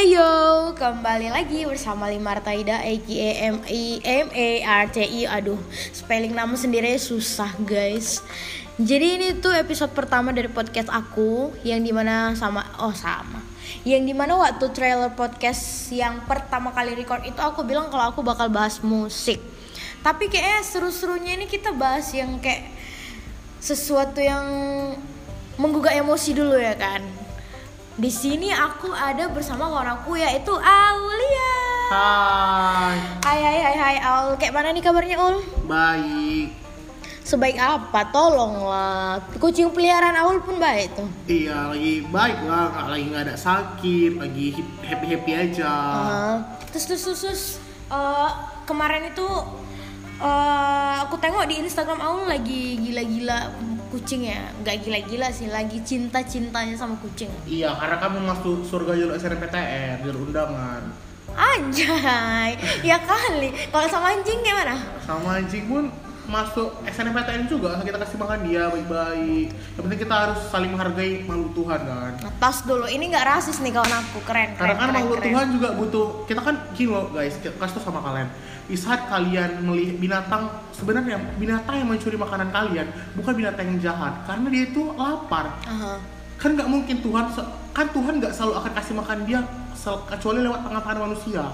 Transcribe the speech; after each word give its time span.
Hey 0.00 0.16
yo, 0.16 0.72
kembali 0.80 1.28
lagi 1.28 1.68
bersama 1.68 2.08
Limarta 2.08 2.56
Ida 2.56 2.80
aka 2.80 3.28
M 3.52 3.60
I 3.68 4.00
M 4.00 4.32
A 4.32 4.48
R 4.80 4.84
T 4.88 5.04
I. 5.04 5.28
Aduh, 5.28 5.60
spelling 5.92 6.32
nama 6.32 6.56
sendiri 6.56 6.96
susah 6.96 7.52
guys. 7.68 8.24
Jadi 8.80 9.20
ini 9.20 9.28
tuh 9.44 9.52
episode 9.52 9.92
pertama 9.92 10.32
dari 10.32 10.48
podcast 10.48 10.88
aku 10.88 11.52
yang 11.68 11.84
di 11.84 11.92
mana 11.92 12.32
sama 12.32 12.64
oh 12.80 12.96
sama 12.96 13.44
yang 13.84 14.08
di 14.08 14.16
mana 14.16 14.40
waktu 14.40 14.72
trailer 14.72 15.12
podcast 15.12 15.92
yang 15.92 16.24
pertama 16.24 16.72
kali 16.72 16.96
record 16.96 17.20
itu 17.28 17.36
aku 17.36 17.60
bilang 17.68 17.92
kalau 17.92 18.08
aku 18.08 18.24
bakal 18.24 18.48
bahas 18.48 18.80
musik 18.80 19.36
tapi 20.00 20.32
kayaknya 20.32 20.64
seru-serunya 20.64 21.36
ini 21.36 21.44
kita 21.44 21.76
bahas 21.76 22.08
yang 22.16 22.40
kayak 22.40 22.72
sesuatu 23.60 24.16
yang 24.24 24.48
menggugah 25.60 25.92
emosi 25.92 26.32
dulu 26.32 26.56
ya 26.56 26.72
kan 26.72 27.04
di 28.00 28.08
sini 28.08 28.48
aku 28.48 28.88
ada 28.96 29.28
bersama 29.28 29.68
kawan 29.68 30.00
aku 30.00 30.16
yaitu 30.16 30.56
Aulia. 30.56 31.52
Hai, 31.92 32.96
Hai 33.20 33.38
hai 33.44 33.58
hai 33.60 33.76
hai 33.76 33.96
Aul. 34.00 34.40
Kayak 34.40 34.56
mana 34.56 34.72
nih 34.72 34.80
kabarnya 34.80 35.20
Ul? 35.20 35.44
baik. 35.68 36.56
Sebaik 37.20 37.60
apa? 37.60 38.08
Tolonglah. 38.08 39.20
Kucing 39.36 39.68
peliharaan 39.76 40.16
Aul 40.16 40.40
pun 40.40 40.56
baik 40.56 40.96
tuh. 40.96 41.08
Iya, 41.28 41.76
lagi 41.76 42.00
baik 42.08 42.40
lah, 42.48 42.88
lagi 42.88 43.04
nggak 43.04 43.24
ada 43.28 43.36
sakit, 43.36 44.16
lagi 44.16 44.64
happy 44.80 45.06
happy 45.12 45.32
aja. 45.36 45.72
Uh, 45.92 46.36
terus 46.72 46.88
terus 46.88 47.02
terus, 47.04 47.20
terus, 47.20 47.42
uh, 47.92 48.32
kemarin 48.64 49.12
itu 49.12 49.28
uh, 50.24 51.04
aku 51.04 51.20
tengok 51.20 51.44
di 51.52 51.60
Instagram 51.60 52.00
Aul 52.00 52.24
lagi 52.32 52.80
gila-gila 52.80 53.52
kucing 53.90 54.30
ya 54.30 54.54
nggak 54.62 54.86
gila-gila 54.86 55.28
sih 55.28 55.50
lagi 55.50 55.82
cinta-cintanya 55.82 56.78
sama 56.78 56.94
kucing. 57.02 57.28
Iya, 57.44 57.74
karena 57.76 57.96
kamu 57.98 58.18
masuk 58.22 58.62
surga 58.64 58.94
jalur 58.96 59.14
SNMPTN, 59.18 60.06
jalur 60.06 60.30
undangan. 60.30 60.82
anjay 61.30 62.58
ya 62.88 62.98
kali. 63.02 63.54
Kalau 63.70 63.86
sama 63.86 64.14
anjing 64.14 64.42
gimana? 64.42 64.74
Sama 65.02 65.38
anjing 65.38 65.66
pun 65.70 65.86
masuk 66.30 66.78
SNMPTN 66.86 67.50
juga, 67.50 67.76
kita 67.82 67.98
kasih 67.98 68.16
makan 68.22 68.46
dia 68.46 68.70
baik-baik. 68.70 69.50
Yang 69.50 69.82
penting 69.82 70.00
kita 70.06 70.14
harus 70.14 70.40
saling 70.48 70.70
menghargai 70.70 71.26
makhluk 71.26 71.50
Tuhan 71.58 71.80
kan. 71.82 72.12
Tos 72.38 72.58
dulu 72.62 72.86
ini 72.86 73.10
nggak 73.10 73.26
rasis 73.26 73.58
nih 73.58 73.74
kawan 73.74 73.90
aku 73.90 74.22
keren 74.22 74.54
keren 74.54 74.70
Karena 74.70 74.74
kan 74.78 74.88
makhluk. 74.94 75.18
Tuhan 75.20 75.46
juga 75.50 75.68
butuh 75.74 76.06
kita 76.30 76.40
kan 76.40 76.54
gini 76.78 76.94
loh 76.94 77.10
guys, 77.10 77.34
kita 77.42 77.58
kasih 77.58 77.82
tau 77.82 77.90
sama 77.90 78.00
kalian. 78.00 78.30
Di 78.70 78.78
saat 78.78 79.10
kalian 79.10 79.66
melihat 79.66 79.98
binatang 79.98 80.42
sebenarnya 80.70 81.18
binatang 81.36 81.74
yang 81.82 81.88
mencuri 81.90 82.14
makanan 82.14 82.54
kalian 82.54 82.86
bukan 83.18 83.32
binatang 83.34 83.66
yang 83.66 83.78
jahat 83.82 84.22
karena 84.30 84.46
dia 84.46 84.62
itu 84.70 84.82
lapar. 84.94 85.58
Aha. 85.66 85.98
Kan 86.38 86.54
nggak 86.54 86.70
mungkin 86.70 86.96
Tuhan 87.02 87.24
kan 87.74 87.86
Tuhan 87.90 88.14
nggak 88.22 88.32
selalu 88.32 88.52
akan 88.62 88.72
kasih 88.78 88.94
makan 88.94 89.18
dia 89.26 89.42
kecuali 90.06 90.38
lewat 90.46 90.62
tangan-tangan 90.62 91.00
manusia. 91.10 91.44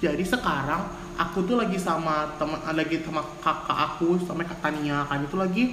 Jadi 0.00 0.24
sekarang 0.24 1.03
aku 1.14 1.46
tuh 1.46 1.56
lagi 1.58 1.78
sama 1.78 2.34
teman 2.38 2.58
lagi 2.74 2.98
sama 3.02 3.22
kakak 3.42 3.78
aku 3.94 4.18
sama 4.26 4.42
kak 4.42 4.58
Tania 4.58 5.06
kan 5.06 5.22
itu 5.22 5.36
lagi 5.38 5.64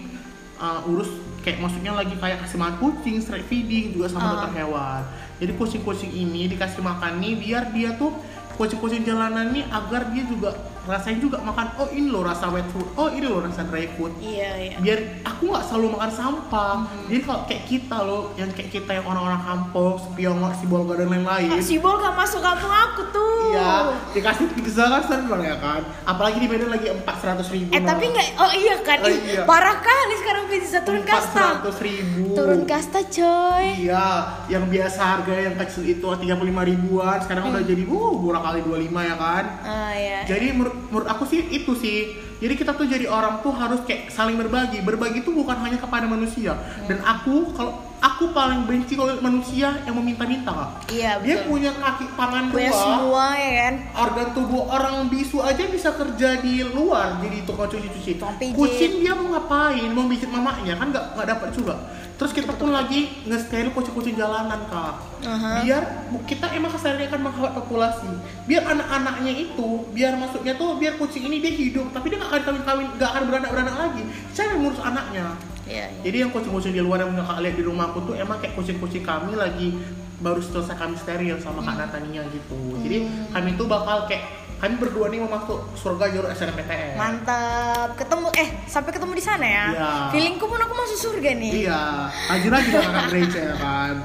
uh, 0.61 0.86
urus 0.86 1.09
kayak 1.42 1.58
maksudnya 1.58 1.97
lagi 1.97 2.14
kayak 2.22 2.45
kasih 2.45 2.61
makan 2.61 2.78
kucing, 2.78 3.17
straight 3.17 3.45
feeding 3.50 3.97
juga 3.97 4.14
sama 4.14 4.22
Ah. 4.22 4.30
dokter 4.45 4.62
hewan. 4.62 5.02
Jadi 5.42 5.52
kucing-kucing 5.58 6.14
ini 6.14 6.45
dikasih 6.53 6.86
makan 6.86 7.17
nih 7.17 7.34
biar 7.42 7.73
dia 7.73 7.97
tuh 7.97 8.14
kucing-kucing 8.62 9.02
jalanan 9.02 9.50
nih 9.50 9.66
agar 9.73 10.14
dia 10.14 10.22
juga 10.30 10.53
rasain 10.87 11.21
juga 11.21 11.37
makan 11.45 11.77
oh 11.77 11.89
ini 11.93 12.09
loh 12.09 12.25
rasa 12.25 12.49
wet 12.49 12.65
food, 12.73 12.87
oh 12.97 13.09
ini 13.13 13.25
loh 13.25 13.45
rasa 13.45 13.61
dry 13.67 13.85
food. 13.93 14.13
Iya 14.17 14.51
iya. 14.57 14.75
Biar 14.81 14.99
aku 15.21 15.53
nggak 15.53 15.65
selalu 15.69 15.88
makan 15.97 16.11
sampah. 16.11 16.75
Jadi 17.05 17.21
kalau 17.21 17.41
kayak 17.45 17.63
kita 17.69 17.97
loh 18.01 18.33
yang 18.38 18.49
kayak 18.53 18.69
kita 18.73 18.91
yang 18.97 19.05
orang-orang 19.05 19.41
kampung 19.45 19.93
Spiongok 20.01 20.53
Sibolga 20.57 20.93
dan 20.97 21.07
lain-lain. 21.13 21.49
Kak 21.53 21.61
Sibol 21.61 21.95
gak 22.01 22.15
masuk 22.17 22.41
kampung 22.41 22.73
aku 22.73 23.01
tuh? 23.13 23.29
Iya 23.51 23.72
dikasih 24.16 24.45
pizza 24.56 24.83
kan 24.88 25.03
seneng 25.06 25.41
ya 25.44 25.57
kan? 25.59 25.81
Apalagi 26.07 26.38
di 26.39 26.47
Medan 26.47 26.69
lagi 26.72 26.88
empat 26.89 27.16
seratus 27.19 27.47
ribu 27.51 27.69
eh 27.72 27.81
tapi 27.83 28.03
nggak 28.09 28.27
oh 28.39 28.51
iya 28.53 28.75
kan? 28.81 28.97
Oh, 29.03 29.11
iya. 29.11 29.44
parah 29.44 29.77
kali 29.81 30.16
sekarang 30.22 30.44
pizza 30.50 30.79
turun 30.81 31.03
kasta. 31.03 31.61
Seratus 31.61 31.77
ribu. 31.83 32.33
Turun 32.33 32.63
kasta 32.66 33.00
coy. 33.06 33.66
Iya 33.85 34.07
yang 34.50 34.66
biasa 34.66 35.00
harga 35.00 35.33
yang 35.35 35.56
kecil 35.59 35.83
itu 35.85 36.07
tiga 36.22 36.33
puluh 36.38 36.50
lima 36.50 36.63
ribuan 36.66 37.17
sekarang 37.22 37.51
udah 37.51 37.63
jadi 37.63 37.83
uh 37.85 38.13
murah 38.22 38.41
kali 38.41 38.59
25 38.63 39.09
ya 39.09 39.16
kan? 39.17 39.44
Ah 39.66 39.91
ya 39.95 40.19
Jadi 40.29 40.47
menurut, 40.53 40.70
menurut 40.89 41.07
aku 41.07 41.23
sih 41.27 41.45
itu 41.51 41.73
sih. 41.77 42.31
Jadi 42.41 42.53
kita 42.57 42.74
tuh 42.74 42.90
jadi 42.90 43.06
orang 43.06 43.46
tuh 43.46 43.53
harus 43.53 43.85
kayak 43.85 44.09
saling 44.09 44.34
berbagi. 44.34 44.81
Berbagi 44.81 45.22
itu 45.22 45.29
bukan 45.29 45.62
hanya 45.62 45.78
kepada 45.78 46.09
manusia. 46.09 46.57
Dan 46.90 46.97
aku 47.06 47.53
kalau 47.53 47.91
aku 48.02 48.34
paling 48.34 48.66
benci 48.66 48.97
kalau 48.97 49.13
manusia 49.22 49.78
yang 49.85 49.94
meminta-minta 49.94 50.50
kak. 50.50 50.69
iya 50.90 51.22
Dia 51.22 51.46
betul 51.46 51.53
punya 51.53 51.72
kaki 51.78 52.06
tangan 52.18 52.44
punya 52.50 52.74
dua. 52.74 52.81
semua 52.81 53.25
ya 53.38 53.51
kan 53.62 53.75
Organ 53.94 54.28
tubuh 54.34 54.62
orang 54.74 55.06
bisu 55.13 55.38
aja 55.46 55.63
bisa 55.69 55.94
kerja 55.94 56.41
di 56.41 56.66
luar 56.66 57.22
jadi 57.22 57.46
tukang 57.46 57.69
cuci-cuci. 57.69 58.18
Kucing 58.57 59.06
dia 59.06 59.13
mau 59.13 59.38
ngapain? 59.38 59.90
Mau 59.94 60.09
pijit 60.09 60.34
mamanya 60.34 60.74
kan 60.81 60.90
nggak 60.90 61.06
nggak 61.13 61.28
dapat 61.30 61.50
juga. 61.53 61.75
Terus 62.18 62.38
kita 62.38 62.53
pun 62.53 62.69
lagi 62.69 63.09
nge-steril 63.25 63.74
kucing-kucing 63.74 64.13
jalanan 64.13 64.62
kak. 64.69 64.94
Aha. 65.25 65.66
Biar 65.66 65.81
kita 66.30 66.53
emang 66.53 66.69
kesannya 66.69 67.09
kan 67.09 67.18
menghemat 67.18 67.53
populasi. 67.57 68.09
Biar 68.46 68.62
anak-anaknya 68.62 69.34
itu, 69.50 69.90
biar 69.90 70.13
maksudnya 70.22 70.53
tuh 70.53 70.78
biar 70.78 71.01
kucing 71.01 71.25
ini 71.25 71.41
dia 71.41 71.50
hidup, 71.50 71.90
tapi 71.90 72.13
dia 72.13 72.22
nggak 72.22 72.31
akan 72.31 72.40
kawin-kawin, 72.42 72.88
nggak 72.96 73.09
akan 73.09 73.24
beranak-beranak 73.28 73.75
lagi. 73.78 74.02
Siapa 74.31 74.50
yang 74.50 74.62
ngurus 74.64 74.80
anaknya? 74.80 75.25
iya 75.64 75.86
iya 75.88 76.02
Jadi 76.02 76.18
yang 76.18 76.31
kucing-kucing 76.31 76.72
di 76.72 76.80
luar 76.80 77.00
yang 77.00 77.12
nggak 77.12 77.38
lihat 77.38 77.56
di 77.56 77.64
rumahku 77.64 78.00
tuh 78.02 78.16
emang 78.16 78.40
kayak 78.40 78.56
kucing-kucing 78.56 79.03
kami 79.03 79.36
lagi 79.36 79.75
baru 80.18 80.40
selesai 80.40 80.74
kami 80.74 80.96
steril 80.96 81.36
sama 81.38 81.59
Kak 81.62 81.75
Natania 81.78 82.24
gitu. 82.28 82.59
Jadi 82.80 82.97
kami 83.30 83.50
tuh 83.53 83.66
bakal 83.66 84.06
kayak 84.06 84.25
kami 84.58 84.78
berdua 84.78 85.09
nih 85.09 85.18
mau 85.19 85.36
masuk 85.36 85.58
surga 85.74 86.06
jalur 86.08 86.30
SNMPTN. 86.30 86.94
mantap 86.94 87.97
ketemu 87.97 88.30
eh 88.36 88.50
sampai 88.66 88.92
ketemu 88.92 89.13
di 89.13 89.24
sana 89.24 89.42
ya 89.42 89.66
Iya. 89.69 89.90
feelingku 90.13 90.46
pun 90.46 90.62
aku 90.62 90.74
masuk 90.78 90.98
surga 91.02 91.34
nih 91.34 91.66
Iya, 91.66 91.81
rajin 92.30 92.53
juga 92.62 92.80
anak 92.94 93.03
gereja 93.09 93.40
ya 93.42 93.56
kan. 93.58 93.96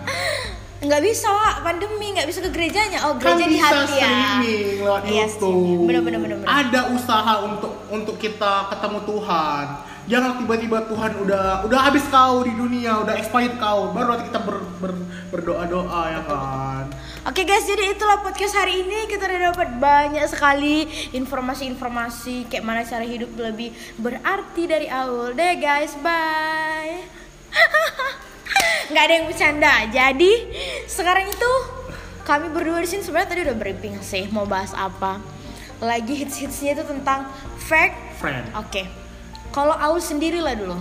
Nggak 0.87 1.03
bisa 1.03 1.27
Wak. 1.29 1.55
pandemi 1.61 2.07
nggak 2.11 2.25
bisa 2.25 2.41
ke 2.41 2.49
gerejanya 2.49 2.99
oh 3.05 3.19
Kan 3.19 3.35
gereja 3.35 3.45
di 3.45 3.55
bisa 3.55 3.67
hati 3.67 3.95
ya 3.95 4.07
streaming 4.07 4.77
lewat 4.81 5.03
Iya. 5.05 5.25
YouTube. 5.27 5.83
bener 5.85 6.01
bener 6.01 6.21
bener 6.21 6.37
bener. 6.39 6.49
Ada 6.49 6.81
usaha 6.91 7.35
untuk 7.43 7.73
untuk 7.89 8.17
kita 8.17 8.53
ketemu 8.69 8.99
Tuhan. 9.05 9.67
Jangan 10.07 10.39
tiba-tiba 10.39 10.87
Tuhan 10.87 11.13
udah 11.19 11.67
udah 11.67 11.81
habis 11.83 12.07
kau 12.07 12.39
di 12.41 12.55
dunia, 12.55 13.03
udah 13.03 13.19
expired 13.19 13.59
kau, 13.59 13.91
baru 13.91 14.15
nanti 14.15 14.31
kita 14.31 14.39
ber, 14.39 14.63
ber- 14.79 15.03
berdoa-doa 15.29 16.03
ya 16.09 16.23
kan. 16.23 16.85
Oke 17.27 17.43
guys, 17.43 17.67
jadi 17.67 17.91
itulah 17.91 18.23
podcast 18.23 18.55
hari 18.55 18.87
ini 18.87 19.11
kita 19.11 19.27
udah 19.27 19.51
dapat 19.51 19.69
banyak 19.75 20.23
sekali 20.25 20.87
informasi-informasi 21.11 22.47
kayak 22.47 22.63
mana 22.63 22.87
cara 22.87 23.03
hidup 23.03 23.35
lebih 23.35 23.75
berarti 23.99 24.63
dari 24.65 24.87
awal. 24.87 25.35
Deh 25.35 25.59
guys, 25.59 25.99
bye. 25.99 27.03
Nggak 28.93 29.03
ada 29.03 29.15
yang 29.15 29.27
bercanda. 29.27 29.73
Jadi 29.91 30.33
sekarang 30.87 31.27
itu 31.27 31.51
kami 32.27 32.51
berdua 32.51 32.83
di 32.83 32.89
sini 32.91 33.03
sebenarnya 33.07 33.29
tadi 33.31 33.41
udah 33.47 33.57
briefing 33.59 33.95
sih 34.03 34.27
mau 34.31 34.47
bahas 34.47 34.75
apa. 34.75 35.19
Lagi 35.83 36.25
hits-hitsnya 36.25 36.79
itu 36.79 36.85
tentang 36.89 37.29
fake. 37.67 38.19
Friend. 38.23 38.47
Oke. 38.57 38.89
Kalau 39.53 39.77
Aul 39.77 40.01
sendiri 40.01 40.41
lah 40.41 40.57
dulu. 40.57 40.77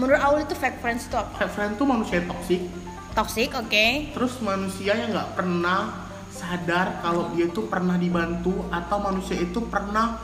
Menurut 0.00 0.20
Aul 0.24 0.38
itu 0.42 0.56
fake 0.56 0.80
friends 0.80 1.06
itu 1.06 1.14
apa? 1.14 1.36
Fake 1.36 1.52
friend 1.52 1.72
tuh 1.76 1.84
manusia 1.84 2.24
toksik, 2.24 2.64
Toxic, 3.12 3.52
oke. 3.52 4.16
terus 4.16 4.40
manusia 4.40 4.96
yang 4.96 5.12
nggak 5.12 5.36
pernah 5.36 6.08
sadar 6.32 7.04
kalau 7.04 7.28
dia 7.36 7.44
itu 7.44 7.60
pernah 7.68 8.00
dibantu 8.00 8.64
atau 8.72 9.04
manusia 9.04 9.36
itu 9.36 9.60
pernah 9.68 10.16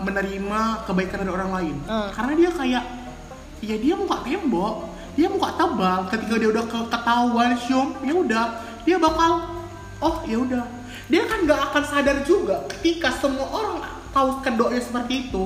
menerima 0.00 0.88
kebaikan 0.88 1.20
dari 1.20 1.32
orang 1.32 1.50
lain. 1.52 1.76
Hmm. 1.84 2.08
Karena 2.16 2.32
dia 2.32 2.50
kayak 2.52 2.84
ya 3.60 3.76
dia 3.76 3.94
muka 3.96 4.24
tembok, 4.24 4.87
dia 5.18 5.26
muka 5.26 5.50
tebal. 5.58 6.06
Ketika 6.06 6.34
dia 6.38 6.48
udah 6.54 6.64
ke- 6.70 6.88
ketahuan 6.94 7.50
cium, 7.58 7.98
ya 8.06 8.14
udah 8.14 8.46
dia 8.86 8.96
bakal 9.02 9.50
oh 9.98 10.22
ya 10.22 10.38
udah. 10.38 10.62
Dia 11.10 11.26
kan 11.26 11.42
nggak 11.42 11.60
akan 11.74 11.82
sadar 11.82 12.22
juga 12.22 12.62
ketika 12.70 13.10
semua 13.18 13.50
orang 13.50 13.82
tahu 14.14 14.38
kedoknya 14.46 14.78
seperti 14.78 15.26
itu. 15.26 15.42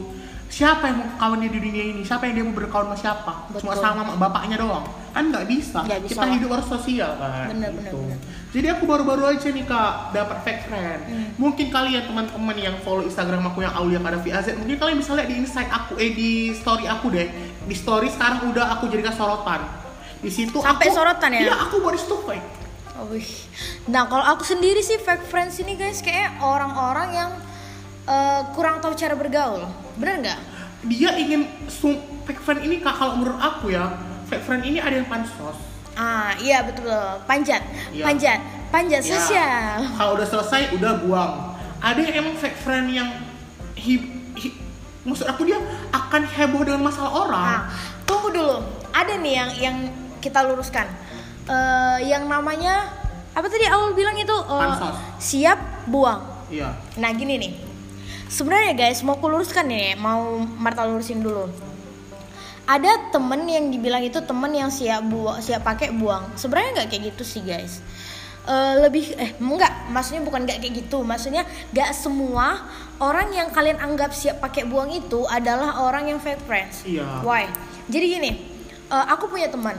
Siapa 0.53 0.85
yang 0.85 1.01
mau 1.01 1.09
kawan 1.17 1.41
dia 1.41 1.49
di 1.49 1.61
dunia 1.65 1.85
ini? 1.97 2.05
Siapa 2.05 2.29
yang 2.29 2.35
dia 2.37 2.45
mau 2.45 2.53
berkawan 2.53 2.93
sama 2.93 2.97
siapa? 3.01 3.33
Cuma 3.57 3.73
Betul. 3.73 3.81
sama 3.81 4.01
mak- 4.05 4.21
bapaknya 4.21 4.61
doang. 4.61 4.85
Kan 5.17 5.33
nggak 5.33 5.49
bisa. 5.49 5.81
Bisa 5.81 6.13
Kita 6.13 6.29
hidup 6.29 6.49
harus 6.53 6.69
sosial 6.69 7.17
kan. 7.17 7.57
Bener, 7.57 7.73
bener, 7.73 7.89
bener. 7.89 8.19
Jadi 8.53 8.67
aku 8.69 8.85
baru-baru 8.85 9.33
aja 9.33 9.49
nih 9.49 9.65
kak 9.65 10.13
dapat 10.13 10.37
fake 10.45 10.63
friend. 10.69 11.01
Hmm. 11.09 11.29
Mungkin 11.41 11.67
kalian 11.73 12.05
teman-teman 12.05 12.57
yang 12.61 12.77
follow 12.85 13.01
Instagram 13.01 13.49
aku 13.49 13.65
yang 13.65 13.73
Aulia 13.73 13.97
Kadafi 14.05 14.29
AZ, 14.29 14.53
mungkin 14.61 14.77
kalian 14.77 15.01
bisa 15.01 15.17
lihat 15.17 15.29
di 15.33 15.41
insight 15.41 15.73
aku 15.73 15.97
eh 15.97 16.13
di 16.13 16.53
story 16.53 16.85
aku 16.85 17.09
deh. 17.09 17.33
Di 17.65 17.73
story 17.73 18.13
sekarang 18.13 18.53
udah 18.53 18.77
aku 18.77 18.93
jadikan 18.93 19.17
sorotan. 19.17 19.65
Di 20.21 20.29
situ 20.29 20.61
Sampai 20.61 20.93
aku, 20.93 21.01
sorotan 21.01 21.33
ya? 21.33 21.41
Iya 21.49 21.55
aku 21.65 21.81
situ 21.97 22.17
fake. 22.29 22.49
Oh, 23.01 23.09
wih. 23.09 23.25
Nah 23.89 24.05
kalau 24.05 24.37
aku 24.37 24.45
sendiri 24.45 24.85
sih 24.85 25.01
fake 25.01 25.25
friends 25.33 25.57
ini 25.65 25.81
guys 25.81 26.05
kayak 26.05 26.45
orang-orang 26.45 27.09
yang 27.17 27.31
eh, 28.05 28.41
kurang 28.53 28.79
tahu 28.79 28.93
cara 28.93 29.13
bergaul, 29.13 29.65
bener 29.95 30.15
nggak? 30.21 30.41
Dia 30.85 31.15
ingin 31.15 31.47
fake 32.23 32.41
friend 32.41 32.61
ini 32.61 32.79
kak 32.79 32.93
kalau 32.93 33.15
menurut 33.15 33.39
aku 33.39 33.71
ya 33.71 33.87
fake 34.27 34.43
friend 34.43 34.63
ini 34.63 34.79
ada 34.79 34.95
yang 34.95 35.07
pansos. 35.07 35.59
Ah 35.93 36.33
iya 36.37 36.63
betul, 36.63 36.89
panjat, 37.25 37.63
Iya. 37.91 38.03
panjat. 38.03 38.41
Panjat 38.69 39.03
Ya, 39.03 39.13
sosial. 39.13 39.85
Kalau 39.93 40.17
udah 40.17 40.25
selesai 40.25 40.73
udah 40.73 40.93
buang. 40.99 41.33
Ada 41.79 42.01
yang 42.01 42.25
emang 42.25 42.35
fake 42.35 42.57
friend 42.57 42.89
yang 42.89 43.13
hi, 43.75 44.01
hi- 44.33 44.57
maksud 45.03 45.29
aku 45.29 45.45
dia 45.45 45.61
akan 45.93 46.25
heboh 46.25 46.65
dengan 46.65 46.81
masalah 46.83 47.13
orang. 47.13 47.45
Nah, 47.45 47.63
tunggu 48.03 48.33
dulu. 48.33 48.65
Ada 48.89 49.21
nih 49.21 49.35
yang 49.35 49.51
yang 49.61 49.77
kita 50.19 50.41
luruskan. 50.43 50.89
Eh, 51.45 51.99
yang 52.07 52.25
namanya 52.25 52.89
apa 53.31 53.45
tadi 53.45 53.67
awal 53.67 53.93
bilang 53.93 54.15
itu 54.15 54.33
Pansos. 54.43 54.97
siap 55.19 55.59
buang. 55.85 56.25
Iya. 56.49 56.73
Nah 56.97 57.13
gini 57.13 57.37
nih, 57.37 57.53
sebenarnya 58.33 58.73
guys 58.73 59.05
mau 59.05 59.21
kuluruskan 59.21 59.69
nih, 59.69 59.93
mau 60.01 60.41
Marta 60.41 60.89
lurusin 60.89 61.21
dulu. 61.21 61.53
Ada 62.65 63.13
temen 63.13 63.45
yang 63.45 63.69
dibilang 63.69 64.01
itu 64.01 64.17
temen 64.25 64.49
yang 64.57 64.73
siap 64.73 65.05
buang, 65.05 65.37
siap 65.45 65.61
pakai 65.61 65.93
buang. 65.93 66.33
Sebenarnya 66.41 66.81
nggak 66.81 66.89
kayak 66.89 67.03
gitu 67.13 67.23
sih 67.29 67.43
guys. 67.45 67.85
Eh, 68.43 68.75
lebih 68.81 69.15
eh 69.21 69.37
enggak, 69.39 69.93
maksudnya 69.93 70.25
bukan 70.25 70.49
nggak 70.49 70.59
kayak 70.65 70.75
gitu, 70.83 71.05
maksudnya 71.07 71.47
nggak 71.71 71.95
semua 71.95 72.59
orang 72.99 73.31
yang 73.31 73.53
kalian 73.55 73.79
anggap 73.79 74.11
siap 74.11 74.43
pakai 74.43 74.67
buang 74.67 74.91
itu 74.91 75.23
adalah 75.29 75.85
orang 75.85 76.11
yang 76.11 76.19
fake 76.19 76.43
friends. 76.49 76.83
Iya. 76.83 77.23
Why? 77.23 77.47
Jadi 77.87 78.05
gini, 78.19 78.31
eh, 78.91 79.07
aku 79.13 79.29
punya 79.29 79.53
teman. 79.53 79.77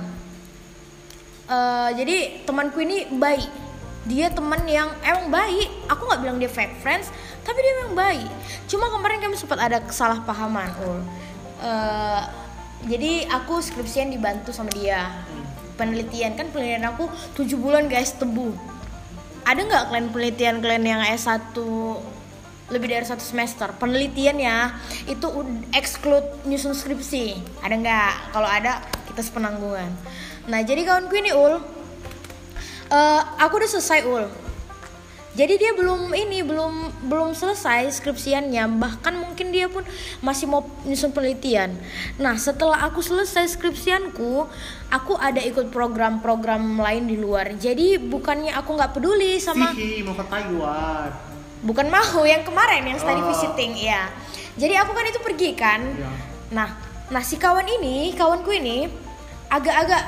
Eh, 1.49 1.89
jadi 1.97 2.45
temanku 2.45 2.79
ini 2.85 3.09
baik. 3.11 3.65
Dia 4.03 4.27
teman 4.31 4.63
yang 4.67 4.91
emang 4.99 5.31
baik. 5.31 5.87
Aku 5.87 6.07
nggak 6.07 6.21
bilang 6.23 6.37
dia 6.39 6.51
fake 6.51 6.83
friends, 6.83 7.07
tapi 7.43 7.59
dia 7.59 7.73
memang 7.83 7.95
baik. 7.95 8.29
Cuma 8.71 8.87
kemarin 8.89 9.19
kami 9.19 9.35
sempat 9.35 9.59
ada 9.59 9.83
kesalahpahaman, 9.83 10.69
Ul. 10.87 10.99
Eh, 11.63 12.21
jadi 12.87 13.27
aku 13.31 13.63
skripsian 13.63 14.11
dibantu 14.11 14.51
sama 14.51 14.71
dia. 14.71 15.11
Penelitian 15.79 16.35
kan 16.35 16.51
penelitian 16.51 16.87
aku 16.91 17.07
7 17.35 17.55
bulan 17.55 17.87
guys 17.87 18.15
tebu. 18.15 18.51
Ada 19.43 19.59
nggak 19.59 19.83
kalian 19.91 20.07
penelitian 20.11 20.55
kalian 20.63 20.83
yang 20.87 21.01
S1 21.03 21.55
lebih 22.71 22.89
dari 22.89 23.05
satu 23.05 23.21
semester 23.21 23.69
penelitian 23.75 24.39
ya 24.39 24.73
itu 25.05 25.27
ud- 25.27 25.67
exclude 25.75 26.25
nyusun 26.47 26.71
skripsi 26.71 27.37
ada 27.59 27.75
nggak 27.75 28.13
kalau 28.31 28.47
ada 28.47 28.79
kita 29.11 29.19
sepenanggungan 29.19 29.91
nah 30.47 30.63
jadi 30.63 30.87
kawanku 30.87 31.13
ini 31.19 31.35
ul 31.35 31.59
eh, 32.89 33.21
aku 33.37 33.53
udah 33.59 33.69
selesai 33.69 34.07
ul 34.07 34.25
jadi 35.33 35.53
dia 35.57 35.71
belum 35.73 36.13
ini 36.13 36.45
belum 36.45 37.05
belum 37.09 37.33
selesai 37.33 37.89
skripsiannya 37.89 38.77
bahkan 38.77 39.17
mungkin 39.17 39.49
dia 39.49 39.65
pun 39.65 39.81
masih 40.21 40.45
mau 40.45 40.61
nyusun 40.85 41.09
penelitian 41.09 41.73
nah 42.21 42.37
setelah 42.37 42.85
aku 42.85 43.01
selesai 43.01 43.49
skripsianku 43.57 44.45
aku 44.93 45.13
ada 45.17 45.41
ikut 45.41 45.73
program-program 45.73 46.77
lain 46.77 47.09
di 47.09 47.17
luar 47.17 47.57
jadi 47.57 47.97
bukannya 47.97 48.53
aku 48.53 48.77
nggak 48.77 48.93
peduli 48.93 49.41
sama 49.41 49.73
Sihi 49.73 50.05
mau 50.05 50.13
ke 50.13 50.25
Taiwan. 50.29 51.09
Bukan 51.63 51.87
mau 51.87 52.21
yang 52.27 52.43
kemarin 52.43 52.83
yang 52.83 52.99
study 52.99 53.23
Oh. 53.23 53.31
visiting 53.31 53.71
ya. 53.79 54.11
Jadi 54.59 54.75
aku 54.75 54.91
kan 54.91 55.05
itu 55.07 55.19
pergi 55.23 55.49
kan. 55.55 55.79
Iya. 55.79 56.11
Nah, 56.51 56.69
nah 57.07 57.23
si 57.23 57.39
kawan 57.39 57.63
ini, 57.65 58.11
kawanku 58.13 58.51
ini 58.51 58.91
agak-agak 59.47 60.03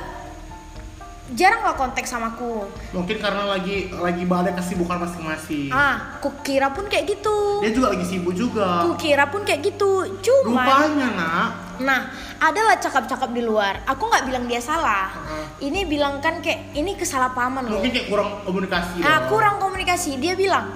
jarang 1.34 1.66
lah 1.66 1.74
kontak 1.74 2.06
sama 2.06 2.30
aku. 2.30 2.70
Mungkin 2.94 3.18
karena 3.18 3.42
lagi 3.50 3.90
lagi 3.90 4.22
ada 4.22 4.54
kesibukan 4.54 5.02
masing-masing. 5.02 5.74
Ah, 5.74 6.14
aku 6.20 6.30
kira 6.46 6.70
pun 6.70 6.86
kayak 6.86 7.18
gitu. 7.18 7.66
Dia 7.66 7.74
juga 7.74 7.90
lagi 7.90 8.06
sibuk 8.06 8.30
juga. 8.30 8.86
Aku 8.86 8.94
kira 8.94 9.26
pun 9.26 9.42
kayak 9.42 9.66
gitu. 9.66 10.06
Cuma 10.22 10.62
Rupanya 10.62 11.08
nak. 11.18 11.48
Nah, 11.82 12.00
adalah 12.38 12.78
cakap-cakap 12.78 13.34
di 13.34 13.42
luar. 13.42 13.82
Aku 13.84 14.06
nggak 14.06 14.22
bilang 14.22 14.44
dia 14.46 14.62
salah. 14.62 15.10
Heeh. 15.10 15.66
Ini 15.66 15.80
bilang 15.90 16.22
kan 16.22 16.38
kayak 16.38 16.76
ini 16.78 16.94
kesalahpahaman 16.94 17.66
loh. 17.66 17.82
Mungkin 17.82 17.90
kayak 17.90 18.06
kurang 18.06 18.30
komunikasi. 18.46 19.02
Ah, 19.02 19.26
kurang 19.26 19.58
komunikasi. 19.58 20.10
Dia 20.16 20.38
bilang, 20.38 20.70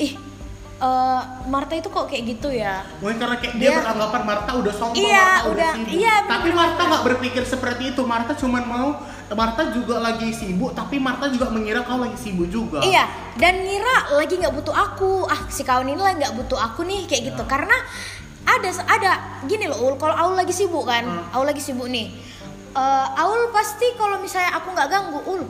ih, 0.00 0.16
eh, 0.80 1.20
Marta 1.46 1.76
itu 1.76 1.86
kok 1.86 2.08
kayak 2.08 2.24
gitu 2.32 2.48
ya? 2.48 2.80
Mungkin 2.98 3.20
karena 3.20 3.36
kayak 3.38 3.54
dia, 3.54 3.68
Dia- 3.70 3.78
beranggapan 3.84 4.22
Marta 4.24 4.50
udah 4.56 4.72
sombong, 4.72 4.98
Iya, 4.98 5.20
Marta 5.20 5.50
udah- 5.52 5.74
sibuk. 5.76 5.92
iya, 5.94 6.14
Tapi. 6.24 6.48
Marta 6.50 6.80
nggak 6.80 7.04
berpikir 7.06 7.42
seperti 7.44 7.82
itu. 7.92 8.02
Marta 8.02 8.32
cuma 8.34 8.58
mau 8.64 8.98
Marta 9.32 9.62
juga 9.72 9.98
lagi 9.98 10.28
sibuk, 10.30 10.72
tapi 10.72 10.96
Marta 11.00 11.28
juga 11.28 11.48
mengira 11.48 11.80
kau 11.82 11.98
lagi 11.98 12.16
sibuk 12.16 12.48
juga. 12.48 12.78
Iya, 12.80 13.08
dan 13.40 13.64
ngira 13.64 14.16
lagi 14.16 14.36
nggak 14.38 14.54
butuh 14.54 14.74
aku. 14.74 15.26
Ah, 15.26 15.48
si 15.48 15.62
kawan 15.62 15.88
ini 15.88 15.98
lagi 15.98 16.20
nggak 16.20 16.36
butuh 16.36 16.58
aku 16.58 16.84
nih 16.84 17.04
kayak 17.08 17.32
gitu. 17.32 17.42
Karena 17.48 17.74
ada 18.42 18.68
ada 18.86 19.10
gini 19.44 19.70
loh, 19.70 19.78
Ul, 19.90 19.94
kalau 19.96 20.14
Aul 20.14 20.34
lagi 20.34 20.52
sibuk 20.52 20.84
kan, 20.84 21.04
Hmm. 21.06 21.34
Aul 21.36 21.46
lagi 21.48 21.62
sibuk 21.62 21.88
nih. 21.88 22.10
Eh, 22.72 23.06
Aul 23.20 23.52
pasti 23.52 23.84
kalau 23.96 24.16
misalnya 24.18 24.56
aku 24.56 24.72
nggak 24.72 24.88
ganggu, 24.88 25.20
Ul, 25.28 25.42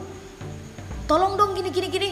tolong 1.07 1.39
dong 1.39 1.55
gini 1.55 1.71
gini 1.71 1.89
gini. 1.89 2.11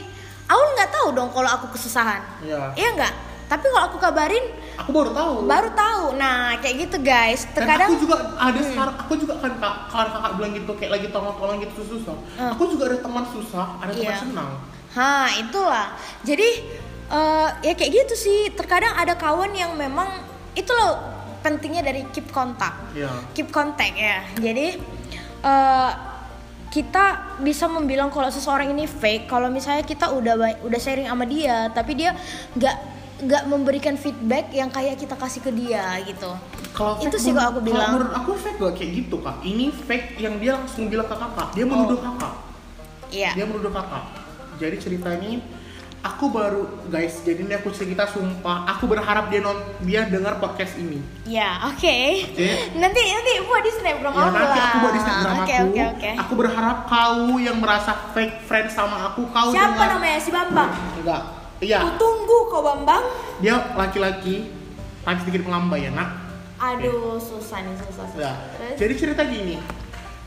Aul 0.50 0.66
nggak 0.74 0.90
tahu 0.90 1.14
dong 1.14 1.30
kalau 1.30 1.46
aku 1.46 1.74
kesusahan. 1.78 2.22
Iya. 2.42 2.74
Iya 2.74 2.88
nggak? 2.98 3.14
Tapi 3.46 3.66
kalau 3.70 3.84
aku 3.90 3.98
kabarin, 3.98 4.42
Aku 4.80 4.90
baru 4.90 5.10
tahu. 5.12 5.32
baru 5.44 5.70
tahu. 5.72 6.04
Nah, 6.16 6.56
kayak 6.58 6.88
gitu 6.88 6.96
guys. 7.00 7.44
Dan 7.50 7.64
Terkadang 7.64 7.88
aku 7.92 7.96
juga 8.00 8.16
ada 8.34 8.60
sekarang, 8.60 8.94
aku 8.96 9.12
juga 9.16 9.34
kan 9.38 9.52
kak, 9.56 9.74
kalau 9.88 10.08
kakak 10.10 10.32
bilang 10.36 10.52
gitu 10.56 10.72
kayak 10.76 10.92
lagi 10.96 11.06
tolong-tolong 11.08 11.58
gitu 11.60 11.80
susah. 11.84 12.16
Hmm. 12.36 12.50
Aku 12.56 12.62
juga 12.68 12.82
ada 12.88 12.98
teman 12.98 13.24
susah, 13.28 13.66
ada 13.78 13.92
teman 13.92 14.08
Iya. 14.08 14.22
senang. 14.22 14.50
Ha, 14.90 15.10
itulah. 15.38 15.86
Jadi 16.24 16.48
eh, 17.10 17.48
ya 17.62 17.72
kayak 17.76 17.90
gitu 17.92 18.14
sih. 18.16 18.40
Terkadang 18.56 18.96
ada 18.96 19.14
kawan 19.14 19.52
yang 19.52 19.76
memang 19.76 20.08
itu 20.52 20.70
loh 20.70 20.98
pentingnya 21.40 21.80
dari 21.80 22.04
keep 22.10 22.28
kontak. 22.30 22.72
Iya. 22.92 23.10
Keep 23.32 23.52
contact 23.52 23.94
ya. 23.94 24.24
Jadi 24.34 24.66
eh, 25.44 25.90
kita 26.70 27.34
bisa 27.42 27.66
membilang 27.66 28.14
kalau 28.14 28.30
seseorang 28.30 28.70
ini 28.70 28.86
fake 28.86 29.26
kalau 29.26 29.50
misalnya 29.50 29.82
kita 29.82 30.06
udah 30.06 30.38
udah 30.62 30.78
sharing 30.78 31.10
sama 31.10 31.26
dia 31.26 31.66
tapi 31.74 31.98
dia 31.98 32.14
nggak 32.54 32.76
nggak 33.20 33.42
memberikan 33.46 33.94
feedback 33.94 34.48
yang 34.50 34.68
kayak 34.68 34.96
kita 34.96 35.12
kasih 35.12 35.40
ke 35.40 35.50
dia 35.50 35.84
gitu. 36.02 36.32
Kalau 36.70 36.96
Itu 36.98 37.16
sih 37.16 37.30
kalau 37.30 37.52
aku 37.52 37.60
bilang. 37.62 37.92
Menurut 37.92 38.12
aku 38.12 38.30
fake 38.34 38.56
gak 38.56 38.74
kayak 38.74 38.90
gitu 38.96 39.16
kak. 39.18 39.36
Ini 39.42 39.66
fake 39.70 40.08
yang 40.18 40.36
dia 40.36 40.54
langsung 40.54 40.86
bilang 40.86 41.04
ke 41.04 41.14
kakak. 41.14 41.48
Dia 41.52 41.64
menuduh 41.64 41.94
Oh. 41.94 42.02
kakak. 42.06 42.34
Iya. 43.10 43.30
Dia 43.34 43.44
menuduh 43.44 43.68
kakak. 43.70 44.04
Jadi 44.56 44.76
ceritanya 44.78 45.40
aku 46.00 46.24
baru 46.28 46.62
guys. 46.86 47.20
Jadi 47.20 47.42
ini 47.42 47.52
aku 47.52 47.68
cerita 47.70 48.06
sumpah. 48.06 48.64
Aku 48.70 48.86
berharap 48.86 49.28
dia 49.28 49.40
non 49.40 49.56
dia 49.80 50.06
dengar 50.06 50.36
podcast 50.36 50.76
ini. 50.76 51.02
Ya, 51.24 51.60
oke. 51.66 51.96
Oke. 52.30 52.48
Nanti 52.74 53.00
nanti 53.02 53.30
buat 53.42 53.60
di 53.60 53.72
snapgram 53.72 54.08
Ya 54.08 54.20
aku 54.22 54.30
nanti 54.30 54.46
lah. 54.54 54.64
aku 54.64 54.76
buat 54.78 54.92
di 54.92 55.00
Instagram 55.00 55.34
Oke, 55.34 55.52
aku. 55.52 55.66
oke, 55.66 55.82
oke. 55.90 56.10
Aku 56.16 56.32
berharap 56.36 56.78
kau 56.86 57.18
yang 57.36 57.56
merasa 57.56 57.92
fake 58.12 58.46
friend 58.46 58.68
sama 58.68 59.10
aku 59.10 59.26
kau 59.26 59.50
Siapa 59.50 59.74
dengar. 59.74 59.88
namanya 59.96 60.18
si 60.18 60.30
Bambang? 60.30 60.70
Enggak. 60.96 61.22
Iya. 61.60 61.84
Ku 61.84 61.90
tunggu 62.00 62.38
kau 62.48 62.64
Bambang. 62.64 63.04
Dia 63.44 63.72
laki-laki 63.76 64.48
tapi 65.04 65.16
sedikit 65.24 65.48
melambai 65.48 65.88
ya 65.88 65.90
nak. 65.92 66.10
Aduh, 66.60 67.16
susah 67.16 67.64
nih, 67.64 67.72
susah. 67.88 68.04
susah. 68.12 68.20
Ya. 68.20 68.32
Terus? 68.56 68.76
Jadi 68.76 68.92
cerita 69.00 69.22
gini. 69.24 69.56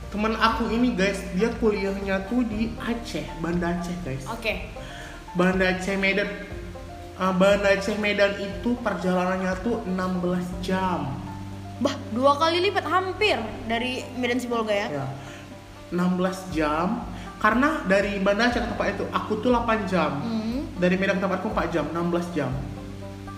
Temen 0.10 0.34
aku 0.38 0.70
ini 0.70 0.94
guys, 0.94 1.22
dia 1.34 1.50
kuliahnya 1.58 2.30
tuh 2.30 2.46
di 2.46 2.74
Aceh, 2.78 3.26
Banda 3.42 3.78
Aceh 3.78 3.94
guys. 4.06 4.26
Oke. 4.30 4.70
Banda 5.34 5.78
Aceh 5.78 5.98
Medan. 5.98 6.30
Ah, 7.18 7.34
Banda 7.34 7.74
Aceh 7.74 7.98
Medan 7.98 8.34
itu 8.38 8.78
perjalanannya 8.82 9.54
tuh 9.62 9.82
16 9.86 10.46
jam. 10.66 11.18
Bah, 11.82 11.98
dua 12.14 12.38
kali 12.38 12.62
lipat 12.70 12.86
hampir 12.86 13.38
dari 13.66 14.06
Medan 14.18 14.38
Sibolga 14.38 14.74
ya. 14.74 14.88
Ya. 14.90 15.06
16 15.94 16.54
jam. 16.54 17.10
Karena 17.42 17.82
dari 17.86 18.22
Banda 18.22 18.50
Aceh 18.50 18.62
ke 18.62 18.70
tempat 18.74 18.88
itu 18.98 19.06
aku 19.14 19.42
tuh 19.42 19.50
8 19.54 19.90
jam. 19.90 20.18
Hmm. 20.22 20.43
Dari 20.78 20.96
Medan 20.98 21.22
ke 21.22 21.24
tempatku 21.24 21.48
4 21.54 21.70
jam, 21.74 21.86
16 21.94 22.34
jam. 22.34 22.52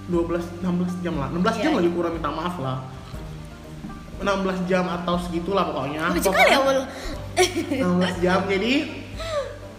12 0.08 0.62
16 0.62 1.04
jam 1.04 1.14
lah. 1.18 1.28
16 1.34 1.62
jam 1.62 1.72
Iya. 1.74 1.78
lagi 1.82 1.90
kurang 1.92 2.14
minta 2.16 2.32
maaf 2.32 2.56
lah. 2.62 2.78
16 4.22 4.64
jam 4.70 4.86
atau 4.88 5.16
segitulah 5.20 5.68
pokoknya. 5.74 6.14
Lucu 6.16 6.32
kali 6.32 6.52
ya, 6.56 6.60
Wul. 6.64 6.80
16 7.36 8.24
jam 8.24 8.48
jadi 8.48 8.74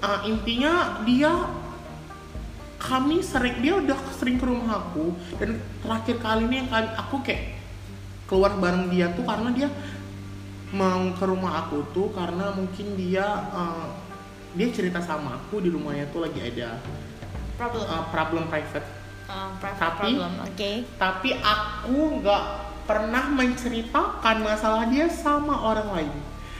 uh, 0.04 0.20
intinya 0.28 1.00
dia 1.08 1.32
kami 2.76 3.24
sering 3.24 3.64
dia 3.64 3.80
udah 3.80 3.96
sering 4.14 4.36
ke 4.36 4.44
rumah 4.44 4.84
aku 4.84 5.16
dan 5.40 5.56
terakhir 5.80 6.20
kali 6.20 6.44
ini 6.46 6.54
yang 6.62 6.68
kali 6.68 6.86
aku 6.94 7.16
kayak 7.24 7.56
keluar 8.28 8.52
bareng 8.60 8.92
dia 8.92 9.08
tuh 9.16 9.24
karena 9.24 9.48
dia 9.56 9.68
mau 10.70 11.08
ke 11.16 11.24
rumah 11.24 11.64
aku 11.66 11.82
tuh 11.96 12.12
karena 12.12 12.52
mungkin 12.52 12.94
dia 12.94 13.24
uh, 13.50 13.88
dia 14.52 14.68
cerita 14.68 15.00
sama 15.00 15.40
aku 15.40 15.64
di 15.64 15.72
rumahnya 15.72 16.12
tuh 16.12 16.28
lagi 16.28 16.44
ada 16.44 16.76
Problem. 17.56 17.84
uh, 17.84 18.04
problem 18.08 18.44
private 18.46 18.86
Uh, 19.26 19.50
private 19.58 19.80
tapi- 19.80 20.14
problem. 20.14 20.32
Oke. 20.40 20.70
tapi 20.94 21.30
aku 21.34 21.94
nggak 22.20 22.42
pernah 22.84 23.24
menceritakan 23.28 24.36
masalah 24.40 24.86
dia 24.86 25.08
sama 25.08 25.66
orang 25.66 25.90
lain 25.90 26.12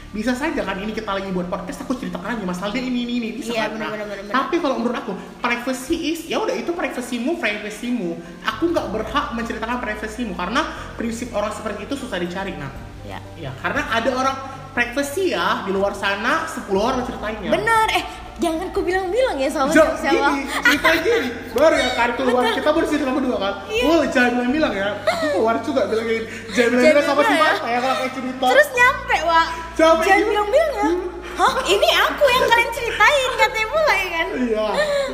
bisa 0.09 0.31
saja 0.31 0.59
kan 0.61 0.75
ini 0.75 0.91
kita 0.91 1.07
lagi 1.09 1.29
buat 1.29 1.47
podcast 1.47 1.83
aku 1.83 1.95
ceritakan 1.95 2.35
aja 2.35 2.43
masalah 2.43 2.71
dia 2.71 2.79
ini 2.81 3.03
ini 3.03 3.13
ini 3.17 3.29
bisa 3.33 3.51
Iya, 3.51 3.67
kan? 3.67 3.71
bener, 3.73 3.87
bener, 3.89 4.05
bener, 4.05 4.17
bener. 4.21 4.33
tapi 4.33 4.55
kalau 4.57 4.75
menurut 4.77 4.97
aku 4.97 5.11
privacy 5.37 6.11
is 6.11 6.19
ya 6.25 6.37
udah 6.37 6.51
itu 6.53 6.71
privasimu 6.71 7.35
privasimu 7.35 8.09
aku 8.41 8.63
nggak 8.67 8.87
berhak 8.89 9.25
menceritakan 9.31 9.77
privasimu 9.77 10.33
karena 10.33 10.61
prinsip 10.93 11.31
orang 11.31 11.51
seperti 11.51 11.85
itu 11.85 11.95
susah 11.95 12.17
dicari 12.17 12.51
nah 12.53 12.71
Ya. 13.03 13.23
ya 13.39 13.51
karena 13.57 13.87
ada 13.89 14.11
orang 14.11 14.35
privacy 14.73 15.31
ya 15.31 15.63
di 15.63 15.71
luar 15.71 15.91
sana 15.91 16.43
10 16.43 16.67
orang 16.73 16.99
ceritainnya 17.01 17.47
Bener, 17.49 17.87
eh 17.93 18.03
jangan 18.37 18.67
ku 18.69 18.85
bilang-bilang 18.85 19.35
ya 19.41 19.49
sama 19.49 19.73
siapa 19.73 19.97
gini, 19.97 20.45
cerita 20.45 20.89
gini. 21.01 21.29
Baru 21.57 21.75
ya 21.75 21.89
kan 21.97 22.09
keluar, 22.13 22.43
kita 22.53 22.69
baru 22.69 22.85
cerita 22.85 23.11
berdua 23.11 23.37
kan? 23.41 23.53
Iya. 23.65 23.83
Wah 23.89 24.03
jangan 24.13 24.31
bilang-bilang 24.37 24.73
ya. 24.77 24.89
Aku 25.01 25.25
keluar 25.33 25.55
juga 25.65 25.81
bilang 25.89 26.05
gini. 26.05 26.25
Jangan 26.53 26.69
bilang-bilang 26.77 27.05
sama 27.05 27.21
si 27.21 27.33
bilang-bilang 27.33 27.65
ya. 27.65 27.79
Kalau 27.81 27.95
kayak 27.97 28.13
cerita. 28.13 28.45
Terus 28.53 28.67
nyampe 28.77 29.17
wak. 29.25 29.47
Sampai 29.73 30.05
jangan 30.05 30.21
gitu. 30.21 30.29
bilang-bilang 30.29 30.71
ya. 30.73 30.89
Hah? 31.37 31.53
Ini 31.69 31.89
aku 32.01 32.23
yang 32.33 32.45
kalian 32.49 32.71
ceritain 32.73 33.31
katanya 33.37 33.67
mulai 33.69 34.01
kan? 34.09 34.27
Iya. 34.41 34.67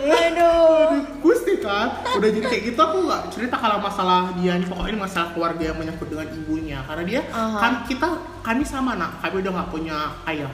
Aduh. 0.08 0.88
Gusti 1.20 1.54
kan? 1.60 1.88
Udah 2.16 2.30
jadi 2.32 2.48
kayak 2.48 2.64
gitu 2.72 2.80
aku 2.80 2.98
gak 3.12 3.22
cerita 3.32 3.56
kalau 3.60 3.84
masalah 3.84 4.32
dia 4.40 4.56
nih 4.56 4.68
Pokoknya 4.68 4.92
ini 4.96 5.00
masalah 5.04 5.36
keluarga 5.36 5.64
yang 5.68 5.76
menyangkut 5.80 6.08
dengan 6.08 6.28
ibunya. 6.32 6.80
Karena 6.88 7.04
dia 7.04 7.22
Aha. 7.28 7.60
kan 7.60 7.74
kita 7.88 8.08
kami 8.40 8.64
sama 8.64 8.96
nak. 8.96 9.20
Kami 9.20 9.44
udah 9.44 9.52
gak 9.64 9.70
punya 9.72 10.16
ayah. 10.28 10.52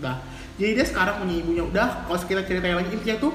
Udah 0.00 0.16
Jadi 0.60 0.76
dia 0.76 0.84
sekarang 0.84 1.24
punya 1.24 1.34
ibunya. 1.40 1.64
Udah 1.64 2.04
kalau 2.04 2.20
kita 2.20 2.44
ceritain 2.44 2.76
lagi 2.76 2.92
intinya 2.92 3.16
tuh 3.16 3.32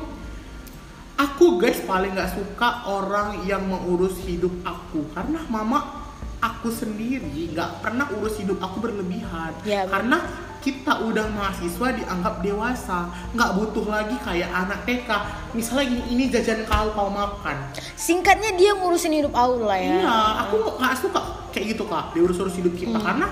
Aku 1.16 1.56
guys 1.56 1.80
paling 1.88 2.12
gak 2.12 2.36
suka 2.36 2.84
orang 2.92 3.48
yang 3.48 3.64
mengurus 3.64 4.20
hidup 4.28 4.52
aku. 4.68 5.08
Karena 5.16 5.40
mama 5.48 6.04
aku 6.44 6.68
sendiri 6.68 7.56
gak 7.56 7.80
pernah 7.80 8.12
urus 8.20 8.36
hidup 8.44 8.60
aku 8.60 8.84
berlebihan. 8.84 9.56
Ya. 9.64 9.88
Karena 9.88 10.20
kita 10.60 11.08
udah 11.08 11.30
mahasiswa 11.30 11.94
dianggap 11.94 12.42
dewasa 12.42 13.06
nggak 13.38 13.54
butuh 13.54 13.86
lagi 13.86 14.18
kayak 14.18 14.50
anak 14.50 14.82
TK 14.90 15.10
misalnya 15.54 15.94
gini 15.94 16.04
ini 16.10 16.24
jajan 16.34 16.66
kau 16.66 16.90
kau 16.98 17.06
makan. 17.14 17.70
Singkatnya 17.94 18.58
dia 18.58 18.74
ngurusin 18.74 19.14
hidup 19.14 19.30
Aul 19.38 19.62
lah 19.62 19.78
ya. 19.78 20.02
Iya 20.02 20.18
aku 20.42 20.82
nggak 20.82 20.94
suka 20.98 21.22
kayak 21.54 21.78
gitu 21.78 21.86
kak. 21.86 22.18
Diurus-urus 22.18 22.58
hidup 22.58 22.74
kita. 22.74 22.98
Hmm. 22.98 23.06
karena 23.06 23.28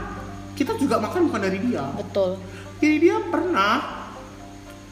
kita 0.53 0.77
juga 0.77 1.01
makan 1.01 1.33
bukan 1.33 1.41
dari 1.41 1.57
dia. 1.57 1.81
Betul 1.97 2.37
jadi 2.83 2.99
dia 2.99 3.17
pernah 3.31 4.03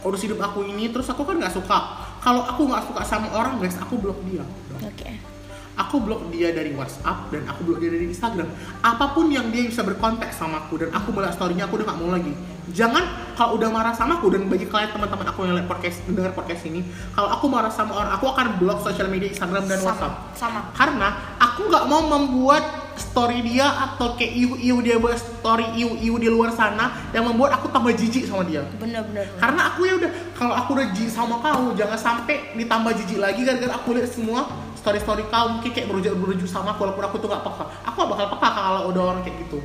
urus 0.07 0.24
hidup 0.24 0.39
aku 0.39 0.63
ini 0.63 0.88
terus 0.88 1.12
aku 1.12 1.27
kan 1.27 1.36
nggak 1.36 1.51
suka. 1.51 2.07
Kalau 2.24 2.48
aku 2.48 2.71
nggak 2.71 2.88
suka 2.88 3.03
sama 3.03 3.27
orang 3.36 3.60
guys 3.60 3.75
aku 3.75 4.00
blok 4.00 4.24
dia. 4.31 4.48
Oke 4.79 5.30
aku 5.78 6.04
blok 6.04 6.28
dia 6.32 6.51
dari 6.51 6.72
WhatsApp 6.75 7.32
dan 7.32 7.48
aku 7.48 7.62
blok 7.68 7.80
dia 7.84 7.92
dari 7.92 8.08
Instagram. 8.10 8.48
Apa 8.84 9.16
pun 9.16 9.32
yang 9.32 9.48
dia 9.50 9.68
bisa 9.68 9.84
berkontak 9.84 10.32
sama 10.36 10.66
aku 10.68 10.82
dan 10.82 10.90
aku 10.92 11.12
melihat 11.16 11.36
storynya 11.36 11.68
aku 11.68 11.80
udah 11.82 11.88
gak 11.92 12.00
mau 12.00 12.12
lagi. 12.12 12.34
Jangan 12.72 13.36
kalau 13.36 13.58
udah 13.58 13.70
marah 13.74 13.92
sama 13.92 14.22
aku 14.22 14.32
dan 14.32 14.48
bagi 14.48 14.70
kalian 14.70 14.94
teman-teman 14.94 15.28
aku 15.28 15.44
yang 15.44 15.58
lihat 15.58 15.68
podcast 15.68 15.98
dengar 16.08 16.32
podcast 16.32 16.63
ini, 16.70 16.86
kalau 17.12 17.30
aku 17.34 17.46
marah 17.51 17.74
sama 17.74 17.98
orang, 17.98 18.12
aku 18.16 18.25
akan 18.32 18.48
blok 18.62 18.80
sosial 18.86 19.10
media 19.12 19.28
Instagram 19.34 19.66
dan 19.66 19.82
sama 19.82 19.88
WhatsApp. 19.92 20.13
sama 20.38 20.60
Karena 20.78 21.10
aku 21.42 21.68
nggak 21.68 21.86
mau 21.90 22.01
membuat 22.06 22.63
story 23.01 23.42
dia 23.42 23.66
atau 23.66 24.13
kayak 24.13 24.34
iu-iu 24.38 24.78
dia 24.86 25.01
buat 25.01 25.18
story 25.18 25.74
iu-iu 25.74 26.16
di 26.22 26.30
luar 26.30 26.54
sana 26.54 27.10
yang 27.12 27.25
membuat 27.25 27.58
aku 27.58 27.74
tambah 27.74 27.92
jijik 27.98 28.30
sama 28.30 28.46
dia 28.46 28.62
bener-bener 28.78 29.25
karena 29.42 29.74
aku 29.74 29.90
ya 29.90 29.94
udah 29.98 30.12
kalau 30.38 30.54
aku 30.54 30.70
udah 30.78 30.88
jijik 30.94 31.12
sama 31.12 31.42
kau 31.42 31.74
jangan 31.74 31.98
sampai 31.98 32.54
ditambah 32.56 32.92
jijik 33.04 33.20
lagi 33.20 33.42
gara-gara 33.42 33.74
aku 33.74 33.98
lihat 33.98 34.10
semua 34.12 34.46
story 34.81 35.00
story 35.00 35.23
kau 35.29 35.45
mungkin 35.53 35.69
kayak 35.69 35.88
berujuk 35.88 36.17
berujuk 36.17 36.50
sama 36.50 36.73
aku 36.73 36.89
walaupun 36.89 37.05
aku 37.05 37.15
tuh 37.21 37.29
gak 37.29 37.45
peka. 37.45 37.65
Aku 37.85 37.95
gak 38.01 38.09
bakal 38.17 38.27
peka 38.33 38.50
kalau 38.50 38.81
udah 38.89 39.01
orang 39.13 39.21
kayak 39.21 39.38
gitu. 39.45 39.59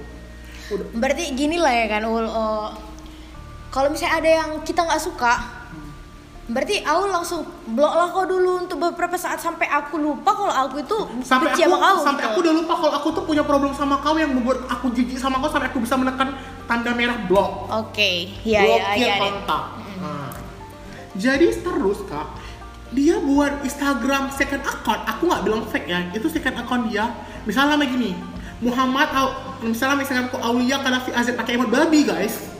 Udah. 0.76 0.86
Berarti 0.92 1.24
gini 1.32 1.56
lah 1.56 1.72
ya 1.72 1.86
kan 1.88 2.04
Ul 2.04 2.28
oh, 2.28 2.68
kalau 3.72 3.88
misalnya 3.92 4.14
ada 4.20 4.30
yang 4.44 4.50
kita 4.64 4.80
nggak 4.84 5.02
suka 5.02 5.32
berarti 6.46 6.78
Aul 6.86 7.10
langsung 7.10 7.42
blok 7.74 7.90
lah 7.90 8.06
kau 8.14 8.22
dulu 8.22 8.62
untuk 8.62 8.78
beberapa 8.78 9.18
saat 9.18 9.42
sampai 9.42 9.66
aku 9.66 9.98
lupa 9.98 10.30
kalau 10.30 10.54
aku 10.54 10.78
itu 10.78 10.98
sampai 11.26 11.50
benci 11.50 11.66
aku 11.66 11.74
sama 11.74 11.76
kau 11.82 11.98
sampai 12.06 12.22
gitu. 12.22 12.30
aku 12.30 12.38
udah 12.46 12.54
lupa 12.54 12.74
kalau 12.78 12.92
aku 12.94 13.08
tuh 13.18 13.24
punya 13.26 13.42
problem 13.42 13.74
sama 13.74 13.98
kau 13.98 14.14
yang 14.14 14.30
membuat 14.30 14.62
aku 14.70 14.94
jijik 14.94 15.18
sama 15.18 15.42
kau 15.42 15.50
sampai 15.50 15.74
aku 15.74 15.82
bisa 15.82 15.98
menekan 15.98 16.38
tanda 16.70 16.94
merah 16.94 17.18
blok. 17.26 17.66
Oke 17.66 18.30
ya 18.46 18.62
ya 18.62 18.78
blokir 18.78 19.08
ya 19.10 19.14
kontak. 19.18 19.64
Nah, 19.98 20.30
jadi 21.18 21.46
terus 21.50 21.98
kak 22.06 22.26
dia 22.94 23.18
buat 23.18 23.66
Instagram 23.66 24.30
second 24.30 24.62
account. 24.62 25.02
Aku 25.10 25.26
nggak 25.26 25.42
bilang 25.42 25.62
fake 25.66 25.90
ya. 25.90 26.06
Itu 26.14 26.30
second 26.30 26.60
account 26.62 26.90
dia. 26.90 27.10
Misalnya 27.46 27.78
nama 27.78 27.86
gini 27.86 28.36
Muhammad 28.64 29.08
misalnya 29.60 29.96
misalnya 30.00 30.32
aku 30.32 30.40
Aulia 30.40 30.80
Kadafi 30.80 31.12
Azad 31.12 31.36
pakai 31.36 31.60
emot 31.60 31.68
babi 31.68 32.08
guys 32.08 32.55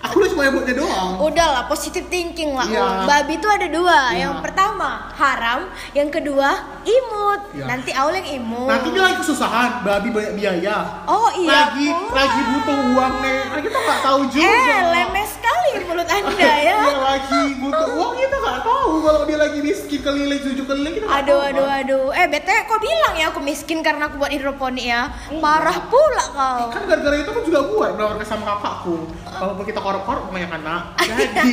aku 0.00 0.14
udah 0.16 0.30
cuma 0.30 0.42
emotnya 0.44 0.74
doang 0.74 1.10
Udahlah, 1.20 1.64
positive 1.66 2.06
thinking 2.06 2.50
lah. 2.50 2.64
Iya. 2.64 2.80
Ul. 2.80 3.04
Babi 3.04 3.32
itu 3.36 3.46
ada 3.46 3.66
dua. 3.66 3.98
Iya. 4.10 4.18
Yang 4.22 4.34
pertama 4.40 4.88
haram, 5.12 5.60
yang 5.92 6.08
kedua 6.08 6.48
imut. 6.82 7.40
Iya. 7.52 7.64
Nanti 7.66 7.90
Aul 7.92 8.12
yang 8.14 8.28
imut. 8.34 8.66
nanti 8.66 8.88
dia 8.88 9.02
lagi 9.02 9.16
kesusahan 9.18 9.70
babi 9.80 10.08
banyak 10.08 10.32
biaya 10.34 11.04
Oh 11.04 11.28
iya. 11.34 11.48
lagi 11.50 11.86
pula. 11.86 12.16
lagi 12.16 12.40
butuh 12.46 12.76
uang 12.90 13.14
nih 13.18 13.38
Nah, 13.42 13.60
kita 13.60 13.78
nggak 13.78 14.00
tahu 14.00 14.20
juga 14.26 14.46
Eh, 14.46 14.80
lemes 14.88 15.28
sekali 15.30 15.70
mulut 15.84 16.08
anda 16.16 16.52
ya. 16.56 16.74
Dia 16.78 16.96
lagi 16.98 17.40
butuh 17.56 17.88
uang 17.92 18.12
kita 18.16 18.36
nggak 18.38 18.58
tahu 18.62 18.92
kalau 19.00 19.22
dia 19.24 19.38
lagi 19.38 19.58
miskin 19.60 20.00
keliling 20.00 20.40
tujuh 20.40 20.64
keliling 20.64 20.94
kita 20.94 21.06
Aduh, 21.10 21.28
tahu, 21.36 21.50
aduh, 21.50 21.66
Pak. 21.66 21.80
aduh. 21.80 22.04
Eh, 22.10 22.26
bete 22.26 22.54
kok 22.64 22.80
bilang 22.80 23.14
ya 23.14 23.26
aku 23.28 23.40
miskin 23.40 23.78
karena 23.80 24.06
aku 24.06 24.16
buat 24.16 24.30
hidroponik 24.30 24.86
ya. 24.86 25.12
Parah 25.38 25.78
pula 25.84 26.24
kau. 26.30 26.64
kan 26.70 26.82
gara-gara 26.86 27.16
itu 27.18 27.30
kan 27.30 27.42
juga 27.42 27.60
gue 27.62 27.86
menawarkan 27.90 28.24
sama 28.24 28.44
kakakku 28.48 28.96
walaupun 29.30 29.64
kita 29.64 29.80
korup-korup 29.90 30.30
kebanyakan 30.30 30.60
nak 30.62 30.82
jadi 31.02 31.52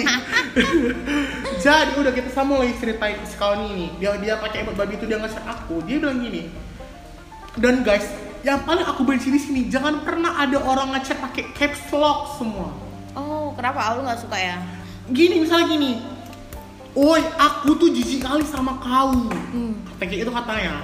jadi 1.66 1.92
udah 1.98 2.14
kita 2.14 2.30
sama 2.30 2.62
lagi 2.62 2.78
ceritain 2.78 3.18
si 3.26 3.34
kawan 3.34 3.66
ini 3.74 3.98
dia 3.98 4.14
dia 4.22 4.38
pakai 4.38 4.62
emot 4.62 4.78
babi 4.78 5.02
itu 5.02 5.10
dia 5.10 5.18
nge 5.18 5.42
aku 5.42 5.82
dia 5.90 5.98
bilang 5.98 6.22
gini 6.22 6.54
dan 7.58 7.82
guys 7.82 8.06
yang 8.46 8.62
paling 8.62 8.86
aku 8.86 9.02
benci 9.02 9.34
di 9.34 9.42
sini 9.42 9.66
jangan 9.66 10.06
pernah 10.06 10.38
ada 10.38 10.62
orang 10.62 10.94
ngechat 10.94 11.18
pakai 11.18 11.50
caps 11.58 11.90
lock 11.90 12.38
semua 12.38 12.70
Oh, 13.18 13.50
kenapa 13.58 13.82
Aul 13.82 14.06
nggak 14.06 14.22
suka 14.22 14.38
ya? 14.38 14.62
gini 15.10 15.42
misalnya 15.42 15.74
gini 15.74 15.92
Oi, 16.98 17.22
aku 17.38 17.78
tuh 17.78 17.94
jijik 17.94 18.26
kali 18.26 18.42
sama 18.42 18.74
kau. 18.82 19.14
Hmm. 19.30 19.78
Kayak 20.02 20.26
itu 20.26 20.32
katanya. 20.34 20.82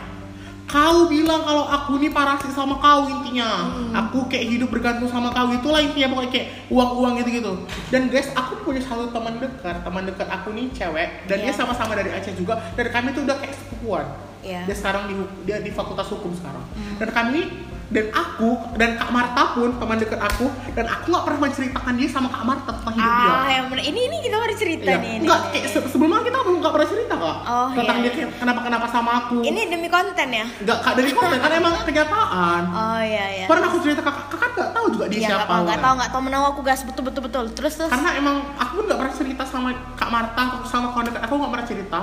Kau 0.63 1.05
bilang 1.05 1.43
kalau 1.43 1.67
aku 1.67 2.01
ini 2.01 2.09
parasit 2.09 2.49
sama 2.49 2.79
kau 2.79 3.05
intinya. 3.05 3.67
Hmm. 3.69 3.93
Aku 3.93 4.25
kayak 4.25 4.47
hidup 4.47 4.73
bergantung 4.73 5.05
sama 5.05 5.29
kau 5.29 5.51
itulah 5.51 5.77
intinya 5.77 6.09
pokoknya 6.15 6.31
kayak 6.33 6.47
uang-uang 6.71 7.19
gitu-gitu. 7.21 7.53
Dan 7.93 8.09
guys, 8.09 8.31
aku 8.33 8.63
punya 8.63 8.81
satu 8.81 9.11
teman 9.13 9.37
dekat, 9.37 9.83
teman 9.83 10.03
dekat 10.07 10.27
aku 10.27 10.55
nih 10.55 10.71
cewek 10.73 11.29
dan 11.29 11.37
dia 11.43 11.51
Iya. 11.51 11.57
sama-sama 11.61 11.93
dari 11.93 12.09
Aceh 12.09 12.33
juga 12.33 12.57
dan 12.73 12.89
kami 12.89 13.13
tuh 13.13 13.21
udah 13.27 13.37
kayak 13.37 13.53
sepupuan. 13.53 14.07
Iya. 14.43 14.61
Dia 14.63 14.75
sekarang 14.75 15.03
di 15.07 15.15
dia 15.43 15.57
di 15.57 15.71
Fakultas 15.71 16.07
Hukum 16.07 16.31
sekarang. 16.31 16.63
Dan 16.93 17.09
kami 17.09 17.41
dan 17.85 18.09
aku 18.09 18.49
dan 18.73 18.97
Kak 18.97 19.09
Marta 19.09 19.53
pun 19.53 19.69
teman 19.71 19.95
dekat 19.95 20.17
aku 20.17 20.45
dan 20.73 20.85
aku 20.87 21.05
nggak 21.07 21.23
pernah 21.23 21.39
menceritakan 21.41 21.93
dia 21.93 22.09
sama 22.09 22.25
Kak 22.27 22.41
Marta 22.43 22.69
tentang 22.73 22.95
hidup 22.95 23.05
dia. 23.13 23.29
Ah, 23.29 23.47
yang 23.51 23.65
bener. 23.67 23.83
Ini 23.85 23.99
ini 24.03 24.17
kita 24.19 24.35
baru 24.35 24.53
cerita 24.55 24.89
Iya. 24.89 24.97
nih. 24.97 25.11
ini, 25.13 25.23
Enggak, 25.23 25.39
kayak 25.47 25.65
se- 25.69 25.87
sebelumnya 25.87 26.21
kita 26.21 26.37
belum 26.41 26.57
nggak 26.57 26.73
pernah 26.73 26.89
cerita 26.89 27.13
kak 27.13 27.37
Oh, 27.43 27.67
tentang 27.71 27.95
iya. 27.95 28.03
dia 28.03 28.11
kayak 28.11 28.29
kenapa-kenapa 28.35 28.85
sama 28.89 29.11
aku. 29.19 29.35
Ini 29.41 29.61
demi 29.67 29.87
konten 29.87 30.27
ya? 30.27 30.45
Enggak 30.57 30.77
kak 30.79 30.93
dari 30.95 31.11
konten 31.11 31.37
kan 31.37 31.51
emang 31.53 31.73
kenyataan. 31.83 32.63
Oh 32.67 33.01
iya 33.03 33.25
iya. 33.31 33.45
Pernah 33.45 33.67
aku 33.67 33.77
cerita 33.79 34.01
kakak, 34.01 34.25
kakak 34.27 34.49
nggak 34.53 34.69
tahu 34.73 34.85
juga 34.89 35.05
dia 35.07 35.19
Iya, 35.19 35.27
siapa. 35.29 35.45
tahu, 35.45 35.61
nggak 35.61 35.71
kan? 35.71 35.83
tahu, 35.83 35.93
nggak 35.93 36.11
tahu 36.11 36.21
menang 36.23 36.43
aku 36.47 36.61
gas 36.61 36.81
betul 36.81 37.03
betul 37.05 37.21
betul. 37.23 37.45
Terus 37.53 37.73
terus. 37.75 37.91
Karena 37.93 38.09
emang 38.15 38.35
aku 38.55 38.71
pun 38.73 38.83
nggak 38.83 38.99
pernah 38.99 39.13
cerita 39.13 39.43
sama 39.45 39.69
kak 39.93 40.09
Marta 40.09 40.41
sama 40.65 40.87
kawan 40.89 41.05
dekat 41.05 41.21
aku 41.21 41.33
nggak 41.37 41.51
pernah 41.53 41.67
cerita. 41.67 41.99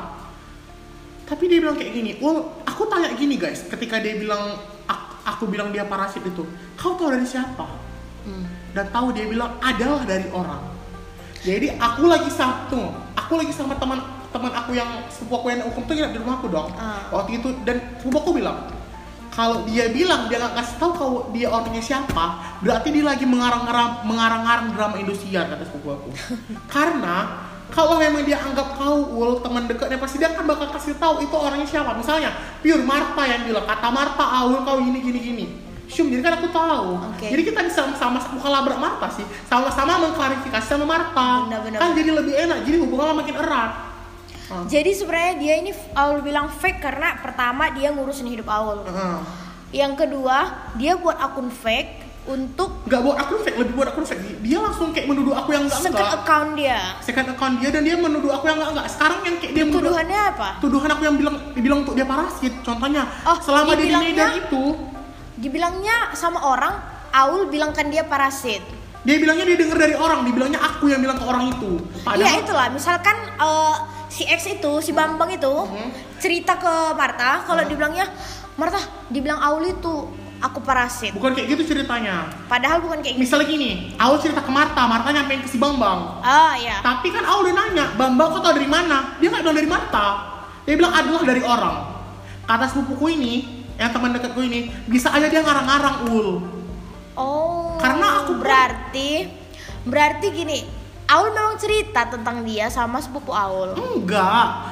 Tapi 1.31 1.47
dia 1.47 1.63
bilang 1.63 1.79
kayak 1.79 1.95
gini, 1.95 2.19
well 2.19 2.59
aku 2.67 2.91
tanya 2.91 3.15
gini 3.15 3.39
guys, 3.39 3.63
ketika 3.71 4.03
dia 4.03 4.19
bilang 4.19 4.59
aku, 4.91 5.11
aku 5.23 5.45
bilang 5.47 5.71
dia 5.71 5.87
parasit 5.87 6.27
itu, 6.27 6.43
kau 6.75 6.99
tahu 6.99 7.15
dari 7.15 7.23
siapa? 7.23 7.91
Hmm. 8.21 8.45
dan 8.77 8.85
tahu 8.93 9.17
dia 9.17 9.25
bilang 9.25 9.57
adalah 9.65 10.05
dari 10.05 10.29
orang. 10.29 10.61
Jadi 11.41 11.73
aku 11.73 12.05
lagi 12.05 12.29
satu, 12.29 12.93
aku 13.17 13.33
lagi 13.41 13.49
sama 13.57 13.73
teman 13.81 13.97
teman 14.31 14.53
aku 14.53 14.77
yang 14.77 15.09
sepupu 15.09 15.41
aku 15.41 15.47
yang 15.51 15.65
hukum 15.65 15.83
tuh 15.89 15.95
nginep 15.97 16.13
di 16.13 16.19
rumahku 16.21 16.47
dong. 16.53 16.69
Ah. 16.77 17.09
Waktu 17.09 17.41
itu 17.41 17.49
dan 17.65 17.81
sepupu 17.97 18.21
aku 18.21 18.33
bilang 18.37 18.69
kalau 19.33 19.65
dia 19.65 19.89
bilang 19.89 20.29
dia 20.29 20.37
nggak 20.43 20.53
kasih 20.59 20.77
tahu 20.77 20.93
kalau 20.93 21.21
dia 21.33 21.49
orangnya 21.49 21.81
siapa, 21.81 22.59
berarti 22.61 22.89
dia 22.93 23.05
lagi 23.07 23.25
mengarang-arang 23.25 24.05
mengarang-arang 24.05 24.67
drama 24.77 24.97
Indosiar 25.01 25.49
kata 25.49 25.65
sepupu 25.65 25.97
aku. 25.97 26.09
Karena 26.75 27.49
kalau 27.71 28.03
memang 28.03 28.27
dia 28.27 28.39
anggap 28.43 28.75
kau 28.75 29.15
ul 29.15 29.39
teman 29.41 29.71
dekatnya 29.71 29.97
pasti 29.97 30.19
dia 30.19 30.31
akan 30.35 30.45
bakal 30.45 30.69
kasih 30.75 30.99
tahu 30.99 31.23
itu 31.23 31.35
orangnya 31.35 31.67
siapa. 31.67 31.95
Misalnya 31.95 32.35
pure 32.61 32.83
Marta 32.83 33.23
yang 33.25 33.47
bilang 33.47 33.67
kata 33.67 33.89
Marta 33.89 34.25
Aul 34.43 34.61
kau 34.67 34.79
ini 34.83 34.99
gini 34.99 35.21
gini. 35.23 35.47
Syum, 35.91 36.07
jadi 36.07 36.23
kan 36.23 36.39
aku 36.39 36.55
tahu. 36.55 37.03
Oke. 37.15 37.27
Jadi 37.35 37.43
kita 37.51 37.67
bisa 37.67 37.83
sama 37.99 38.23
bukan 38.23 38.51
labrak 38.51 38.79
Marta 38.79 39.11
sih, 39.11 39.27
sama-sama 39.51 39.99
mengklarifikasi 40.07 40.63
sama 40.63 40.87
Marta. 40.87 41.51
Benar, 41.51 41.67
benar, 41.67 41.79
kan 41.83 41.91
benar. 41.91 41.99
jadi 41.99 42.11
lebih 42.15 42.35
enak, 42.47 42.59
jadi 42.63 42.77
hubungannya 42.79 43.15
makin 43.19 43.35
erat. 43.43 43.73
Ah. 44.51 44.67
Jadi 44.71 44.91
sebenarnya 44.95 45.35
dia 45.39 45.55
ini 45.63 45.71
Aul 45.99 46.23
bilang 46.23 46.47
fake 46.47 46.79
karena 46.79 47.19
pertama 47.19 47.75
dia 47.75 47.91
ngurusin 47.91 48.27
hidup 48.31 48.47
Aul. 48.47 48.87
Heeh. 48.87 49.19
Yang 49.71 50.07
kedua, 50.07 50.71
dia 50.79 50.99
buat 50.99 51.19
akun 51.19 51.51
fake 51.51 52.10
untuk 52.23 52.85
Nggak 52.85 53.01
buat 53.01 53.17
akun 53.17 53.41
fake, 53.41 53.57
lebih 53.57 53.75
buat 53.75 53.89
akun 53.89 54.05
fake. 54.05 54.23
Dia 54.41 54.59
langsung 54.59 54.91
kayak 54.91 55.07
menuduh 55.07 55.33
aku 55.33 55.51
yang 55.51 55.65
enggak 55.65 55.81
second 55.81 55.97
enggak. 55.97 56.19
account 56.19 56.51
dia. 56.53 56.79
Second 57.01 57.29
account 57.31 57.55
dia 57.57 57.69
dan 57.71 57.83
dia 57.83 57.97
menuduh 57.97 58.31
aku 58.31 58.45
yang 58.45 58.57
enggak 58.57 58.71
enggak. 58.73 58.87
Sekarang 58.89 59.19
yang 59.21 59.37
kayak 59.37 59.53
dia 59.53 59.65
menuduh 59.65 59.89
Tuduhannya 59.89 60.21
apa? 60.29 60.49
tuduhan 60.59 60.91
aku 60.91 61.03
yang 61.03 61.17
bilang 61.17 61.37
dibilang 61.51 61.79
untuk 61.81 61.95
dia 61.95 62.05
parasit. 62.05 62.55
Contohnya, 62.61 63.03
Oh, 63.23 63.37
selama 63.37 63.71
dia 63.71 63.75
di 63.75 63.83
dibilangnya- 63.87 64.13
Medan 64.29 64.43
itu, 64.43 64.65
Dibilangnya 65.37 65.97
sama 66.13 66.45
orang 66.45 66.75
Aul 67.11 67.49
bilangkan 67.49 67.89
dia 67.89 68.05
parasit. 68.05 68.61
dia 69.01 69.17
bilangnya 69.17 69.49
dia 69.49 69.57
denger 69.57 69.79
dari 69.81 69.95
orang 69.95 70.21
dia 70.23 70.35
bilangnya 70.35 70.61
aku 70.61 70.85
yang 70.87 71.01
bilang 71.01 71.17
ke 71.17 71.25
orang 71.25 71.49
itu 71.49 71.81
Iya 71.81 72.05
padahal 72.05 72.37
itulah, 72.39 72.67
misalkan 72.69 73.17
eh, 73.33 73.75
si 74.07 74.29
X 74.29 74.41
itu, 74.53 74.73
si 74.79 74.93
Bambang 74.93 75.33
itu 75.33 75.49
Hmm. 75.49 75.89
cerita 76.19 76.55
ke 76.55 76.69
Marta, 76.93 77.41
kalau 77.43 77.65
dibilangnya 77.65 78.05
Marta, 78.55 78.77
dibilang 79.09 79.41
Aul 79.41 79.73
itu 79.73 80.05
aku 80.41 80.59
parasit. 80.59 81.13
bukan 81.13 81.31
kayak 81.31 81.53
gitu 81.53 81.63
ceritanya 81.69 82.29
Padahal 82.47 82.81
bukan 82.81 82.99
kayak 82.99 83.15
gitu. 83.15 83.23
misalnya 83.23 83.47
gini 83.47 83.71
Aul 83.95 84.17
cerita 84.17 84.41
ke 84.41 84.49
Marta 84.49 84.83
Marta 84.83 85.09
nyampein 85.09 85.41
ke 85.41 85.49
si 85.49 85.57
Bambang 85.57 86.21
Ah 86.21 86.57
ya. 86.57 86.81
tapi 86.81 87.09
kan 87.09 87.23
Aul 87.23 87.45
udah 87.45 87.55
nanya 87.55 87.87
Bambang 87.95 88.29
kau 88.31 88.41
tau 88.41 88.51
dari 88.51 88.65
mana 88.65 89.17
dia 89.17 89.29
nggak 89.29 89.43
bilang 89.43 89.57
dari 89.57 89.69
Marta 89.69 90.07
dia 90.63 90.75
bilang 90.75 90.93
adalah 90.93 91.23
dari 91.23 91.43
orang 91.43 91.77
kata 92.43 92.65
sepupuku 92.67 93.07
ini 93.13 93.35
yang 93.77 93.91
teman 93.91 94.11
dekatku 94.11 94.41
ini 94.41 94.73
bisa 94.85 95.09
aja 95.09 95.27
dia 95.27 95.41
ngarang-ngarang 95.41 96.09
ul 96.09 96.29
Oh. 97.13 97.77
Karena 97.77 98.23
aku- 98.23 98.39
berarti 98.39 99.29
berarti 99.83 100.27
gini, 100.31 100.65
Aul 101.07 101.29
memang 101.31 101.57
cerita 101.57 102.07
tentang 102.07 102.41
dia 102.41 102.69
sama 102.69 102.97
sepupu 102.97 103.29
Aul. 103.29 103.75
enggak 103.75 104.70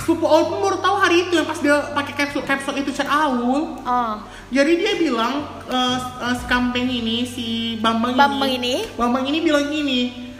sepupu 0.00 0.24
Aul 0.24 0.44
pun 0.48 0.58
baru 0.64 0.78
tahu 0.80 0.96
hari 0.96 1.28
itu 1.28 1.32
yang 1.36 1.44
pas 1.44 1.60
dia 1.60 1.76
pakai 1.92 2.12
capsule 2.16 2.44
capsule 2.48 2.80
itu 2.80 2.90
chat 2.90 3.06
Aul 3.06 3.76
Oh. 3.84 4.14
Jadi 4.50 4.72
dia 4.80 4.92
bilang 4.96 5.46
eh, 5.68 5.98
eh, 6.00 6.34
si 6.34 6.44
Kampeng 6.48 6.88
ini 6.88 7.22
si 7.28 7.46
Bambang, 7.78 8.16
Bambang 8.16 8.50
ini? 8.50 8.88
Bambang 8.96 9.24
ini 9.28 9.38
bilang 9.44 9.68
gini 9.68 10.30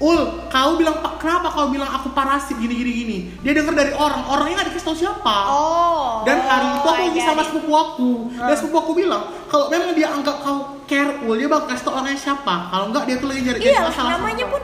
Ul, 0.00 0.48
kau 0.48 0.80
bilang 0.80 1.04
"Pak, 1.04 1.20
kenapa 1.20 1.52
kau 1.52 1.68
bilang 1.68 1.84
aku 1.84 2.08
parasit 2.16 2.56
gini 2.56 2.72
gini 2.72 2.92
gini? 3.04 3.18
Dia 3.44 3.52
dengar 3.52 3.76
dari 3.76 3.92
orang, 3.92 4.32
orangnya 4.32 4.64
nggak 4.64 4.72
dikasih 4.72 4.86
tahu 4.88 4.96
siapa. 4.96 5.36
Oh. 5.52 6.24
Dan 6.24 6.40
hari 6.40 6.72
itu 6.72 6.88
aku 6.88 6.96
I 6.96 7.04
lagi 7.12 7.20
sama 7.20 7.42
sepupu 7.44 7.72
aku. 7.76 8.10
Dan 8.32 8.54
sepupu 8.56 8.80
aku 8.80 8.92
bilang, 8.96 9.28
kalau 9.52 9.68
memang 9.68 9.92
dia 9.92 10.08
anggap 10.08 10.40
kau 10.40 10.80
care 10.88 11.20
Ul, 11.20 11.36
dia 11.36 11.52
bakal 11.52 11.76
kasih 11.76 11.84
tahu 11.84 11.94
orangnya 12.00 12.16
siapa. 12.16 12.72
Kalau 12.72 12.84
enggak 12.88 13.04
dia 13.12 13.16
tuh 13.20 13.28
lagi 13.28 13.40
jadi 13.44 13.58
Iya, 13.60 13.80
masalah 13.92 13.92
sama 13.92 14.10
namanya 14.16 14.44
pun 14.48 14.62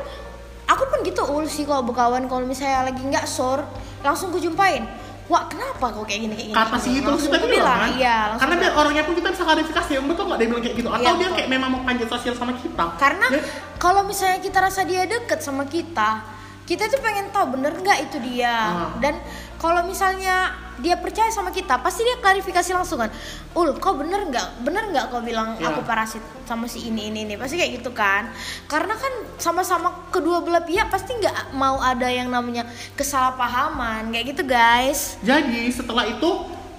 aku 0.67 0.83
pun 0.91 0.99
gitu 1.07 1.23
ul 1.23 1.47
sih 1.47 1.63
kalau 1.63 1.87
berkawan 1.87 2.27
kalau 2.27 2.43
misalnya 2.43 2.91
lagi 2.91 2.99
nggak 2.99 3.25
sor 3.25 3.63
langsung 4.01 4.29
ku 4.29 4.39
jumpain. 4.39 4.85
Wah 5.27 5.43
kenapa 5.45 5.91
kok 5.91 6.07
kayak 6.07 6.21
gini 6.23 6.35
kayak 6.35 6.49
gini? 6.49 6.55
kata 6.55 6.77
si 6.79 6.89
itu 6.95 7.03
langsung 7.03 7.27
kita 7.27 7.43
ku 7.43 7.51
bilang 7.51 7.79
kan 7.83 7.91
iya. 7.93 8.17
Langsung 8.31 8.41
karena 8.41 8.55
biar 8.57 8.73
orangnya 8.75 9.03
pun 9.03 9.15
kita 9.15 9.29
bisa 9.29 9.43
klarifikasi 9.43 9.93
betul 10.01 10.25
nggak 10.25 10.39
dia 10.39 10.47
bilang 10.47 10.63
kayak 10.63 10.77
gitu 10.77 10.89
atau 10.89 11.03
Iya, 11.03 11.11
dia 11.11 11.19
betul. 11.19 11.35
kayak 11.35 11.49
memang 11.51 11.69
mau 11.69 11.83
panjat 11.83 12.09
sosial 12.09 12.35
sama 12.35 12.53
kita 12.55 12.85
Karena 12.95 13.27
Dia- 13.29 13.47
kalau 13.77 14.03
misalnya 14.03 14.39
kita 14.39 14.59
rasa 14.61 14.81
dia 14.83 15.03
deket 15.05 15.41
sama 15.41 15.67
kita, 15.67 16.23
kita 16.63 16.87
tuh 16.87 17.01
pengen 17.01 17.27
tahu 17.29 17.47
bener 17.53 17.75
nggak 17.75 17.99
itu 18.05 18.17
dia. 18.23 18.55
Ah. 18.55 18.91
Dan 18.97 19.19
kalau 19.57 19.83
misalnya 19.83 20.55
dia 20.77 20.97
percaya 21.01 21.33
sama 21.33 21.49
kita, 21.53 21.81
pasti 21.81 22.05
dia 22.05 22.21
klarifikasi 22.21 22.71
langsung 22.77 23.01
kan. 23.01 23.11
Ul, 23.57 23.77
kau 23.81 23.97
bener 23.97 24.29
nggak? 24.29 24.61
Bener 24.61 24.93
nggak 24.93 25.09
kau 25.09 25.25
bilang 25.25 25.57
Iya. 25.57 25.73
aku 25.73 25.81
parasit 25.89 26.21
sama 26.45 26.69
si 26.69 26.89
ini 26.89 27.09
ini 27.09 27.25
ini? 27.25 27.35
Pasti 27.41 27.57
kayak 27.57 27.81
gitu 27.81 27.91
kan? 27.97 28.29
Karena 28.69 28.93
kan 28.97 29.13
sama-sama 29.41 30.09
kedua 30.13 30.45
belah 30.45 30.65
pihak 30.65 30.93
pasti 30.93 31.17
nggak 31.17 31.57
mau 31.57 31.81
ada 31.81 32.09
yang 32.09 32.29
namanya 32.29 32.69
kesalahpahaman 32.97 34.13
kayak 34.13 34.37
gitu 34.37 34.43
guys. 34.45 35.17
Jadi 35.25 35.73
setelah 35.73 36.05
itu 36.05 36.29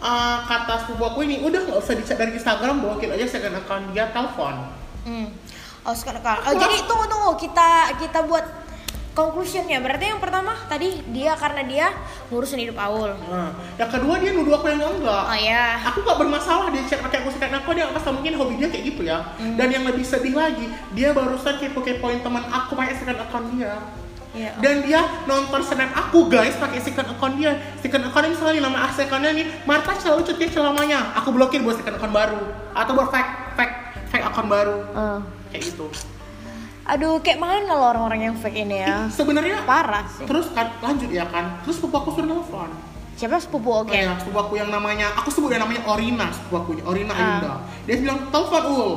uh, 0.02 0.38
kata 0.46 0.86
sepupu 0.86 1.04
aku 1.06 1.20
ini 1.26 1.42
udah 1.42 1.66
nggak 1.66 1.78
usah 1.82 1.98
dicek 1.98 2.18
dari 2.18 2.38
Instagram 2.38 2.82
bawakin 2.86 3.18
aja 3.18 3.26
second 3.26 3.58
account 3.58 3.86
dia 3.94 4.10
telepon. 4.14 4.56
Hmm. 5.08 5.30
Oh, 5.88 5.96
sekarang 5.96 6.20
oh, 6.20 6.52
jadi 6.52 6.84
tunggu 6.84 7.08
tunggu 7.08 7.32
kita 7.40 7.96
kita 7.96 8.20
buat 8.28 8.44
conclusionnya. 9.18 9.82
Berarti 9.82 10.14
yang 10.14 10.22
pertama 10.22 10.54
tadi 10.70 11.02
dia 11.10 11.34
karena 11.34 11.66
dia 11.66 11.86
ngurusin 12.30 12.62
hidup 12.62 12.78
Aul. 12.78 13.18
Nah, 13.26 13.50
yang 13.82 13.90
kedua 13.90 14.22
dia 14.22 14.38
nuduh 14.38 14.62
aku 14.62 14.70
yang 14.70 14.86
enggak. 14.86 15.24
Oh 15.26 15.40
ya. 15.42 15.82
Aku 15.90 16.06
nggak 16.06 16.18
bermasalah 16.22 16.70
dia 16.70 16.86
cek 16.86 17.02
pakai 17.02 17.26
aku 17.26 17.34
second 17.34 17.58
account 17.58 17.76
dia 17.82 17.90
pas 17.90 18.06
mungkin 18.14 18.34
hobi 18.38 18.54
dia 18.62 18.70
kayak 18.70 18.86
gitu 18.94 19.02
ya. 19.10 19.26
Hmm. 19.42 19.58
Dan 19.58 19.74
yang 19.74 19.84
lebih 19.90 20.06
sedih 20.06 20.38
lagi 20.38 20.70
dia 20.94 21.18
barusan 21.18 21.58
kepo 21.58 21.82
kepoin 21.82 22.22
teman 22.22 22.46
aku 22.46 22.78
pakai 22.78 22.94
second 22.94 23.18
account 23.18 23.50
dia. 23.58 23.74
Ya. 24.38 24.54
Dan 24.62 24.86
dia 24.86 25.02
nonton 25.26 25.66
snap 25.66 25.90
aku 25.98 26.30
guys 26.30 26.54
pakai 26.62 26.78
second 26.78 27.10
account 27.10 27.42
dia. 27.42 27.58
Second 27.82 28.06
account 28.06 28.30
misalnya 28.30 28.62
nih, 28.62 28.64
nama 28.70 28.78
asli 28.86 29.02
accountnya 29.10 29.34
nih 29.34 29.46
Marta 29.66 29.98
selalu 29.98 30.30
cetik 30.30 30.54
selamanya. 30.54 31.18
Aku 31.18 31.34
blokir 31.34 31.66
buat 31.66 31.74
second 31.82 31.98
account 31.98 32.14
baru 32.14 32.38
atau 32.78 32.92
buat 32.94 33.10
fake 33.10 33.32
fake 33.58 33.76
fake 34.14 34.26
account 34.30 34.46
baru 34.46 34.78
Eh. 34.94 35.20
kayak 35.50 35.64
gitu. 35.74 35.90
Aduh, 36.88 37.20
kayak 37.20 37.36
mana 37.38 37.68
loh 37.68 37.92
orang-orang 37.92 38.20
yang 38.24 38.36
fake 38.36 38.64
ini 38.64 38.80
ya? 38.80 39.12
Sebenarnya 39.12 39.60
Parah 39.64 40.08
sih. 40.08 40.24
terus 40.24 40.48
kan 40.50 40.72
lanjut 40.80 41.10
ya 41.10 41.28
kan. 41.28 41.60
Terus 41.62 41.78
sepupu 41.78 41.96
aku 41.98 42.10
suruh 42.12 42.28
telepon. 42.30 42.70
Siapa 43.14 43.36
sepupu 43.38 43.70
oke? 43.76 43.90
Oh 43.90 43.98
ya, 43.98 44.16
sepupu 44.16 44.38
aku 44.38 44.54
yang 44.56 44.70
namanya 44.70 45.12
aku 45.12 45.28
sebut 45.28 45.50
dia 45.50 45.60
namanya 45.60 45.84
Orina, 45.84 46.30
sepupu 46.30 46.56
aku 46.56 46.70
Orina 46.84 47.12
Ah. 47.12 47.20
Ayunda. 47.20 47.54
Dia 47.84 47.96
bilang 47.98 48.20
telepon 48.30 48.64
ul, 48.68 48.90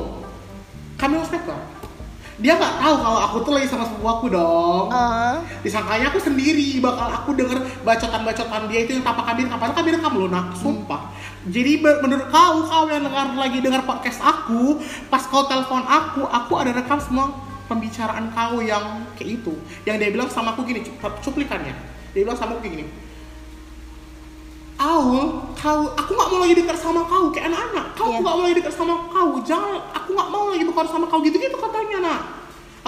kami 0.95 1.13
mau 1.13 1.25
speaker. 1.25 1.59
Dia 2.37 2.55
nggak 2.55 2.73
tahu 2.79 2.95
kalau 2.97 3.19
aku 3.19 3.37
tuh 3.43 3.51
lagi 3.53 3.67
sama 3.67 3.83
sepupu 3.83 4.07
aku 4.07 4.25
dong. 4.29 4.87
Eh. 4.87 5.35
Disangkanya 5.61 6.09
aku 6.09 6.17
sendiri 6.17 6.79
bakal 6.79 7.11
aku 7.11 7.29
denger 7.33 7.59
bacotan-bacotan 7.81 8.65
dia 8.65 8.79
itu 8.81 8.93
yang 8.93 9.03
tanpa 9.03 9.25
kabin 9.25 9.45
kapan 9.45 9.69
kabin 9.73 9.99
kamu 9.99 10.17
loh 10.17 10.29
nak 10.31 10.55
sumpah 10.55 11.11
jadi 11.43 11.77
ber- 11.77 12.01
menurut 12.01 12.29
kau 12.29 12.61
kau 12.63 12.85
yang 12.85 13.01
dengar 13.01 13.33
lagi 13.35 13.57
dengar 13.59 13.81
podcast 13.81 14.21
aku 14.21 14.77
pas 15.05 15.21
kau 15.23 15.43
telepon 15.43 15.81
aku 15.81 16.21
aku 16.23 16.53
ada 16.55 16.69
rekam 16.71 16.97
semua 16.97 17.33
pembicaraan 17.71 18.27
kau 18.35 18.59
yang 18.59 19.07
kayak 19.15 19.39
itu 19.39 19.55
yang 19.87 19.95
dia 19.95 20.11
bilang 20.11 20.27
sama 20.27 20.51
aku 20.51 20.67
gini 20.67 20.83
cup- 20.99 21.23
cuplikannya 21.23 21.71
dia 22.11 22.27
bilang 22.27 22.35
sama 22.35 22.59
aku 22.59 22.67
gini 22.67 22.83
Aul, 24.81 25.45
kau, 25.53 25.93
aku 25.93 26.09
nggak 26.17 26.29
mau 26.33 26.41
lagi 26.41 26.57
dekat 26.57 26.73
sama 26.73 27.05
kau 27.05 27.29
kayak 27.29 27.53
anak-anak. 27.53 27.93
Kau 27.93 28.09
Iya. 28.09 28.17
nggak 28.17 28.33
mau 28.33 28.41
lagi 28.41 28.55
dekat 28.57 28.73
sama 28.73 28.97
kau. 29.13 29.37
Jangan, 29.45 29.77
aku 29.93 30.09
nggak 30.17 30.29
mau 30.33 30.49
lagi 30.49 30.63
berkawan 30.65 30.89
sama 30.89 31.05
kau 31.05 31.21
gitu-gitu 31.21 31.53
katanya 31.53 31.97
nak. 32.01 32.21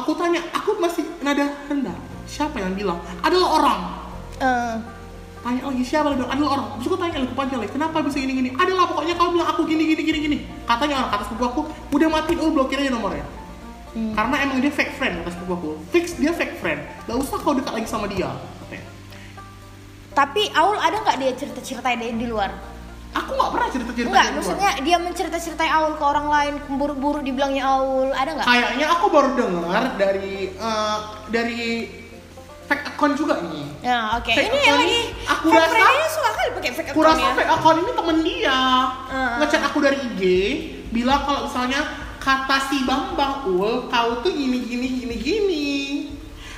Aku 0.02 0.18
tanya, 0.18 0.42
aku 0.58 0.74
masih 0.82 1.06
nada 1.22 1.54
rendah. 1.70 1.94
Siapa 2.26 2.58
yang 2.58 2.74
bilang? 2.74 2.98
Adalah 3.22 3.50
orang. 3.62 3.80
Eh. 4.42 4.76
Tanya 5.46 5.62
lagi 5.70 5.86
siapa 5.86 6.10
yang 6.10 6.26
bilang? 6.26 6.34
Adalah 6.34 6.50
orang. 6.58 6.66
Terus 6.82 6.88
aku 6.90 6.98
tanya 6.98 7.18
lagi, 7.22 7.34
panjang 7.38 7.60
lagi. 7.62 7.72
Kenapa 7.78 7.96
bisa 8.02 8.18
gini-gini? 8.18 8.50
Adalah 8.58 8.84
pokoknya 8.90 9.14
kau 9.14 9.30
bilang 9.30 9.50
aku 9.54 9.62
gini 9.70 9.84
gini 9.86 10.02
gini 10.02 10.20
gini. 10.26 10.38
Katanya 10.66 10.94
orang 10.98 11.12
kata 11.14 11.24
sepupu 11.30 11.46
aku, 11.46 11.62
udah 11.94 12.08
matiin, 12.10 12.42
oh 12.42 12.50
blokir 12.50 12.82
aja 12.82 12.90
nomornya. 12.90 13.22
Hmm. 13.94 14.12
Karena 14.12 14.36
emang 14.42 14.58
dia 14.58 14.70
fake 14.70 14.94
friend 14.94 15.22
kata 15.22 15.30
sepupu 15.32 15.54
aku. 15.54 15.70
Fix 15.90 16.18
dia 16.18 16.30
fake 16.30 16.58
friend. 16.58 16.82
Gak 17.04 17.14
usah 17.16 17.38
kau 17.38 17.54
dekat 17.54 17.74
lagi 17.74 17.86
sama 17.86 18.06
dia. 18.06 18.34
Katanya. 18.60 18.86
Tapi 20.12 20.50
Aul 20.52 20.78
ada 20.78 20.98
nggak 21.00 21.18
dia 21.18 21.32
cerita-cerita 21.32 21.88
dia 21.92 22.10
di 22.12 22.26
luar? 22.26 22.50
Aku 23.14 23.30
nggak 23.32 23.50
pernah 23.50 23.70
cerita-cerita 23.70 24.10
Enggak, 24.10 24.18
dia 24.20 24.30
keluar. 24.32 24.42
maksudnya 24.42 24.72
dia 24.80 24.98
mencerita-ceritai 24.98 25.70
Aul 25.72 25.94
ke 25.94 26.04
orang 26.04 26.28
lain, 26.28 26.54
buru-buru 26.72 27.22
dibilangnya 27.22 27.64
Aul, 27.68 28.10
ada 28.10 28.30
nggak? 28.32 28.46
Kayaknya 28.46 28.88
aku 28.90 29.06
baru 29.08 29.30
dengar 29.36 29.84
dari 29.94 30.34
eh, 30.50 30.98
dari 31.30 31.62
fake 32.64 32.86
account 32.90 33.14
juga 33.14 33.38
nih. 33.44 33.66
Ya, 33.80 34.18
oke. 34.18 34.32
Fake 34.32 34.50
Ini 34.50 34.60
yang 34.64 34.78
lagi 34.80 35.00
aku 35.28 35.46
rasa- 35.50 35.78
ini 35.94 36.08
suka 36.10 36.30
kali 36.32 36.50
pakai 36.52 36.72
fake 36.72 36.90
Aku 36.90 37.00
account 37.00 37.14
rasa 37.14 37.22
ya. 37.24 37.34
fake 37.36 37.52
account 37.52 37.78
ini 37.80 37.92
temen 37.94 38.18
dia 38.24 38.60
Uh. 39.06 39.38
ngechat 39.40 39.62
aku 39.64 39.78
dari 39.80 39.98
IG 40.00 40.22
bilang 40.90 41.22
kalau 41.22 41.46
misalnya 41.46 41.82
kata 42.24 42.72
si 42.72 42.88
Bambang 42.88 43.52
Ul 43.52 43.92
kau 43.92 44.24
tuh 44.24 44.32
gini 44.32 44.64
gini 44.64 44.88
gini 45.04 45.16
gini. 45.20 45.68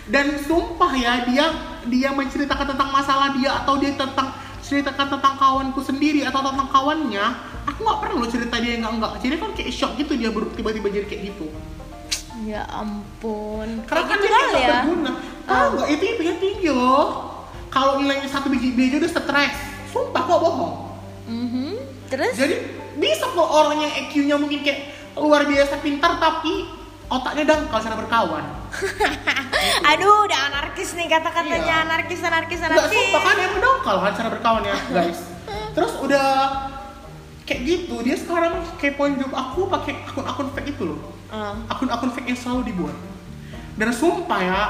Dan 0.05 0.37
sumpah 0.37 0.93
ya 0.93 1.25
dia 1.25 1.45
dia 1.89 2.09
menceritakan 2.13 2.77
tentang 2.77 2.93
masalah 2.93 3.33
dia 3.33 3.65
atau 3.65 3.81
dia 3.81 3.97
tentang 3.97 4.29
ceritakan 4.61 5.17
tentang 5.17 5.33
kawanku 5.41 5.81
sendiri 5.81 6.25
atau 6.25 6.41
tentang 6.41 6.69
kawannya 6.69 7.25
aku 7.69 7.85
nggak 7.85 7.99
pernah 8.01 8.15
lo 8.17 8.25
cerita 8.25 8.57
dia 8.57 8.81
enggak 8.81 8.93
enggak 8.97 9.11
jadi 9.21 9.35
kan 9.37 9.49
kayak 9.53 9.69
shock 9.73 9.93
gitu 9.97 10.17
dia 10.17 10.29
baru 10.33 10.49
tiba-tiba 10.53 10.87
jadi 10.93 11.05
kayak 11.09 11.21
gitu. 11.33 11.49
Ya 12.45 12.61
ampun. 12.69 13.81
karena 13.89 14.05
kan 14.05 14.17
dia 14.21 14.29
nggak 14.29 14.61
ya. 14.61 14.69
berguna. 14.85 15.11
Tahu 15.49 15.67
nggak? 15.73 15.87
Itu 15.97 16.03
IP-nya 16.13 16.35
tinggi 16.37 16.69
loh. 16.69 17.09
Kalau 17.73 17.97
nilainya 17.97 18.29
satu 18.29 18.47
biji 18.53 18.77
biji 18.77 19.01
udah 19.01 19.09
stres. 19.09 19.55
Sumpah 19.89 20.21
kok 20.21 20.39
bohong. 20.39 20.75
Mhm. 21.25 21.69
Terus? 22.13 22.33
Jadi 22.37 22.55
bisa 23.01 23.25
kok 23.25 23.49
orang 23.49 23.81
yang 23.81 23.91
EQ-nya 24.05 24.35
mungkin 24.37 24.61
kayak 24.61 24.94
luar 25.15 25.43
biasa 25.43 25.79
pintar 25.79 26.15
tapi 26.15 26.67
otaknya 27.05 27.43
dangkal 27.47 27.79
cara 27.79 27.95
berkawan. 27.95 28.45
Aduh, 29.91 30.25
udah 30.25 30.39
anarkis 30.49 30.93
nih 30.93 31.07
kata-katanya 31.07 31.61
Iya. 31.61 31.75
anarkis, 31.85 32.19
anarkis, 32.19 32.59
Enggak 32.59 32.75
anarkis. 32.81 32.97
sumpah 32.97 33.21
kan 33.21 33.35
emang 33.37 33.61
dangkal 33.61 33.95
kan 33.99 34.11
cara 34.13 34.29
berkawannya 34.29 34.73
guys. 34.95 35.19
Terus 35.71 35.93
udah 35.97 36.27
kayak 37.45 37.61
gitu 37.61 38.01
dia 38.01 38.17
sekarang 38.17 38.57
kepoin 38.75 39.15
job 39.15 39.29
aku 39.29 39.69
pakai 39.69 40.01
akun-akun 40.03 40.49
fake 40.51 40.69
itu 40.71 40.83
loh. 40.85 40.99
Eh, 41.27 41.53
Akun-akun 41.67 42.11
fake 42.11 42.27
yang 42.27 42.39
selalu 42.39 42.61
dibuat. 42.67 42.97
Dan 43.75 43.91
sumpah 43.91 44.39
ya 44.41 44.61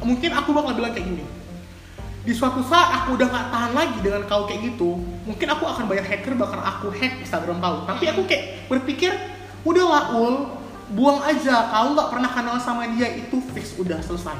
mungkin 0.00 0.30
aku 0.30 0.52
bakal 0.52 0.72
bilang 0.72 0.92
kayak 0.92 1.06
gini. 1.06 1.24
Di 2.20 2.30
suatu 2.30 2.60
saat 2.62 3.02
aku 3.02 3.16
udah 3.16 3.26
nggak 3.26 3.46
tahan 3.48 3.72
lagi 3.72 3.98
dengan 3.98 4.22
kau 4.24 4.44
kayak 4.44 4.60
gitu, 4.66 4.92
mungkin 5.24 5.48
aku 5.48 5.64
akan 5.64 5.88
bayar 5.88 6.04
hacker 6.04 6.36
bakal 6.36 6.60
aku 6.60 6.92
hack 6.92 7.16
Instagram 7.18 7.58
kau. 7.58 7.88
Tapi 7.88 8.04
aku 8.06 8.22
kayak 8.22 8.68
berpikir, 8.68 9.16
udahlah 9.62 10.12
ul, 10.12 10.34
buang 10.90 11.20
aja. 11.20 11.68
Kau 11.68 11.92
nggak 11.92 12.08
pernah 12.08 12.30
kenal 12.30 12.56
sama 12.56 12.88
dia 12.88 13.08
itu 13.10 13.36
fix 13.50 13.74
udah 13.74 13.98
selesai. 13.98 14.36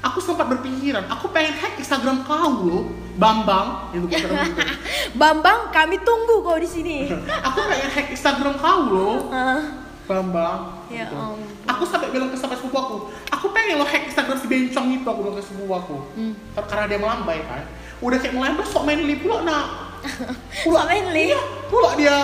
Aku 0.00 0.16
sempat 0.16 0.48
berpikiran, 0.48 1.04
aku 1.06 1.28
pengen 1.28 1.52
hack 1.52 1.76
Instagram 1.76 2.24
kau 2.24 2.34
loh, 2.62 2.88
Bambang, 3.14 3.92
itu 3.92 4.08
Instagram 4.08 4.48
gitu. 4.48 4.60
Bambang, 5.20 5.68
kami 5.68 6.00
tunggu 6.00 6.40
kau 6.40 6.56
di 6.56 6.64
sini. 6.64 7.04
Aku 7.46 7.60
pengen 7.62 7.90
hack 7.90 8.08
Instagram 8.08 8.56
kau 8.56 8.88
loh, 8.88 9.28
Eh, 9.28 9.60
Bambang. 10.06 10.80
Ya 10.88 11.04
gitu. 11.04 11.36
Aku 11.68 11.84
sampai 11.84 12.08
bilang 12.08 12.26
ke 12.26 12.34
sampai 12.34 12.56
sepupu 12.56 12.74
aku 12.74 12.96
aku 13.30 13.46
pengen 13.52 13.78
lo 13.78 13.84
hack 13.84 14.02
Instagram 14.02 14.34
si 14.34 14.48
bencong 14.48 14.90
itu 14.92 15.06
aku 15.06 15.20
bilang 15.22 15.36
ke 15.36 15.44
sepupu 15.44 15.70
aku 15.70 15.96
Hmm. 16.12 16.32
Kar- 16.50 16.66
karena 16.66 16.84
dia 16.88 16.98
melambai 16.98 17.38
kan 17.44 17.62
udah 18.00 18.18
kayak 18.18 18.34
melambai 18.34 18.64
sok 18.64 18.82
manly 18.82 19.14
pula 19.14 19.44
nak 19.44 19.66
Sok 20.66 20.82
manly? 20.82 21.30
iya 21.30 21.38
pula 21.68 21.94
dia 21.94 22.16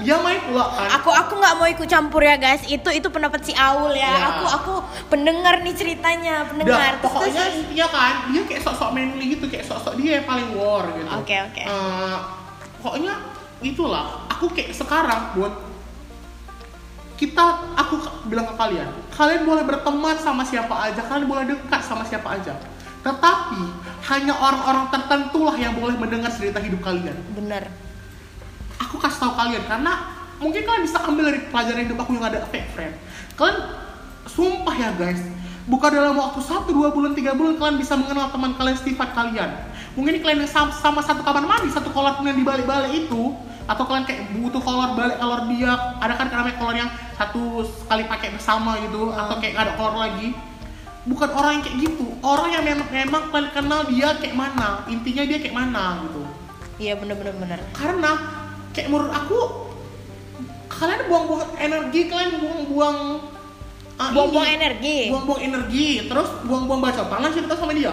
dia 0.00 0.16
main 0.16 0.40
pula 0.40 0.64
kan 0.72 0.88
Aku 0.96 1.12
aku 1.12 1.32
nggak 1.36 1.54
mau 1.54 1.68
ikut 1.68 1.84
campur 1.84 2.24
ya 2.24 2.40
guys. 2.40 2.64
Itu 2.64 2.88
itu 2.88 3.08
pendapat 3.12 3.44
si 3.44 3.52
Aul 3.52 3.92
ya. 3.92 4.08
Ya. 4.08 4.24
Aku 4.32 4.44
aku 4.48 4.72
pendengar 5.06 5.60
nih 5.60 5.76
ceritanya, 5.76 6.48
pendengar. 6.48 6.96
Terus- 6.96 7.04
pokoknya 7.04 7.42
terus- 7.44 7.58
intinya 7.60 7.86
kan 7.88 8.14
dia 8.30 8.42
kayak 8.48 8.62
sok-sok 8.62 8.90
manly 8.90 9.24
gitu 9.36 9.44
kayak 9.46 9.64
sok-sok 9.68 9.94
dia 10.00 10.10
yang 10.18 10.26
paling 10.26 10.48
war 10.56 10.84
gitu 10.92 11.12
Oke, 11.12 11.34
oke. 11.36 11.62
Eh, 11.62 12.16
pokoknya 12.80 13.14
itulah 13.60 14.26
aku 14.26 14.48
kayak 14.50 14.72
sekarang 14.72 15.36
buat 15.36 15.54
kita 17.14 17.44
aku 17.78 17.94
bilang 18.26 18.50
ke 18.50 18.54
kalian 18.58 18.90
kalian 19.14 19.46
boleh 19.46 19.62
berteman 19.62 20.18
sama 20.18 20.42
siapa 20.42 20.90
aja 20.90 20.98
kalian 21.06 21.30
boleh 21.30 21.44
dekat 21.46 21.78
sama 21.78 22.02
siapa 22.02 22.34
aja 22.34 22.58
tetapi 23.02 23.62
hanya 24.10 24.34
orang-orang 24.34 24.90
tertentu 24.90 25.46
lah 25.46 25.54
yang 25.54 25.74
boleh 25.74 25.94
mendengar 25.94 26.30
cerita 26.30 26.58
hidup 26.58 26.82
kalian 26.82 27.14
bener. 27.30 27.70
Aku 28.82 28.96
kasih 28.98 29.18
tahu 29.22 29.32
kalian 29.38 29.62
karena 29.66 29.92
mungkin 30.42 30.62
kalian 30.66 30.82
bisa 30.82 30.98
ambil 31.06 31.30
dari 31.30 31.40
pelajaran 31.46 31.82
hidup 31.86 31.98
aku 32.02 32.10
yang 32.18 32.26
ada 32.26 32.42
fake 32.50 32.68
friend. 32.74 32.94
Kalian 33.38 33.58
sumpah 34.26 34.74
ya 34.74 34.90
guys. 34.98 35.22
Bukan 35.62 35.90
dalam 35.94 36.18
waktu 36.18 36.42
satu 36.42 36.74
dua 36.74 36.90
bulan 36.90 37.14
tiga 37.14 37.38
bulan 37.38 37.54
kalian 37.54 37.78
bisa 37.78 37.94
mengenal 37.94 38.34
teman 38.34 38.58
kalian 38.58 38.74
sifat 38.74 39.14
kalian. 39.14 39.50
Mungkin 39.94 40.18
kalian 40.18 40.42
yang 40.42 40.50
sama, 40.50 40.74
sama 40.74 41.00
satu 41.04 41.22
kamar 41.22 41.46
mandi 41.46 41.70
satu 41.70 41.94
kolor 41.94 42.18
yang 42.26 42.34
di 42.34 42.42
balik-balik 42.42 42.90
itu 43.06 43.36
atau 43.62 43.84
kalian 43.86 44.02
kayak 44.02 44.34
butuh 44.34 44.58
kolor 44.58 44.98
balik 44.98 45.22
kolor 45.22 45.46
dia. 45.46 45.72
Ada 46.02 46.18
kan 46.18 46.26
namanya 46.34 46.56
kolor 46.58 46.74
yang 46.74 46.90
satu 47.14 47.62
sekali 47.62 48.10
pakai 48.10 48.34
bersama 48.34 48.74
gitu 48.82 49.14
atau 49.14 49.38
kayak 49.38 49.54
nggak 49.54 49.64
ada 49.70 49.74
kolor 49.78 49.96
lagi. 50.02 50.34
Bukan 51.02 51.30
orang 51.34 51.52
yang 51.58 51.64
kayak 51.66 51.78
gitu. 51.82 52.06
Orang 52.22 52.50
yang 52.54 52.62
memang, 52.66 52.88
memang 52.90 53.22
kalian 53.30 53.50
kenal 53.54 53.80
dia 53.86 54.08
kayak 54.18 54.34
mana. 54.34 54.86
Intinya 54.90 55.22
dia 55.22 55.38
kayak 55.38 55.54
mana 55.54 55.84
gitu. 56.10 56.22
Iya 56.82 56.98
bener 56.98 57.14
bener 57.14 57.34
bener. 57.38 57.60
karena 57.78 58.41
kayak 58.72 58.88
menurut 58.88 59.08
aku 59.08 59.38
kalian 60.66 61.00
buang-buang 61.06 61.52
energi 61.56 62.00
kalian 62.08 62.32
buang-buang 62.40 62.98
ah, 63.96 64.08
Buang-buang 64.10 64.48
energi. 64.50 65.12
buang-buang 65.12 65.40
energi 65.42 65.88
terus 66.08 66.28
buang-buang 66.42 66.80
baca 66.80 67.02
tangan 67.06 67.30
cerita 67.30 67.54
sama 67.54 67.72
dia 67.72 67.92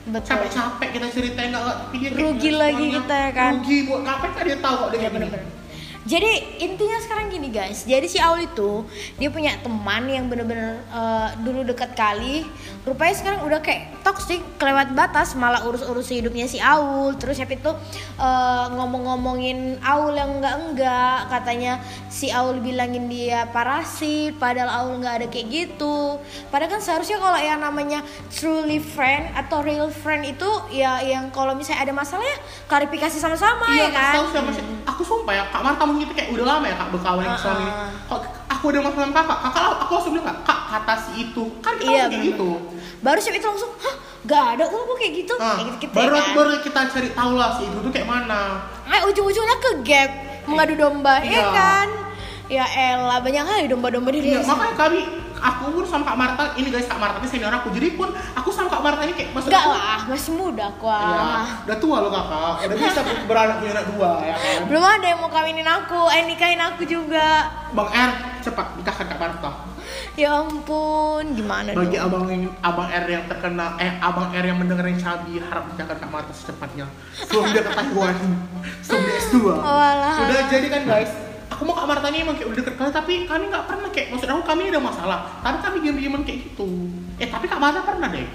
Betul. 0.00 0.26
capek-capek 0.32 0.88
kita 0.96 1.06
cerita 1.12 1.40
nggak 1.44 1.64
tapi 1.84 1.96
dia 2.00 2.10
Rugi 2.10 2.50
lagi 2.50 2.86
kita 2.88 3.14
ya 3.14 3.30
kan? 3.30 3.52
rugi 3.58 3.78
buat 3.84 4.00
ngapain 4.00 4.32
kan 4.32 4.42
dia 4.42 4.58
tahu 4.58 4.74
kok 4.74 4.88
dia 4.88 4.98
kayak 4.98 5.04
gini 5.04 5.16
bener-bener. 5.20 5.59
Jadi 6.00 6.32
intinya 6.64 6.96
sekarang 6.96 7.28
gini 7.28 7.52
guys, 7.52 7.84
jadi 7.84 8.08
si 8.08 8.16
Aul 8.16 8.48
itu 8.48 8.88
dia 9.20 9.28
punya 9.28 9.52
teman 9.60 10.08
yang 10.08 10.32
bener-bener 10.32 10.80
eh, 10.88 11.28
dulu 11.44 11.60
dekat 11.60 11.92
kali, 11.92 12.48
rupanya 12.82 13.12
sekarang 13.12 13.40
udah 13.44 13.60
kayak 13.60 14.00
toxic, 14.00 14.40
kelewat 14.56 14.96
batas, 14.96 15.36
malah 15.36 15.60
urus-urus 15.60 16.08
hidupnya 16.08 16.48
si 16.48 16.56
Aul, 16.56 17.20
terus 17.20 17.36
siapa 17.36 17.52
itu 17.52 17.68
eh, 18.16 18.64
ngomong-ngomongin 18.72 19.76
Aul 19.84 20.16
yang 20.16 20.40
enggak-enggak, 20.40 21.28
katanya 21.28 21.84
si 22.08 22.32
Aul 22.32 22.64
bilangin 22.64 23.04
dia 23.06 23.44
parasit, 23.52 24.40
padahal 24.40 24.72
Aul 24.72 25.04
nggak 25.04 25.14
ada 25.20 25.26
kayak 25.28 25.52
gitu. 25.52 26.16
Padahal 26.48 26.72
kan 26.74 26.80
seharusnya 26.80 27.20
kalau 27.20 27.36
yang 27.36 27.60
namanya 27.60 28.00
truly 28.32 28.80
friend 28.80 29.36
atau 29.36 29.60
real 29.60 29.92
friend 29.92 30.24
itu 30.24 30.48
ya 30.72 31.04
yang 31.04 31.28
kalau 31.28 31.52
misalnya 31.52 31.84
ada 31.84 31.92
masalah 31.92 32.24
ya 32.24 32.38
klarifikasi 32.64 33.20
sama-sama 33.20 33.68
ya 33.68 33.84
Iya, 33.84 33.86
kan. 33.92 34.12
tahu 34.16 34.26
siapa 34.32 34.50
sih? 34.56 34.64
Aku 34.88 35.02
sumpah 35.04 35.34
ya, 35.36 35.44
Kak 35.52 35.60
Marta 35.60 35.84
mungkin 35.90 36.08
kayak 36.12 36.28
udah 36.30 36.46
lama 36.46 36.64
ya 36.64 36.76
Kak 36.76 36.88
berkawan 36.90 37.20
dengan 37.20 37.34
Uh-uh. 37.34 37.44
suami. 37.44 37.66
Kok 38.06 38.20
aku 38.48 38.64
ada 38.68 38.78
masalah 38.80 39.06
sama 39.06 39.14
kakak, 39.14 39.38
kakak 39.44 39.64
aku 39.78 39.92
langsung 39.94 40.12
bilang 40.14 40.38
Kak, 40.42 40.60
kata 40.66 40.94
si 40.96 41.10
itu, 41.20 41.44
kan 41.60 41.72
kita 41.76 41.86
Iya, 41.86 41.98
langsung 42.00 42.12
kayak 42.12 42.28
gitu. 42.30 42.50
Baru 43.00 43.18
siapa 43.18 43.36
itu 43.36 43.48
langsung, 43.48 43.70
hah 43.76 43.94
gak 44.20 44.44
ada 44.52 44.64
kok 44.66 44.80
kayak 44.94 45.12
gitu. 45.16 45.34
Nah, 45.34 45.56
kayak 45.56 45.66
gitu, 45.66 45.76
gitu 45.80 45.94
baru 45.96 46.12
ya 46.12 46.20
kan. 46.20 46.32
baru 46.36 46.50
kita 46.60 46.80
cari 46.92 47.08
tahu 47.10 47.32
lah 47.34 47.50
si 47.54 47.62
itu 47.64 47.76
tuh 47.78 47.90
kayak 47.90 48.04
mana. 48.04 48.40
Eh, 48.86 49.02
ujung-ujungnya 49.06 49.56
ke 49.58 49.70
gap 49.80 50.10
mengadu 50.44 50.74
domba, 50.74 51.14
ya 51.20 51.30
Iya. 51.30 51.44
kan? 51.50 51.88
Ya 52.50 52.64
elah, 52.66 53.22
banyak 53.22 53.42
kali 53.42 53.64
domba-domba 53.66 54.10
di 54.10 54.20
Iya, 54.26 54.42
makanya 54.42 54.74
kami 54.76 55.00
aku 55.40 55.72
pun 55.72 55.84
sama 55.84 56.04
Kak 56.04 56.16
Marta 56.16 56.42
ini 56.54 56.68
guys 56.68 56.84
Kak 56.84 57.00
Marta 57.00 57.16
ini 57.18 57.28
senior 57.28 57.50
aku 57.50 57.72
jadi 57.72 57.96
pun 57.96 58.08
aku 58.12 58.48
sama 58.48 58.68
Kak 58.68 58.80
Marta 58.80 59.00
ini 59.02 59.12
kayak 59.12 59.32
maksud 59.32 59.48
Enggak 59.48 59.64
aku, 59.64 59.72
lah, 59.72 60.00
masih 60.06 60.32
muda 60.36 60.66
kok. 60.76 60.92
Iya, 60.92 61.24
udah 61.64 61.78
tua 61.80 61.96
loh 61.98 62.10
kakak, 62.10 62.54
udah 62.62 62.76
bisa 62.76 63.00
beranak 63.28 63.56
punya 63.58 63.72
anak 63.74 63.86
dua 63.90 64.10
ya 64.20 64.34
kan. 64.36 64.60
Belum 64.68 64.84
ada 64.84 65.06
yang 65.06 65.18
mau 65.18 65.30
kawinin 65.30 65.66
aku, 65.66 66.00
eh 66.08 66.22
nikahin 66.24 66.60
aku 66.60 66.82
juga. 66.84 67.28
Bang 67.72 67.88
R 67.88 68.10
cepat 68.40 68.66
nikahkan 68.76 69.06
Kak 69.08 69.18
Marta. 69.18 69.50
Ya 70.14 70.36
ampun, 70.36 71.34
gimana 71.34 71.72
Bagi 71.72 71.98
dong? 71.98 72.06
abang 72.06 72.24
yang 72.28 72.42
abang 72.62 72.86
R 72.86 73.06
yang 73.08 73.24
terkenal, 73.26 73.74
eh 73.78 73.90
abang 73.98 74.30
R 74.30 74.44
yang 74.44 74.58
mendengar 74.58 74.84
yang 74.84 74.98
cabi 74.98 75.40
harap 75.40 75.66
nikahkan 75.66 75.98
Kak 75.98 76.10
Marta 76.10 76.30
secepatnya. 76.30 76.86
Sebelum 77.16 77.50
dia 77.50 77.62
ke 77.64 77.72
Taiwan, 77.72 78.14
sebelum 78.82 79.02
dia 79.08 79.18
S2. 79.18 79.36
Walah. 79.50 80.16
Udah 80.20 80.40
jadi 80.46 80.66
kan 80.68 80.82
guys, 80.84 81.10
aku 81.50 81.62
mau 81.62 81.74
Kak 81.74 81.86
Marta 81.86 82.06
ini 82.08 82.22
emang 82.22 82.34
kayak 82.34 82.48
udah 82.48 82.58
deket 82.58 82.74
kali 82.74 82.90
tapi 82.90 83.12
kami 83.26 83.44
nggak 83.46 83.64
pernah 83.66 83.88
kayak 83.90 84.08
maksud 84.10 84.28
aku 84.28 84.42
kami 84.42 84.62
ada 84.68 84.80
masalah. 84.80 85.18
Tapi 85.42 85.58
kami 85.60 85.76
diam-diaman 85.82 86.22
kayak 86.22 86.38
gitu. 86.46 86.68
Eh 87.16 87.26
tapi 87.26 87.44
Kak 87.44 87.58
Marta 87.58 87.82
pernah 87.82 88.08
deh. 88.08 88.26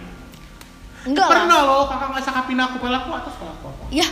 Enggak 1.05 1.27
pernah 1.27 1.59
loh 1.63 1.85
kakak 1.85 2.07
nggak 2.11 2.23
sakapin 2.23 2.57
aku 2.57 2.75
padahal 2.77 2.99
aku 2.99 3.09
atas 3.13 3.33
salah 3.37 3.53
aku 3.53 3.65
apa. 3.69 3.83
Ya, 3.89 4.07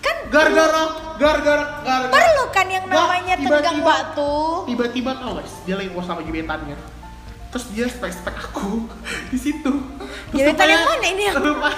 kan 0.00 0.16
gara-gara 0.28 0.82
gara-gara 1.16 1.64
gara 1.82 2.06
perlu 2.08 2.44
kan 2.48 2.66
yang 2.66 2.84
namanya 2.84 3.34
tiba-tiba- 3.36 3.60
tenggang 3.60 3.78
waktu. 3.80 4.30
tiba-tiba 4.66 5.10
tau 5.14 5.32
guys 5.36 5.52
dia 5.62 5.74
lagi 5.76 5.88
ngomong 5.88 6.04
sama 6.04 6.20
gebetannya. 6.24 6.76
Terus 7.48 7.64
dia 7.72 7.84
spek-spek 7.84 8.36
aku 8.44 8.84
di 9.32 9.38
situ. 9.38 9.72
Terus 10.28 10.36
Gebetan 10.36 10.68
yang 10.68 10.84
mana 10.84 11.06
ini? 11.06 11.24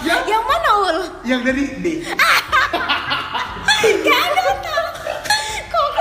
Yang, 0.03 0.23
yang 0.27 0.43
mana 0.43 0.69
ul? 0.77 0.99
yang 1.23 1.41
dari 1.43 1.63
D. 1.79 1.87
Gak 3.81 4.21
ada 4.21 4.41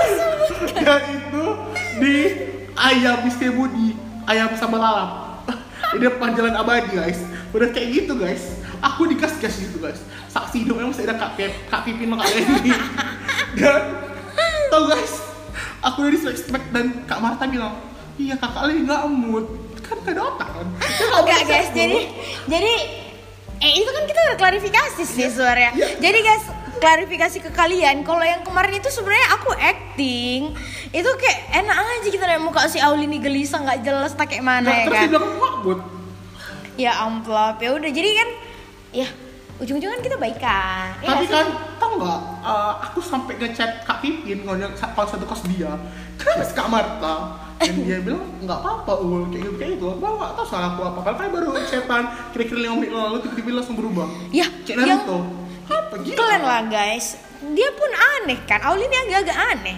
tahu. 0.08 0.28
Kok 0.30 0.34
aku 0.34 0.44
sebut? 0.48 0.70
dan 0.80 1.02
itu 1.12 1.44
di 2.00 2.16
ayam 2.76 3.16
Mister 3.24 3.50
Budi 3.52 3.96
ayam 4.24 4.50
sama 4.56 4.76
lalap 4.80 5.10
di 5.94 5.98
depan 6.00 6.32
jalan 6.34 6.54
abadi 6.56 6.90
guys. 6.96 7.20
Udah 7.50 7.68
kayak 7.72 7.88
gitu 8.04 8.16
guys. 8.16 8.60
Aku 8.80 9.04
dikasih 9.04 9.38
kasih 9.42 9.60
gitu 9.68 9.78
guys. 9.82 10.00
Saksi 10.30 10.64
hidupnya 10.64 10.88
masih 10.88 11.04
ada 11.04 11.18
kak 11.18 11.34
Pip 11.36 11.52
kak 11.68 11.82
Pipin 11.84 12.06
sama 12.06 12.22
kak 12.22 12.30
Leni 12.38 12.72
dan 13.58 13.82
tau 14.70 14.86
guys 14.86 15.12
aku 15.82 16.06
udah 16.06 16.12
di 16.14 16.20
dan 16.70 16.86
kak 17.02 17.18
Marta 17.18 17.50
bilang 17.50 17.74
iya 18.14 18.38
kakak 18.38 18.70
Leni 18.70 18.86
nggak 18.86 19.02
mood 19.10 19.46
kan 19.90 19.98
gak 20.06 20.14
ada 20.14 20.22
otak 20.22 20.48
kan? 20.54 20.66
Bisa 21.26 21.42
guys, 21.50 21.68
jadi 21.74 22.00
jadi 22.46 22.74
eh 23.60 23.72
itu 23.76 23.90
kan 23.92 24.04
kita 24.08 24.20
udah 24.32 24.36
klarifikasi 24.40 25.02
sih 25.04 25.28
suaranya. 25.28 25.76
Iya. 25.76 26.00
Jadi 26.00 26.18
guys, 26.24 26.44
klarifikasi 26.80 27.38
ke 27.44 27.50
kalian 27.52 28.00
kalau 28.08 28.24
yang 28.24 28.40
kemarin 28.40 28.80
itu 28.80 28.88
sebenarnya 28.88 29.36
aku 29.36 29.52
acting. 29.52 30.56
Itu 30.90 31.10
kayak 31.20 31.38
enak 31.60 31.76
aja 31.76 32.08
kita 32.08 32.24
lihat 32.24 32.40
muka 32.40 32.64
si 32.72 32.80
Auli 32.80 33.04
ini 33.04 33.20
gelisah 33.20 33.60
nggak 33.60 33.80
jelas 33.84 34.16
tak 34.16 34.32
kayak 34.32 34.42
mana 34.42 34.64
Nah, 34.64 34.74
ya 34.74 34.84
terus 34.88 34.96
kan? 34.96 35.02
dia 35.04 35.10
bilang 35.12 35.24
nggak 35.28 35.54
mood 35.60 35.80
ya 36.80 36.92
amplop 37.04 37.56
ya 37.60 37.70
udah. 37.76 37.90
Jadi 37.92 38.10
kan 38.16 38.28
ya 38.96 39.08
ujung-ujungnya 39.60 40.00
kan 40.00 40.02
kita 40.08 40.16
baikan. 40.16 40.88
Ya 41.04 41.08
tapi 41.12 41.26
kan 41.28 41.46
tau 41.76 41.90
nggak 42.00 42.20
eh, 42.40 42.72
aku 42.88 42.98
sampai 43.04 43.36
ngechat 43.36 43.84
kak 43.84 44.00
Pipin 44.00 44.48
kalau 44.48 44.56
satu 45.04 45.24
kos 45.28 45.44
dia. 45.52 45.76
Kenapa 46.18 46.42
sih 46.48 46.56
kak 46.56 46.68
Marta 46.72 47.14
dan 47.60 47.76
dia 47.84 48.00
bilang 48.00 48.24
nggak 48.40 48.58
apa-apa 48.64 48.92
ul. 49.04 49.28
Kayak 49.28 49.42
gitu 49.44 49.56
kayak 49.60 49.70
gitu. 49.76 49.86
Aku 49.92 50.00
nggak 50.00 50.32
tahu 50.32 50.46
salah 50.48 50.72
aku 50.72 50.80
apa. 50.88 50.98
Kan 51.12 51.28
baru 51.28 51.52
chatan 51.68 52.02
kira-kira 52.32 52.58
lima 52.64 52.74
menit 52.80 52.92
lalu 52.96 53.16
tiba-tiba 53.20 53.60
langsung 53.60 53.76
berubah. 53.76 54.08
Ya 54.32 54.48
kayak 54.64 54.76
yang 54.80 55.04
Naruto 55.04 55.18
apa 55.70 55.94
gitu 56.02 56.16
kalian 56.16 56.42
lah 56.42 56.62
guys. 56.66 57.20
Dia 57.40 57.68
pun 57.76 57.90
aneh 57.92 58.38
kan? 58.48 58.60
Auli 58.64 58.88
ini 58.88 58.96
agak-agak 59.06 59.36
aneh. 59.36 59.76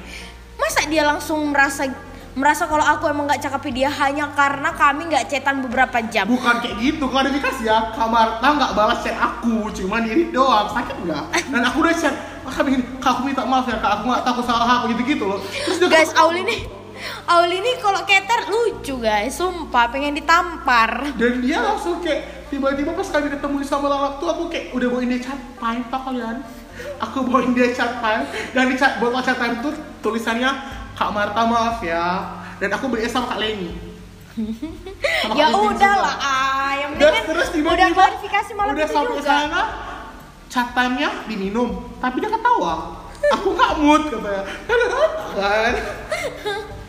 Masa 0.57 0.87
dia 0.87 1.03
langsung 1.03 1.51
merasa 1.51 1.91
merasa 2.33 2.65
kalau 2.65 2.81
aku 2.81 3.13
emang 3.13 3.29
nggak 3.29 3.45
cakapi 3.45 3.77
dia 3.77 3.93
hanya 3.93 4.33
karena 4.33 4.73
kami 4.73 5.11
nggak 5.11 5.29
cetan 5.29 5.61
beberapa 5.67 6.01
jam? 6.07 6.31
Bukan 6.31 6.63
kayak 6.63 6.77
gitu 6.81 7.05
klarifikasi 7.11 7.67
ya. 7.67 7.93
Kak 7.93 8.09
Marta 8.09 8.47
nggak 8.47 8.73
balas 8.79 9.03
chat 9.03 9.19
aku 9.19 9.69
cuma 9.75 10.01
diri 10.01 10.31
doang. 10.31 10.71
Sakit 10.71 11.03
nggak? 11.03 11.25
Dan 11.51 11.61
aku 11.67 11.83
udah 11.83 11.95
chat 11.99 12.15
kak 12.47 13.11
aku 13.11 13.21
minta 13.27 13.43
maaf 13.43 13.67
ya 13.67 13.77
kak. 13.83 14.01
Aku 14.01 14.03
nggak 14.07 14.23
aku 14.23 14.43
salah 14.47 14.67
apa 14.81 14.85
gitu-gitu 14.95 15.27
loh. 15.27 15.43
Terus 15.43 15.77
dia 15.83 15.89
guys 15.91 16.15
Auli 16.15 16.47
nih 16.47 16.82
Auli 17.27 17.59
ini 17.59 17.73
kalau 17.79 18.03
keter 18.07 18.51
lucu 18.51 18.95
guys. 18.99 19.35
Sumpah 19.35 19.91
pengen 19.91 20.15
ditampar. 20.15 21.15
Dan 21.19 21.43
dia 21.43 21.59
langsung 21.63 21.99
kayak 22.03 22.51
tiba-tiba 22.53 22.93
pas 22.93 23.09
kami 23.09 23.33
ketemu 23.33 23.57
sama 23.65 23.89
lalap 23.89 24.21
tuh 24.21 24.29
aku 24.29 24.53
kayak 24.53 24.77
udah 24.77 24.89
bawain 24.93 25.09
dia 25.09 25.21
chat 25.23 25.41
time 25.57 25.83
tak 25.89 26.01
kalian. 26.05 26.37
Aku 27.01 27.25
bawain 27.25 27.53
dia 27.57 27.69
chat 27.73 28.01
time 28.01 28.29
dan 28.53 28.65
di 28.69 28.77
chat 28.77 29.01
botol 29.01 29.23
chat 29.25 29.39
time 29.41 29.59
tuh 29.65 29.73
tulisannya 30.05 30.51
Kak 30.93 31.11
Marta 31.11 31.43
maaf 31.49 31.81
ya. 31.81 32.39
Dan 32.61 32.71
aku 32.77 32.93
beli 32.93 33.09
sama 33.09 33.33
Kak 33.33 33.41
Leni. 33.41 33.73
Ya 35.37 35.53
udah 35.53 35.95
lah 36.01 36.17
ah. 36.21 36.73
Yang 36.77 36.91
penting 36.97 37.13
kan 37.13 37.25
terus 37.29 37.49
udah 37.49 37.57
tiba-tiba 37.57 37.93
klarifikasi 37.97 38.51
malam 38.57 38.73
udah 38.73 38.87
itu 38.87 38.95
sampai 38.97 39.21
juga. 39.21 39.29
sana 39.29 39.63
chat 40.53 40.69
time-nya 40.77 41.11
diminum 41.29 41.69
tapi 42.01 42.21
dia 42.21 42.31
ketawa. 42.33 42.75
Aku 43.39 43.49
nggak 43.57 43.73
mood 43.81 44.03
katanya. 44.13 44.43
Kan 44.69 44.77
ada 44.77 44.97
kan 45.33 45.75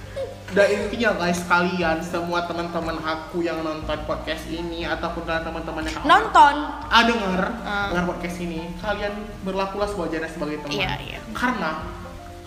Dan 0.53 0.67
intinya 0.69 1.17
guys, 1.17 1.41
kalian 1.43 1.97
semua 1.99 2.45
teman-teman 2.45 2.93
aku 2.95 3.41
yang 3.41 3.57
nonton 3.59 3.97
podcast 4.05 4.45
ini 4.47 4.85
ataupun 4.85 5.25
kalian 5.25 5.41
teman-teman 5.41 5.81
yang 5.83 5.97
Nonton. 6.11 6.55
ah 6.87 7.01
denger 7.01 7.41
Ah. 7.65 7.89
denger 7.89 8.05
podcast 8.07 8.37
ini, 8.37 8.61
kalian 8.77 9.13
berlakulah 9.41 9.89
sewajarnya 9.89 10.29
sebagai 10.29 10.61
teman. 10.61 10.77
Iya, 10.77 10.91
iya. 11.01 11.19
Karena 11.33 11.81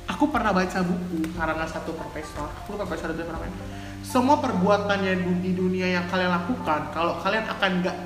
aku 0.07 0.31
pernah 0.31 0.55
baca 0.55 0.79
buku 0.81 1.35
karena 1.35 1.65
satu 1.67 1.91
profesor, 1.93 2.47
aku 2.47 2.69
lupa 2.73 2.87
profesor 2.87 3.11
itu 3.11 3.27
namanya. 3.27 3.59
Semua 4.01 4.39
perbuatannya 4.39 5.13
du- 5.19 5.43
di 5.43 5.53
dunia 5.53 5.91
yang 5.93 6.07
kalian 6.07 6.31
lakukan, 6.31 6.95
kalau 6.95 7.19
kalian 7.19 7.43
akan 7.45 7.71
nggak 7.83 7.97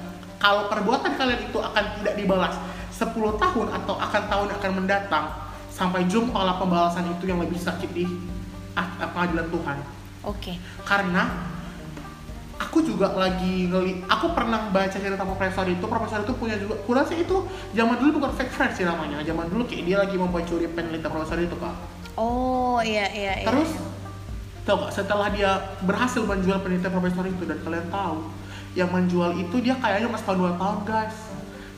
kalau 0.40 0.72
perbuatan 0.72 1.12
kalian 1.12 1.44
itu 1.44 1.60
akan 1.60 1.84
tidak 2.00 2.16
dibalas 2.16 2.56
10 2.90 3.04
tahun 3.36 3.66
atau 3.70 3.94
akan 3.94 4.22
tahun 4.26 4.46
yang 4.48 4.56
akan 4.56 4.72
mendatang 4.74 5.24
sampai 5.68 6.08
jumpalah 6.08 6.56
pembalasan 6.56 7.04
itu 7.06 7.28
yang 7.28 7.36
lebih 7.36 7.60
sakit 7.60 7.92
di 7.92 8.08
pengadilan 8.74 9.46
Tuhan 9.50 9.76
Oke. 10.24 10.52
karena 10.84 11.50
aku 12.60 12.84
juga 12.84 13.16
lagi 13.16 13.72
ngeli 13.72 14.04
aku 14.04 14.36
pernah 14.36 14.68
baca 14.68 14.92
cerita 14.92 15.24
profesor 15.24 15.64
itu 15.64 15.84
profesor 15.88 16.20
itu 16.20 16.32
punya 16.36 16.60
juga 16.60 16.76
kurang 16.84 17.08
sih 17.08 17.24
itu 17.24 17.36
zaman 17.72 17.96
dulu 17.96 18.20
bukan 18.20 18.36
fake 18.36 18.52
friends 18.52 18.76
sih 18.76 18.84
namanya 18.84 19.24
zaman 19.24 19.48
dulu 19.48 19.64
kayak 19.64 19.88
dia 19.88 19.96
lagi 19.96 20.20
mencuri 20.20 20.68
penelitian 20.68 21.08
profesor 21.08 21.40
itu 21.40 21.56
kak 21.56 21.74
Oh 22.20 22.84
iya 22.84 23.08
iya 23.16 23.32
iya. 23.40 23.46
terus 23.48 23.80
tau 24.68 24.76
gak 24.86 24.92
setelah 24.92 25.32
dia 25.32 25.56
berhasil 25.88 26.20
menjual 26.20 26.60
penelitian 26.60 26.92
profesor 26.92 27.24
itu 27.24 27.42
dan 27.48 27.58
kalian 27.64 27.88
tahu 27.88 28.28
yang 28.76 28.92
menjual 28.92 29.32
itu 29.40 29.56
dia 29.64 29.74
kayaknya 29.80 30.12
mas 30.12 30.20
tahun 30.22 30.44
dua 30.44 30.52
tahun 30.60 30.78
guys 30.84 31.16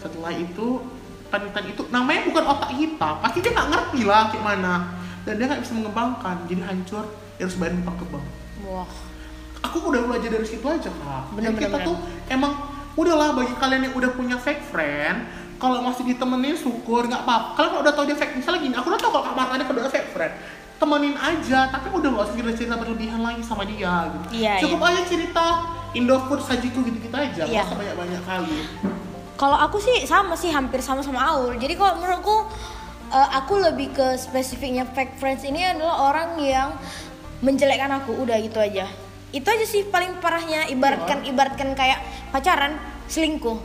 setelah 0.02 0.34
itu 0.34 0.82
penelitian 1.30 1.66
itu 1.72 1.82
namanya 1.94 2.26
bukan 2.26 2.44
otak 2.58 2.70
hitam 2.74 3.14
pasti 3.22 3.38
dia 3.38 3.54
nggak 3.54 3.68
ngerti 3.70 4.00
lah 4.02 4.34
kayak 4.34 4.44
mana 4.44 4.74
dan 5.22 5.32
dia 5.38 5.46
nggak 5.46 5.62
bisa 5.62 5.72
mengembangkan 5.74 6.36
jadi 6.46 6.62
hancur 6.66 7.04
dia 7.36 7.44
harus 7.46 7.56
bayar 7.58 7.74
utang 7.74 7.96
ke 7.96 8.06
bank. 8.10 8.26
Wah. 8.62 8.90
aku 9.62 9.78
udah 9.94 10.02
belajar 10.04 10.26
dari 10.26 10.42
situ 10.42 10.66
aja 10.66 10.90
kak. 10.90 11.22
Bener, 11.38 11.54
Jadi 11.54 11.70
kita 11.70 11.78
bener, 11.78 11.86
tuh 11.86 11.96
emang 12.26 12.52
udahlah 12.92 13.30
bagi 13.32 13.54
kalian 13.54 13.86
yang 13.86 13.94
udah 13.94 14.10
punya 14.10 14.34
fake 14.34 14.66
friend 14.68 15.22
kalau 15.56 15.78
masih 15.86 16.02
ditemenin 16.02 16.58
syukur 16.58 17.06
nggak 17.06 17.22
apa-apa. 17.22 17.54
Kalian 17.54 17.70
kalau 17.70 17.82
udah 17.86 17.94
tahu 17.94 18.04
dia 18.10 18.18
fake 18.18 18.34
misalnya 18.42 18.58
gini 18.58 18.74
aku 18.74 18.90
udah 18.90 18.98
tahu 18.98 19.10
kalau 19.14 19.24
kamar 19.30 19.46
tadi 19.54 19.62
udah 19.70 19.92
fake 19.94 20.10
friend. 20.10 20.34
Temenin 20.82 21.14
aja 21.14 21.70
tapi 21.70 21.86
udah 21.94 22.08
nggak 22.10 22.24
usah 22.26 22.34
cerita 22.34 22.52
cerita 22.58 22.74
berlebihan 22.74 23.20
lagi 23.22 23.42
sama 23.46 23.62
dia 23.62 24.10
gitu. 24.10 24.26
Iya, 24.34 24.54
cukup 24.66 24.80
aja 24.82 25.00
cerita 25.06 25.44
Indofood 25.94 26.40
sajiku 26.42 26.82
gitu 26.82 26.98
gitu 26.98 27.14
aja 27.14 27.42
Iya. 27.46 27.62
banyak 27.62 27.94
banyak 27.94 28.22
kali. 28.26 28.58
Kalau 29.38 29.58
aku 29.58 29.78
sih 29.78 30.02
sama 30.02 30.34
sih 30.34 30.50
hampir 30.50 30.82
sama 30.82 31.02
sama 31.06 31.22
Aul. 31.22 31.54
Jadi 31.58 31.78
kalau 31.78 32.02
menurutku 32.02 32.50
eh, 33.12 33.28
aku 33.36 33.60
lebih 33.60 33.92
ke 33.92 34.16
spesifiknya 34.16 34.88
fake 34.88 35.20
friends 35.20 35.44
ini 35.44 35.60
adalah 35.60 36.10
orang 36.10 36.40
yang 36.40 36.72
menjelekkan 37.44 37.92
aku 38.00 38.16
udah 38.16 38.40
gitu 38.40 38.58
aja. 38.58 38.88
Itu 39.32 39.48
aja 39.48 39.66
sih 39.68 39.84
paling 39.88 40.20
parahnya 40.20 40.68
ibaratkan 40.72 41.24
ibaratkan 41.28 41.76
kayak 41.76 42.00
pacaran 42.32 42.80
selingkuh. 43.08 43.58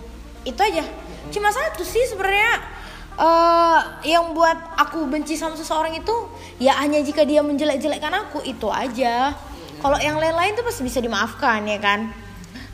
Itu 0.44 0.60
aja. 0.60 0.84
Cuma 1.32 1.52
satu 1.52 1.84
sih 1.84 2.04
sebenarnya 2.08 2.76
eh 3.18 3.80
yang 4.14 4.38
buat 4.38 4.78
aku 4.78 5.10
benci 5.10 5.34
sama 5.34 5.58
seseorang 5.58 5.98
itu 5.98 6.14
ya 6.62 6.78
hanya 6.78 7.02
jika 7.02 7.26
dia 7.26 7.42
menjelek-jelekkan 7.42 8.14
aku 8.28 8.44
itu 8.46 8.68
aja. 8.70 9.34
Kalau 9.78 9.98
yang 10.02 10.18
lain-lain 10.18 10.58
tuh 10.58 10.66
pasti 10.66 10.82
bisa 10.86 11.00
dimaafkan 11.02 11.66
ya 11.70 11.78
kan. 11.78 12.10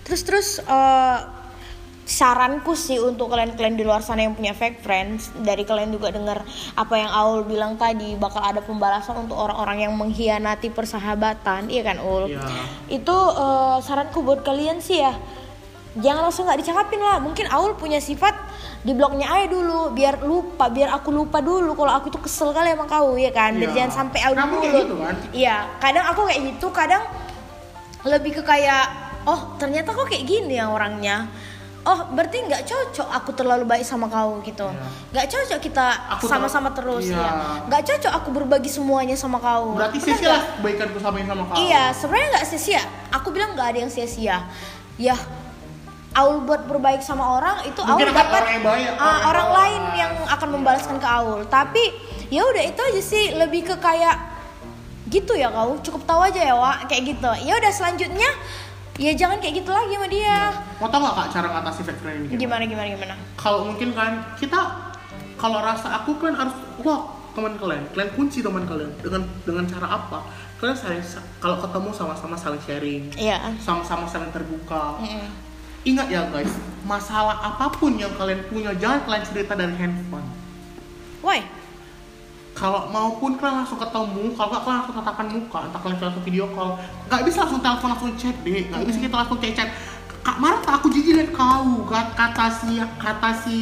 Terus 0.08 0.22
terus 0.24 0.48
eh, 0.64 1.18
saranku 2.04 2.76
sih 2.76 3.00
untuk 3.00 3.32
kalian-kalian 3.32 3.80
di 3.80 3.88
luar 3.88 4.04
sana 4.04 4.28
yang 4.28 4.36
punya 4.36 4.52
fake 4.52 4.84
friends 4.84 5.32
dari 5.40 5.64
kalian 5.64 5.88
juga 5.88 6.12
dengar 6.12 6.44
apa 6.76 6.94
yang 7.00 7.08
Aul 7.08 7.48
bilang 7.48 7.80
tadi 7.80 8.20
bakal 8.20 8.44
ada 8.44 8.60
pembalasan 8.60 9.24
untuk 9.24 9.40
orang-orang 9.40 9.88
yang 9.88 9.94
mengkhianati 9.96 10.68
persahabatan 10.68 11.72
iya 11.72 11.80
kan 11.82 12.04
Ul? 12.04 12.28
Iya. 12.28 12.44
itu 12.92 13.16
eh, 13.16 13.78
saranku 13.80 14.20
buat 14.20 14.44
kalian 14.44 14.84
sih 14.84 15.00
ya. 15.00 15.16
Jangan 15.94 16.26
langsung 16.26 16.50
nggak 16.50 16.58
dicakapin 16.66 16.98
lah. 16.98 17.22
Mungkin 17.22 17.46
Aul 17.54 17.78
punya 17.78 18.02
sifat 18.02 18.34
di 18.82 18.98
blognya 18.98 19.30
aja 19.30 19.46
dulu 19.46 19.94
biar 19.94 20.26
lupa 20.26 20.66
biar 20.68 20.90
aku 20.90 21.14
lupa 21.14 21.38
dulu 21.38 21.78
kalau 21.78 21.94
aku 21.94 22.10
tuh 22.10 22.18
kesel 22.18 22.50
kali 22.50 22.74
sama 22.74 22.90
kau 22.90 23.14
ya 23.14 23.30
kan? 23.30 23.54
Biar 23.56 23.70
Iya. 23.72 23.76
jangan 23.78 23.92
sampai 23.94 24.20
Aul 24.26 24.36
Kamu 24.36 24.56
dulu 24.58 24.78
gitu 24.82 24.96
kan? 24.98 25.16
iya. 25.32 25.56
Kadang 25.78 26.06
aku 26.10 26.26
kayak 26.28 26.42
gitu 26.50 26.68
kadang 26.74 27.04
lebih 28.04 28.36
ke 28.36 28.44
kayak 28.44 28.90
oh 29.24 29.56
ternyata 29.56 29.96
kok 29.96 30.10
kayak 30.10 30.26
gini 30.28 30.60
ya 30.60 30.68
orangnya 30.68 31.30
oh 31.84 32.00
berarti 32.16 32.40
nggak 32.40 32.64
cocok 32.64 33.08
aku 33.12 33.30
terlalu 33.36 33.68
baik 33.68 33.84
sama 33.84 34.08
kau 34.08 34.40
gitu. 34.40 34.64
Iya. 34.64 34.88
nggak 35.12 35.26
cocok 35.28 35.60
kita 35.60 35.86
Aku 36.16 36.26
ter- 36.26 36.32
sama-sama 36.32 36.72
terus 36.72 37.12
Iya. 37.12 37.20
ya. 37.20 37.32
Nggak 37.68 37.82
cocok 37.84 38.14
aku 38.14 38.30
berbagi 38.32 38.70
semuanya 38.72 39.16
sama 39.16 39.38
kau. 39.38 39.76
Berarti 39.76 40.00
sia-sia 40.00 40.32
lah 40.32 40.44
kebaikanku 40.58 40.98
sama 40.98 41.20
kamu 41.20 41.56
iya 41.60 41.92
sebenarnya 41.92 42.28
nggak 42.40 42.46
sia-sia. 42.48 42.82
Aku 43.12 43.30
bilang 43.30 43.52
nggak 43.54 43.68
ada 43.76 43.80
yang 43.84 43.92
sia-sia. 43.92 44.48
Ya 44.96 45.16
Aul 46.14 46.46
buat 46.46 46.64
berbaik 46.64 47.02
sama 47.02 47.26
orang 47.36 47.66
itu 47.66 47.82
Mungkin 47.82 48.06
Aul 48.06 48.14
dapat 48.14 48.38
orang 48.38 48.54
yang 48.54 48.64
baik, 48.64 48.88
ah, 48.96 49.20
orang 49.28 49.50
lain 49.50 49.82
yang 49.98 50.14
akan 50.30 50.50
membalaskan 50.54 51.02
ke 51.02 51.08
Aul. 51.10 51.42
Tapi 51.50 51.84
ya 52.30 52.46
udah 52.46 52.64
itu 52.64 52.78
aja 52.80 53.02
sih. 53.02 53.26
Lebih 53.34 53.66
ke 53.66 53.76
kayak 53.82 54.16
gitu 55.10 55.34
ya 55.34 55.50
kau. 55.50 55.74
Cukup 55.82 56.06
tahu 56.06 56.22
aja 56.24 56.38
ya 56.38 56.54
Wak. 56.54 56.86
Kayak 56.86 57.18
gitu. 57.18 57.32
Ya 57.44 57.58
udah 57.58 57.72
selanjutnya 57.74 58.30
ya 59.02 59.12
jangan 59.18 59.42
kayak 59.42 59.64
gitu 59.64 59.72
lagi 59.74 59.94
sama 59.98 60.08
dia. 60.10 60.54
Mau 60.78 60.90
tau 60.90 61.02
gak 61.02 61.16
kak 61.18 61.28
cara 61.34 61.48
ngatasi 61.50 61.82
fake 61.82 62.00
friend 62.02 62.22
ini 62.30 62.36
gimana 62.38 62.64
gimana 62.70 62.88
gimana? 62.94 63.16
Kalau 63.40 63.66
mungkin 63.66 63.90
kan 63.98 64.22
kita 64.38 64.60
kalau 65.38 65.60
rasa 65.66 66.04
aku 66.04 66.22
kan 66.22 66.38
harus 66.38 66.54
wah 66.86 67.10
teman 67.34 67.58
kalian 67.58 67.84
kalian 67.94 68.12
kunci 68.14 68.46
teman 68.46 68.64
kalian. 68.70 68.92
Dengan 69.02 69.26
dengan 69.42 69.66
cara 69.66 69.88
apa? 69.98 70.20
Kalian 70.62 70.78
saling 70.78 71.04
kalau 71.42 71.58
ketemu 71.58 71.90
sama-sama 71.92 72.36
saling 72.38 72.62
sharing. 72.62 73.04
Iya. 73.18 73.42
Sama-sama 73.58 74.06
saling 74.06 74.30
terbuka. 74.30 75.02
Mm-mm. 75.02 75.52
ingat 75.84 76.08
ya 76.08 76.24
guys 76.32 76.48
masalah 76.88 77.44
apa 77.44 77.68
pun 77.76 78.00
yang 78.00 78.16
kalian 78.16 78.40
punya 78.48 78.72
jangan 78.80 79.04
kalian 79.04 79.24
cerita 79.28 79.52
dari 79.52 79.76
handphone. 79.76 80.24
Why 81.20 81.44
kalau 82.54 82.86
maupun 82.94 83.34
kalian 83.42 83.66
langsung 83.66 83.82
ketemu 83.82 84.30
kalau 84.38 84.48
nggak 84.54 84.62
kalian 84.62 84.78
langsung 84.86 84.96
tatapan 85.02 85.28
muka 85.34 85.60
entah 85.66 85.80
kalian 85.82 85.98
langsung 85.98 86.26
video 86.26 86.46
call. 86.54 86.78
Nggak 87.10 87.22
bisa 87.26 87.38
langsung 87.46 87.62
telepon 87.66 87.90
langsung 87.98 88.12
chat 88.14 88.36
deh. 88.46 88.62
Nggak 88.70 88.84
bisa 88.86 88.98
kita 89.02 89.16
langsung 89.18 89.40
chat 89.42 89.54
chat. 89.58 89.70
Kak 90.24 90.38
Marta 90.40 90.80
aku 90.80 90.88
jijik 90.94 91.20
liat 91.20 91.32
kau. 91.36 91.84
Kat- 91.90 92.14
kata 92.16 92.48
si 92.54 92.80
kata 92.80 93.30
si 93.44 93.58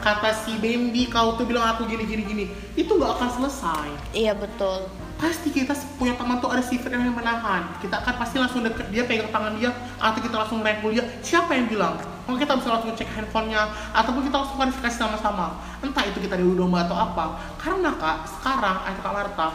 kata 0.00 0.32
si 0.32 0.56
Bambi 0.56 1.06
kau 1.06 1.36
tuh 1.36 1.44
bilang 1.44 1.76
aku 1.76 1.84
gini 1.86 2.08
gini 2.08 2.22
gini. 2.24 2.44
Itu 2.74 2.96
nggak 2.96 3.20
akan 3.20 3.28
selesai. 3.38 3.88
Iya 4.16 4.32
betul. 4.34 4.88
Pasti 5.20 5.52
kita 5.52 5.76
punya 6.00 6.16
teman 6.16 6.40
tuh 6.40 6.48
ada 6.48 6.64
sifat 6.64 6.96
yang 6.96 7.12
menahan. 7.12 7.68
Kita 7.78 8.00
akan 8.00 8.14
pasti 8.16 8.40
langsung 8.40 8.64
deket 8.64 8.88
dia 8.88 9.04
pegang 9.04 9.28
tangan 9.28 9.52
dia 9.60 9.68
atau 10.00 10.18
kita 10.18 10.34
langsung 10.40 10.64
rangkul 10.64 10.96
dia. 10.96 11.04
Siapa 11.20 11.52
yang 11.52 11.68
bilang 11.68 12.00
kalau 12.30 12.38
kita 12.38 12.54
bisa 12.62 12.68
langsung 12.70 12.94
cek 12.94 13.10
handphonenya 13.10 13.62
ataupun 13.90 14.22
kita 14.22 14.36
langsung 14.38 14.58
verifikasi 14.62 14.96
sama-sama. 15.02 15.58
Entah 15.82 16.06
itu 16.06 16.22
kita 16.22 16.38
diudah 16.38 16.62
domba 16.62 16.86
atau 16.86 16.94
apa. 16.94 17.24
Karena 17.58 17.90
kak 17.98 18.30
sekarang 18.38 18.86
atau 18.86 19.02
kak 19.02 19.14
Marta 19.18 19.48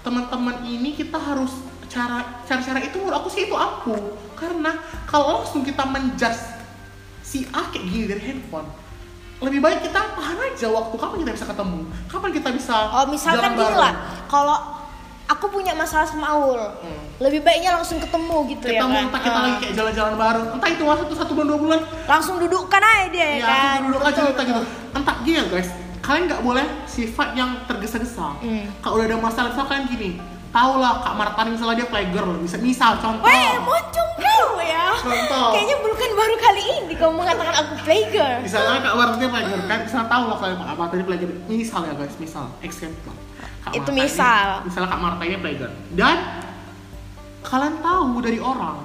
teman-teman 0.00 0.64
ini 0.64 0.96
kita 0.96 1.16
harus 1.20 1.52
cara 1.88 2.40
cara-cara 2.48 2.80
itu 2.80 2.96
menurut 2.96 3.20
aku 3.20 3.28
sih 3.28 3.44
itu 3.44 3.52
aku. 3.52 4.16
Karena 4.40 4.72
kalau 5.04 5.44
langsung 5.44 5.60
kita 5.60 5.84
menjudge 5.84 6.40
si 7.20 7.44
A 7.52 7.68
kayak 7.68 7.84
gini 7.84 8.04
dari 8.08 8.24
handphone 8.24 8.68
lebih 9.44 9.60
baik 9.60 9.84
kita 9.84 10.16
tahan 10.16 10.38
aja 10.40 10.66
waktu 10.70 10.94
kapan 10.96 11.18
kita 11.26 11.32
bisa 11.36 11.46
ketemu 11.50 11.80
kapan 12.06 12.30
kita 12.30 12.48
bisa 12.54 12.76
oh 12.94 13.06
misalkan 13.10 13.52
gini 13.58 13.74
lah 13.74 13.92
kalau 14.30 14.83
aku 15.24 15.46
punya 15.48 15.72
masalah 15.72 16.04
sama 16.04 16.26
Aul. 16.30 16.60
Hmm. 16.60 17.02
lebih 17.14 17.46
baiknya 17.46 17.70
langsung 17.70 18.02
ketemu 18.02 18.36
gitu 18.50 18.66
kita 18.66 18.74
ya 18.74 18.82
mau 18.82 18.90
kan 18.90 19.06
entah 19.06 19.22
kita 19.22 19.38
Ah. 19.38 19.42
lagi 19.46 19.56
kayak 19.62 19.74
jalan-jalan 19.78 20.14
bareng. 20.18 20.46
Entah 20.58 20.68
itu 20.68 20.82
waktu 20.82 21.02
itu 21.06 21.14
satu 21.14 21.30
bulan 21.32 21.46
dua 21.46 21.58
bulan. 21.62 21.80
Langsung 22.04 22.34
dudukkan 22.36 22.82
aja 22.82 23.04
dia 23.06 23.22
ya 23.22 23.36
ya 23.38 23.46
kan 23.46 23.78
duduk 23.86 24.02
aja 24.02 24.18
cerita 24.18 24.42
gitu. 24.42 24.62
Entah 24.90 25.16
gini 25.22 25.36
ya 25.38 25.44
guys. 25.46 25.68
Kalian 26.02 26.22
nggak 26.26 26.42
boleh 26.42 26.66
sifat 26.84 27.28
yang 27.32 27.50
tergesa-gesa. 27.64 28.28
Hmm. 28.42 28.66
kalau 28.82 28.98
udah 28.98 29.06
ada 29.06 29.16
masalah 29.16 29.48
misal 29.50 29.64
kalian 29.64 29.86
gini 29.88 30.10
tau 30.50 30.78
lah 30.78 31.02
kak 31.02 31.14
Martani 31.18 31.58
misalnya 31.58 31.82
dia 31.82 31.88
playgirl 31.90 32.30
bisa 32.38 32.56
misal 32.58 32.94
contoh. 32.98 33.26
Weh, 33.26 33.54
moncong 33.58 34.10
kau 34.14 34.48
ya. 34.58 34.86
Contoh. 34.94 35.50
Kayaknya 35.50 35.76
bukan 35.82 36.10
baru 36.14 36.34
kali 36.38 36.62
ini 36.78 36.92
kau 36.94 37.10
mengatakan 37.10 37.54
aku 37.58 37.72
playgirl. 37.82 38.38
misalnya 38.38 38.78
kak 38.82 38.94
Martani 38.94 39.26
playgirl 39.30 39.62
kan? 39.66 39.78
Misalnya 39.82 40.06
tahu 40.06 40.24
lah 40.30 40.36
kalau 40.38 40.54
kak 40.58 40.76
Martani 40.78 41.02
playgirl 41.02 41.34
misal 41.46 41.80
ya 41.82 41.94
guys 41.94 42.14
misal. 42.18 42.46
Example 42.62 43.14
Kak 43.64 43.72
Itu 43.72 43.80
Marta 43.80 43.92
ini- 43.96 44.04
misal. 44.04 44.46
misalnya 44.62 44.88
kak 44.88 45.00
Marta 45.00 45.22
ini 45.24 45.36
playgirl 45.40 45.72
dan 45.96 46.16
kalian 47.40 47.74
tahu 47.80 48.20
dari 48.20 48.38
orang 48.38 48.76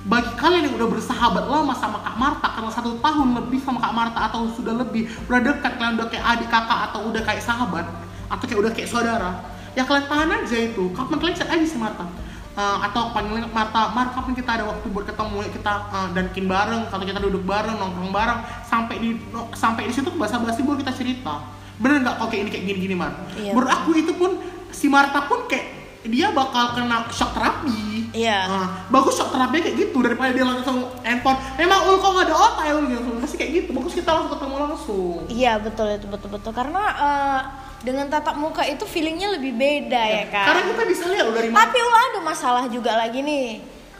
bagi 0.00 0.32
kalian 0.32 0.62
yang 0.64 0.74
udah 0.80 0.88
bersahabat 0.90 1.44
lama 1.44 1.76
sama 1.76 2.00
Kak 2.00 2.16
Marta 2.16 2.46
karena 2.48 2.70
satu 2.72 2.96
tahun 2.98 3.28
lebih 3.36 3.60
sama 3.60 3.78
Kak 3.78 3.92
Marta 3.92 4.18
atau 4.26 4.48
sudah 4.48 4.72
lebih 4.72 5.04
udah 5.28 5.38
dekat 5.44 5.76
kalian 5.76 5.94
udah 6.00 6.08
kayak 6.08 6.24
adik 6.24 6.48
kakak 6.48 6.88
atau 6.88 7.00
udah 7.04 7.20
kayak 7.20 7.42
sahabat 7.44 7.84
atau 8.26 8.44
kayak 8.48 8.60
udah 8.64 8.72
kayak 8.72 8.88
saudara 8.88 9.30
ya 9.76 9.84
kalian 9.84 10.06
tahan 10.08 10.30
aja 10.34 10.56
itu. 10.56 10.88
Kapan 10.90 11.16
kalian 11.20 11.36
chat 11.36 11.46
aja 11.46 11.62
si 11.62 11.76
Marta? 11.76 12.02
Eh, 12.50 12.76
atau 12.82 13.14
panggilin 13.14 13.46
Marta 13.54 13.94
Mar 13.94 14.10
kapan 14.10 14.34
kita 14.34 14.50
ada 14.58 14.64
waktu 14.66 14.86
buat 14.90 15.06
ketemu? 15.06 15.46
Ya 15.46 15.50
kita 15.52 15.72
eh, 15.94 16.08
dankin 16.16 16.46
bareng 16.48 16.82
kalau 16.90 17.04
kita 17.06 17.20
duduk 17.22 17.44
bareng 17.46 17.76
nongkrong 17.78 18.10
bareng. 18.10 18.40
Sampai 18.66 18.98
di 18.98 19.14
no- 19.30 19.46
sampai 19.52 19.86
di 19.86 19.92
situ 19.94 20.10
bahasa 20.16 20.40
basi 20.40 20.64
baru 20.64 20.80
kita 20.80 20.90
cerita 20.90 21.38
bener 21.80 21.96
nggak 21.98 22.14
kok 22.14 22.28
kayak 22.28 22.42
ini 22.42 22.50
kayak 22.50 22.64
gini 22.66 22.78
gini 22.82 22.94
Mar 22.94 23.12
Iya. 23.32 23.50
menurut 23.50 23.70
aku 23.70 23.90
itu 23.94 24.12
pun 24.12 24.36
si 24.70 24.86
Marta 24.86 25.24
pun 25.24 25.44
kayak 25.44 25.66
dia 26.02 26.28
bakal 26.30 26.72
kena 26.72 27.08
shock 27.08 27.32
terapi 27.32 27.88
Iya. 28.10 28.38
Nah, 28.44 28.66
bagus 28.88 29.14
shock 29.14 29.30
terapi 29.30 29.62
kayak 29.62 29.76
gitu 29.78 29.98
daripada 29.98 30.30
dia 30.30 30.42
langsung 30.42 30.82
handphone 31.00 31.38
memang 31.54 31.78
ul 31.84 31.96
kok 31.96 32.10
nggak 32.10 32.26
ada 32.26 32.36
otak 32.36 32.64
ya 32.64 32.72
ul 32.74 32.84
gitu 32.84 33.10
masih 33.16 33.36
kayak 33.36 33.50
gitu 33.54 33.70
bagus 33.70 33.92
kita 33.94 34.10
langsung 34.10 34.32
ketemu 34.34 34.54
langsung 34.60 35.18
Iya 35.26 35.52
betul 35.56 35.86
itu 35.88 36.06
betul 36.06 36.28
betul 36.28 36.50
karena 36.50 36.82
eh, 36.90 37.40
dengan 37.80 38.06
tatap 38.06 38.34
muka 38.34 38.60
itu 38.62 38.84
feelingnya 38.84 39.32
lebih 39.32 39.54
beda 39.54 40.02
ya 40.02 40.24
kan. 40.26 40.46
karena 40.48 40.62
kita 40.68 40.82
bisa 40.84 41.04
lihat 41.06 41.26
dari 41.30 41.48
mana 41.48 41.62
Tapi 41.62 41.78
ulah 41.80 42.02
ada 42.04 42.20
masalah 42.20 42.64
juga 42.66 42.92
lagi 42.94 43.20
nih. 43.20 43.46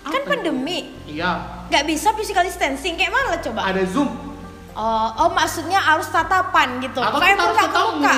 Kan 0.00 0.10
Apa 0.10 0.16
itu? 0.18 0.28
pandemi, 0.32 0.78
iya 1.06 1.30
nggak 1.68 1.84
bisa 1.86 2.10
physical 2.12 2.42
distancing 2.42 2.92
kayak 2.94 3.08
mana 3.08 3.36
coba? 3.36 3.68
ada 3.68 3.84
zoom 3.84 4.08
Oh, 4.72 5.08
oh 5.18 5.30
maksudnya 5.30 5.76
harus 5.76 6.06
tatapan 6.06 6.78
gitu. 6.78 6.98
atau 6.98 7.18
Kayak 7.18 7.34
kita 7.34 7.44
harus 7.44 7.58
ketemu 7.60 7.90
muka. 7.92 8.14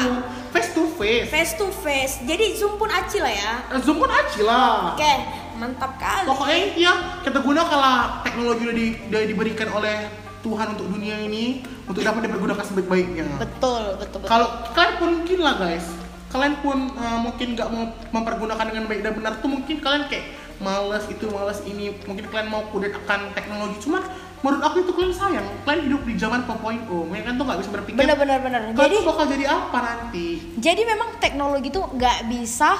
face 0.51 0.71
to 0.71 0.83
face 0.93 1.29
Face 1.29 1.53
to 1.55 1.67
face. 1.73 2.15
Jadi 2.21 2.45
zoom 2.55 2.77
pun 2.77 2.89
aci 2.89 3.19
lah 3.19 3.33
ya. 3.33 3.53
Eh, 3.71 3.81
zoom 3.81 3.97
pun 3.97 4.07
aja 4.07 4.41
lah 4.43 4.93
Oke, 4.93 5.13
mantap 5.55 5.93
kali. 5.97 6.27
pokoknya 6.27 6.59
ya 6.77 6.93
kita 7.21 7.39
gunakanlah 7.39 7.97
teknologi 8.21 8.63
yang 8.63 8.77
di, 8.77 8.87
yang 9.09 9.25
diberikan 9.27 9.69
oleh 9.71 9.97
Tuhan 10.41 10.75
untuk 10.75 10.91
dunia 10.91 11.17
ini 11.21 11.45
untuk 11.85 12.03
dapat 12.03 12.27
dipergunakan 12.27 12.65
sebaik-baiknya 12.65 13.39
Betul, 13.39 13.95
betul, 13.95 14.19
betul. 14.19 14.29
kalau 14.29 14.47
kalian 14.73 14.95
pun 14.99 15.09
mungkin 15.15 15.39
lah 15.39 15.55
guys 15.57 15.87
kalian 16.29 16.55
pun 16.59 16.79
uh, 16.93 17.19
mungkin 17.21 17.55
nggak 17.55 17.69
mau 17.69 17.85
mempergunakan 18.11 18.65
dengan 18.67 18.85
baik 18.85 19.01
dan 19.01 19.13
benar 19.15 19.33
tuh 19.39 19.49
mungkin 19.49 19.79
kalian 19.79 20.05
kayak 20.07 20.27
males 20.59 21.05
itu 21.07 21.25
males 21.29 21.63
ini 21.63 21.95
mungkin 22.03 22.27
kalian 22.27 22.49
mau 22.49 22.67
kudet 22.69 22.91
akan 22.97 23.31
teknologi 23.31 23.79
cuman 23.81 24.03
menurut 24.43 24.59
aku 24.61 24.77
itu 24.81 24.93
kalian 24.93 25.15
sayang 25.15 25.47
kalian 25.63 25.83
hidup 25.87 26.03
di 26.03 26.15
zaman 26.17 26.43
4.0 26.43 26.91
mereka 27.07 27.25
kan 27.25 27.35
tuh 27.35 27.45
nggak 27.47 27.59
bisa 27.59 27.71
berpikir 27.71 27.97
Bener 27.97 28.17
bener 28.17 28.39
bener. 28.39 28.61
kalian 28.65 28.77
Jadi 28.77 28.95
tuh 28.95 29.05
bakal 29.07 29.25
jadi 29.29 29.45
apa 29.47 29.79
nanti 29.81 30.27
jadi 30.59 30.83
memang 30.85 31.09
teknologi 31.17 31.69
itu 31.69 31.81
nggak 31.81 32.19
bisa 32.27 32.71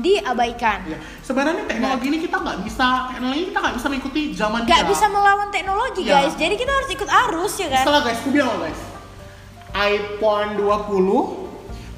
diabaikan. 0.00 0.78
ya 0.86 0.96
sebenarnya 1.20 1.66
teknologi 1.66 2.06
ini 2.08 2.18
kita 2.20 2.36
nggak 2.38 2.58
bisa 2.62 2.88
teknologi 3.10 3.42
kita 3.44 3.58
nggak 3.60 3.74
bisa 3.74 3.86
mengikuti 3.86 4.22
zaman 4.32 4.60
Nggak 4.64 4.84
bisa 4.86 5.06
melawan 5.06 5.48
teknologi 5.50 6.02
Ya. 6.02 6.12
guys. 6.16 6.32
Jadi 6.34 6.54
kita 6.56 6.72
harus 6.72 6.88
ikut 6.88 7.04
arus 7.04 7.52
ya 7.54 7.68
kan. 7.68 7.84
Salah 7.84 8.00
guys, 8.00 8.16
aku 8.16 8.30
bilang 8.30 8.56
guys 8.56 8.80
iPhone 9.70 10.56
20 10.56 11.50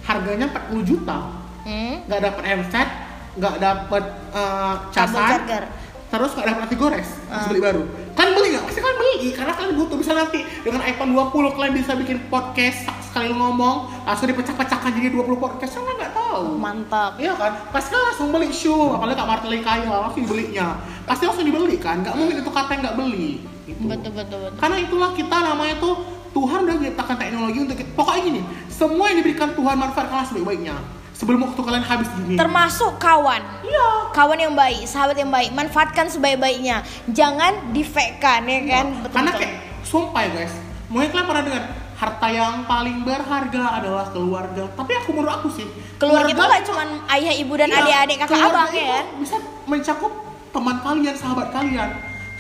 harganya 0.03 0.47
40 0.51 0.83
juta 0.83 1.19
Hmm. 1.63 2.03
nggak 2.05 2.21
dapat 2.21 2.43
handset 2.45 2.89
nggak 3.33 3.55
dapat 3.57 4.03
uh, 4.35 4.91
casan 4.91 5.31
charger. 5.39 5.63
terus 6.11 6.31
nggak 6.35 6.47
dapat 6.49 6.61
nasi 6.61 6.75
gores 6.75 7.09
harus 7.31 7.47
beli 7.47 7.63
baru 7.63 7.83
kan 8.13 8.29
beli 8.37 8.49
nggak 8.53 8.65
pasti 8.69 8.81
kan 8.85 8.95
beli 8.95 9.33
karena 9.33 9.53
kalian 9.57 9.75
butuh 9.79 9.97
bisa 9.97 10.13
nanti 10.13 10.41
dengan 10.63 10.81
iPhone 10.85 11.13
20 11.17 11.57
kalian 11.57 11.75
bisa 11.75 11.93
bikin 11.97 12.19
podcast 12.29 12.85
sekali 13.09 13.33
ngomong 13.33 14.05
langsung 14.09 14.29
dipecah-pecahkan 14.29 14.91
jadi 14.97 15.09
20 15.13 15.37
podcast 15.37 15.81
kan 15.81 15.95
nggak 15.97 16.13
tahu 16.17 16.57
Mantap. 16.57 17.21
Iya 17.21 17.37
kan, 17.37 17.53
pasti 17.69 17.93
kan 17.93 18.01
langsung 18.09 18.33
beli 18.33 18.49
shoe, 18.49 18.97
apalagi 18.97 19.21
Kak 19.21 19.29
Marteli 19.29 19.61
kaya 19.61 19.85
langsung 19.85 20.25
belinya. 20.25 20.81
Pasti 21.05 21.29
langsung 21.29 21.45
dibeli 21.45 21.77
kan, 21.77 22.01
nggak 22.01 22.15
mungkin 22.17 22.41
itu 22.41 22.51
kata 22.51 22.71
yang 22.73 22.81
nggak 22.89 22.97
beli. 22.97 23.31
Gitu. 23.69 23.83
Betul 23.85 24.11
betul 24.17 24.39
betul. 24.49 24.59
Karena 24.59 24.77
itulah 24.81 25.11
kita 25.13 25.37
namanya 25.45 25.75
tuh 25.77 25.95
Tuhan 26.33 26.59
udah 26.65 26.75
menciptakan 26.81 27.17
teknologi 27.21 27.59
untuk 27.61 27.77
kita. 27.77 27.91
Pokoknya 27.93 28.21
gini, 28.25 28.41
semua 28.73 29.05
yang 29.13 29.19
diberikan 29.21 29.53
Tuhan 29.53 29.77
manfaatkanlah 29.77 30.27
sebaik-baiknya. 30.33 30.77
Sebelum 31.23 31.39
waktu 31.47 31.61
kalian 31.63 31.87
habis 31.87 32.11
di 32.11 32.19
dunia. 32.19 32.39
Termasuk 32.43 32.99
kawan. 32.99 33.63
Iya. 33.63 34.11
Kawan 34.11 34.39
yang 34.43 34.59
baik, 34.59 34.83
sahabat 34.91 35.15
yang 35.15 35.31
baik, 35.31 35.55
manfaatkan 35.55 36.11
sebaik-baiknya. 36.11 36.83
Jangan 37.15 37.71
difekan 37.71 38.43
ya 38.43 38.61
kan. 38.67 38.87
Betul 39.07 39.15
Karena 39.15 39.31
kayak 39.39 39.55
sumpah 39.87 40.21
ya 40.27 40.31
guys, 40.35 40.55
mungkin 40.91 41.15
kalian 41.15 41.27
pernah 41.31 41.43
dengar 41.47 41.65
harta 41.95 42.27
yang 42.27 42.67
paling 42.67 43.07
berharga 43.07 43.65
adalah 43.79 44.11
keluarga. 44.11 44.67
Tapi 44.75 44.93
aku 44.99 45.15
menurut 45.15 45.31
aku 45.39 45.49
sih, 45.55 45.67
keluarga 46.03 46.35
itu 46.35 46.43
nggak 46.43 46.65
cuma 46.67 46.83
ayah 47.15 47.35
ibu 47.39 47.55
dan 47.55 47.71
Iya, 47.71 47.79
adik-adik 47.87 48.17
kakak 48.27 48.31
keluarga 48.35 48.59
abang 48.59 48.71
ya 48.75 48.87
kan. 48.91 49.07
Bisa 49.23 49.37
mencakup 49.71 50.13
teman 50.51 50.77
kalian, 50.83 51.15
sahabat 51.15 51.49
kalian. 51.55 51.91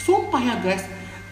Sumpah 0.02 0.42
ya 0.42 0.54
guys, 0.58 0.82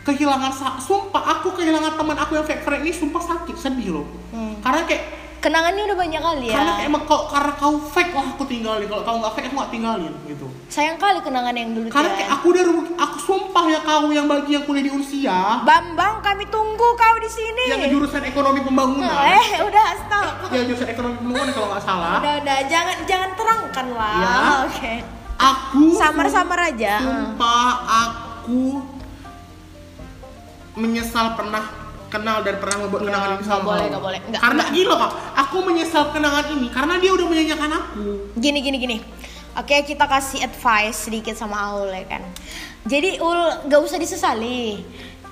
kehilangan 0.07 0.55
sumpah 0.79 1.23
aku 1.35 1.59
kehilangan 1.59 1.99
teman 1.99 2.15
aku 2.15 2.39
yang 2.39 2.47
fake 2.47 2.63
friend 2.63 2.87
ini 2.87 2.95
sumpah 2.95 3.19
sakit 3.19 3.59
sedih 3.59 3.99
loh. 3.99 4.07
Hmm. 4.31 4.63
Karena 4.63 4.87
kayak 4.87 5.03
Kenangannya 5.41 5.89
udah 5.89 5.97
banyak 5.97 6.21
kali 6.21 6.47
ya. 6.47 6.55
karena 6.55 6.73
kayak 6.77 6.89
emang 6.93 7.03
kau 7.09 7.25
karena 7.25 7.53
kau 7.57 7.75
fake 7.81 8.13
lah 8.13 8.27
aku 8.29 8.45
tinggalin. 8.45 8.85
Kalau 8.85 9.03
kau 9.03 9.17
nggak 9.19 9.33
fake 9.33 9.47
aku 9.49 9.57
nggak 9.57 9.73
tinggalin 9.73 10.13
gitu. 10.29 10.47
Sayang 10.69 11.01
kali 11.01 11.19
kenangan 11.19 11.57
yang 11.57 11.73
dulu 11.73 11.89
Karena 11.89 12.13
kayak 12.13 12.31
aku 12.31 12.45
udah 12.53 12.65
rugi- 12.69 12.93
aku 12.95 13.17
sumpah 13.19 13.65
ya 13.67 13.81
kau 13.81 14.09
yang 14.11 14.29
bagi 14.29 14.53
yang 14.53 14.65
kuliah 14.65 14.85
di 14.85 14.93
Unsia 14.93 15.65
Bambang 15.65 16.21
kami 16.21 16.45
tunggu 16.47 16.89
kau 16.93 17.17
di 17.17 17.31
sini. 17.33 17.65
yang 17.73 17.89
jurusan 17.89 18.21
ekonomi 18.23 18.61
pembangunan. 18.61 19.17
Eh 19.33 19.65
udah 19.65 19.87
stop. 19.99 20.53
Ya 20.53 20.61
jurusan 20.63 20.89
ekonomi 20.89 21.17
pembangunan 21.17 21.53
kalau 21.57 21.69
nggak 21.73 21.85
salah. 21.85 22.21
Udah 22.21 22.35
udah 22.39 22.59
jangan 22.69 22.97
jangan 23.09 23.31
terangkan 23.33 23.87
lah. 23.97 24.15
Ya. 24.15 24.37
Oke. 24.69 24.95
Aku 25.41 25.97
Samar-samar 25.97 26.69
aja. 26.69 27.01
Sumpah 27.01 27.69
aku 27.89 28.85
menyesal 30.77 31.33
pernah 31.33 31.80
kenal 32.11 32.43
dan 32.43 32.59
pernah 32.59 32.85
membuat 32.85 33.01
Ya, 33.01 33.07
kenangan 33.09 33.31
ini 33.39 33.45
sama 33.47 33.63
boleh, 33.63 33.87
nggak 33.87 34.03
boleh. 34.03 34.21
Nggak, 34.27 34.41
karena 34.43 34.63
loh 34.85 34.99
kak, 34.99 35.13
aku 35.39 35.57
menyesal 35.63 36.05
kenangan 36.11 36.47
ini 36.53 36.67
karena 36.69 36.95
dia 36.99 37.11
udah 37.15 37.27
menyanyikan 37.31 37.71
aku. 37.71 38.07
Gini 38.37 38.59
gini 38.61 38.77
gini. 38.77 38.97
Oke 39.59 39.83
kita 39.83 40.07
kasih 40.07 40.47
advice 40.47 41.11
sedikit 41.11 41.35
sama 41.35 41.59
Aul 41.71 41.91
ya 41.91 42.07
kan. 42.07 42.23
Jadi 42.87 43.19
Ul 43.19 43.67
gak 43.67 43.81
usah 43.83 43.99
disesali. 43.99 44.79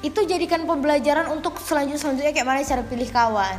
Itu 0.03 0.23
jadikan 0.27 0.63
pembelajaran 0.67 1.31
untuk 1.35 1.59
selanjutnya 1.59 1.99
selanjutnya 1.99 2.33
kayak 2.35 2.47
mana 2.47 2.63
cara 2.63 2.83
pilih 2.87 3.09
kawan. 3.11 3.59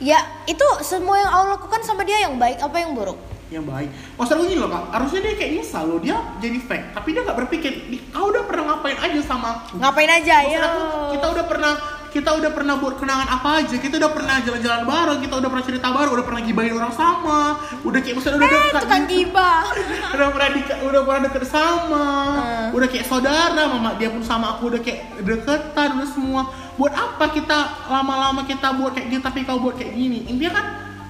Ya 0.00 0.20
itu 0.44 0.64
semua 0.84 1.16
yang 1.20 1.30
Aul 1.32 1.48
lakukan 1.56 1.80
sama 1.84 2.04
dia 2.04 2.24
yang 2.24 2.36
baik 2.36 2.60
apa 2.60 2.76
yang 2.76 2.92
buruk. 2.96 3.16
Yang 3.46 3.64
baik. 3.68 3.90
Maksud 4.18 4.32
aku 4.36 4.44
gini 4.50 4.58
loh 4.58 4.70
kak, 4.72 4.84
harusnya 4.90 5.20
dia 5.22 5.34
kayak 5.38 5.50
nyesal 5.60 5.84
loh 5.86 5.98
dia 6.02 6.18
jadi 6.42 6.58
fake, 6.58 6.86
tapi 6.98 7.08
dia 7.14 7.22
nggak 7.22 7.38
berpikir, 7.46 7.72
"Ih, 7.94 8.00
kau 8.10 8.26
udah 8.26 8.42
pernah 8.42 8.74
ngapain 8.74 8.98
aja 8.98 9.20
sama 9.22 9.62
aku. 9.62 9.78
Ngapain 9.78 10.10
aja 10.10 10.34
Maksud 10.42 10.50
ya? 10.50 10.66
aku, 10.66 10.82
kita 11.14 11.26
udah 11.30 11.44
pernah 11.46 11.72
kita 12.16 12.32
udah 12.32 12.48
pernah 12.48 12.74
buat 12.80 12.96
kenangan 12.96 13.28
apa 13.28 13.60
aja 13.60 13.76
kita 13.76 14.00
udah 14.00 14.08
pernah 14.08 14.36
jalan-jalan 14.40 14.82
bareng 14.82 15.18
kita 15.20 15.34
udah 15.36 15.48
pernah 15.52 15.66
cerita 15.68 15.86
bareng 15.92 16.12
udah 16.16 16.24
pernah 16.24 16.40
gibahin 16.40 16.72
orang 16.72 16.94
sama 16.96 17.40
udah 17.84 18.00
kayak 18.00 18.16
misalnya 18.16 18.38
udah 18.40 18.48
Eh 18.48 18.56
dekat 18.56 18.72
tukang 18.80 19.04
gitu. 19.04 19.12
gibah. 19.12 19.60
udah 20.16 20.28
pernah 20.32 20.48
di, 20.48 20.60
udah 20.80 21.00
pernah 21.04 21.20
deket 21.28 21.44
sama 21.44 22.04
Hmm. 22.36 22.68
udah 22.72 22.88
kayak 22.88 23.06
saudara 23.06 23.62
mama 23.66 23.90
dia 23.94 24.08
pun 24.08 24.22
sama 24.22 24.56
aku 24.56 24.68
udah 24.68 24.80
kayak 24.80 25.00
deketan 25.20 25.88
udah 25.96 26.08
semua 26.08 26.42
buat 26.74 26.92
apa 26.92 27.28
kita 27.30 27.58
lama-lama 27.86 28.44
kita 28.44 28.68
buat 28.72 28.92
kayak 28.92 29.06
gitu 29.08 29.22
tapi 29.22 29.42
kau 29.42 29.58
buat 29.58 29.76
kayak 29.76 29.92
gini 29.92 30.24
intinya 30.24 30.52
kan 30.56 30.66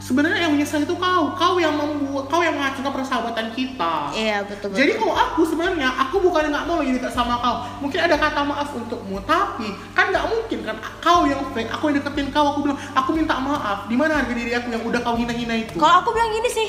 sebenarnya 0.06 0.46
yang 0.46 0.54
menyesal 0.54 0.86
itu 0.86 0.94
kau. 0.94 1.34
Kau 1.34 1.58
yang 1.58 1.74
membuat 1.74 2.30
kau 2.30 2.38
yang 2.38 2.54
menghancurkan 2.54 2.92
persahabatan 2.94 3.46
kita. 3.50 3.94
Iya 4.14 4.46
betul 4.46 4.70
betul. 4.70 4.78
jadi 4.78 4.92
kalau 4.94 5.14
aku 5.18 5.40
sebenarnya 5.42 5.88
aku 6.06 6.16
bukan 6.22 6.42
nggak 6.54 6.64
mau 6.70 6.78
jadi 6.78 7.02
dekat 7.02 7.12
sama 7.12 7.34
kau. 7.42 7.56
Mungkin 7.82 7.98
ada 7.98 8.14
kata 8.14 8.40
maaf 8.46 8.70
untukmu 8.70 9.18
tapi 9.26 9.66
kan 9.98 10.14
nggak 10.14 10.26
mungkin 10.30 10.58
kan 10.62 10.76
kau 11.02 11.26
yang 11.26 11.42
fake. 11.50 11.70
Aku 11.74 11.90
yang 11.90 11.98
deketin 11.98 12.30
kau 12.30 12.46
aku 12.54 12.70
bilang 12.70 12.78
aku 12.94 13.10
minta 13.10 13.34
maaf. 13.42 13.90
Di 13.90 13.96
mana 13.98 14.22
harga 14.22 14.30
diri 14.30 14.54
aku 14.54 14.70
yang 14.70 14.82
udah 14.86 15.00
kau 15.02 15.18
hina-hina 15.18 15.54
itu? 15.58 15.74
Kalau 15.74 16.06
aku 16.06 16.14
bilang 16.14 16.30
gini 16.30 16.48
sih, 16.48 16.68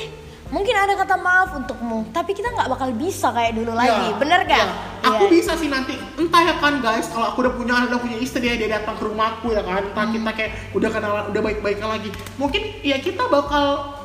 mungkin 0.50 0.74
ada 0.74 0.96
kata 0.98 1.16
maaf 1.20 1.54
untukmu, 1.54 2.08
tapi 2.10 2.32
kita 2.34 2.48
nggak 2.50 2.68
bakal 2.72 2.88
bisa 2.96 3.28
kayak 3.30 3.52
dulu 3.52 3.76
lagi, 3.76 3.92
Ya, 4.08 4.16
bener 4.16 4.40
gak? 4.48 4.58
ya. 4.58 4.66
Aku 5.08 5.24
Iya. 5.24 5.32
bisa 5.40 5.52
sih 5.56 5.72
nanti 5.72 5.96
entah 6.20 6.42
ya 6.44 6.54
kan 6.60 6.84
guys 6.84 7.08
kalau 7.08 7.32
aku 7.32 7.40
udah 7.40 7.54
punya 7.56 7.88
udah 7.88 7.96
punya 7.96 8.20
istri 8.20 8.44
ya 8.44 8.60
dia 8.60 8.68
datang 8.68 8.98
ke 9.00 9.08
rumahku 9.08 9.56
ya 9.56 9.64
kan 9.64 9.88
entah 9.88 10.04
Hmm. 10.04 10.14
kita 10.20 10.30
kayak 10.36 10.52
udah 10.76 10.90
kenalan 10.92 11.24
udah 11.32 11.42
baik-baikan 11.42 11.88
lagi 11.88 12.10
mungkin 12.36 12.62
ya 12.84 13.00
kita 13.00 13.24
bakal 13.26 13.96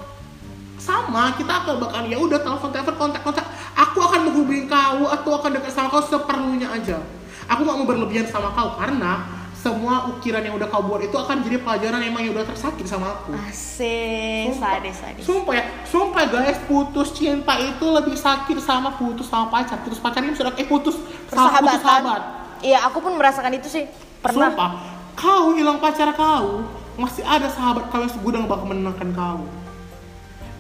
sama 0.79 1.35
kita 1.35 1.63
akan 1.63 1.79
bakal 1.79 2.01
ya 2.07 2.17
udah 2.19 2.39
telepon 2.39 2.69
telepon 2.71 2.95
kontak 2.95 3.21
kontak 3.23 3.45
aku 3.75 3.99
akan 3.99 4.31
menghubungi 4.31 4.67
kau 4.67 5.07
atau 5.07 5.31
akan 5.39 5.49
dekat 5.59 5.71
sama 5.71 5.87
kau 5.91 6.03
seperlunya 6.03 6.67
aja 6.71 6.99
aku 7.47 7.63
nggak 7.63 7.77
mau 7.83 7.87
berlebihan 7.87 8.27
sama 8.27 8.51
kau 8.55 8.75
karena 8.79 9.42
semua 9.63 10.11
ukiran 10.11 10.43
yang 10.43 10.53
udah 10.53 10.67
kau 10.67 10.83
buat 10.83 10.99
itu 10.99 11.15
akan 11.15 11.39
jadi 11.39 11.55
pelajaran 11.57 12.03
emang 12.03 12.19
yang 12.21 12.35
udah 12.35 12.43
tersakit 12.45 12.83
sama 12.83 13.15
aku 13.15 13.31
Asik, 13.39 14.51
Sumpah. 14.51 14.71
sadis 14.75 14.95
sadis. 14.97 15.23
Sumpah 15.23 15.53
ya, 15.53 15.63
sumpah 15.87 16.23
guys, 16.27 16.59
putus 16.67 17.15
cinta 17.15 17.55
itu 17.55 17.85
lebih 17.87 18.11
sakit 18.13 18.59
sama 18.59 18.91
putus 18.93 19.23
sama 19.25 19.47
pacar. 19.47 19.79
Putus 19.79 19.97
pacarnya 19.97 20.35
sudah 20.35 20.51
eh 20.53 20.67
putus 20.67 20.99
sama 21.27 21.47
putus 21.57 21.79
sahabat. 21.79 22.21
Iya, 22.59 22.83
aku 22.83 22.99
pun 22.99 23.15
merasakan 23.15 23.55
itu 23.55 23.67
sih. 23.67 23.87
Pernah. 24.19 24.51
Sumpah, 24.51 24.69
kau 25.15 25.55
hilang 25.55 25.79
pacar 25.79 26.11
kau, 26.11 26.67
masih 26.95 27.23
ada 27.23 27.47
sahabat 27.47 27.87
kau 27.87 27.99
yang 27.99 28.11
segudang 28.11 28.43
bakal 28.43 28.67
menenangkan 28.67 29.15
kau. 29.15 29.47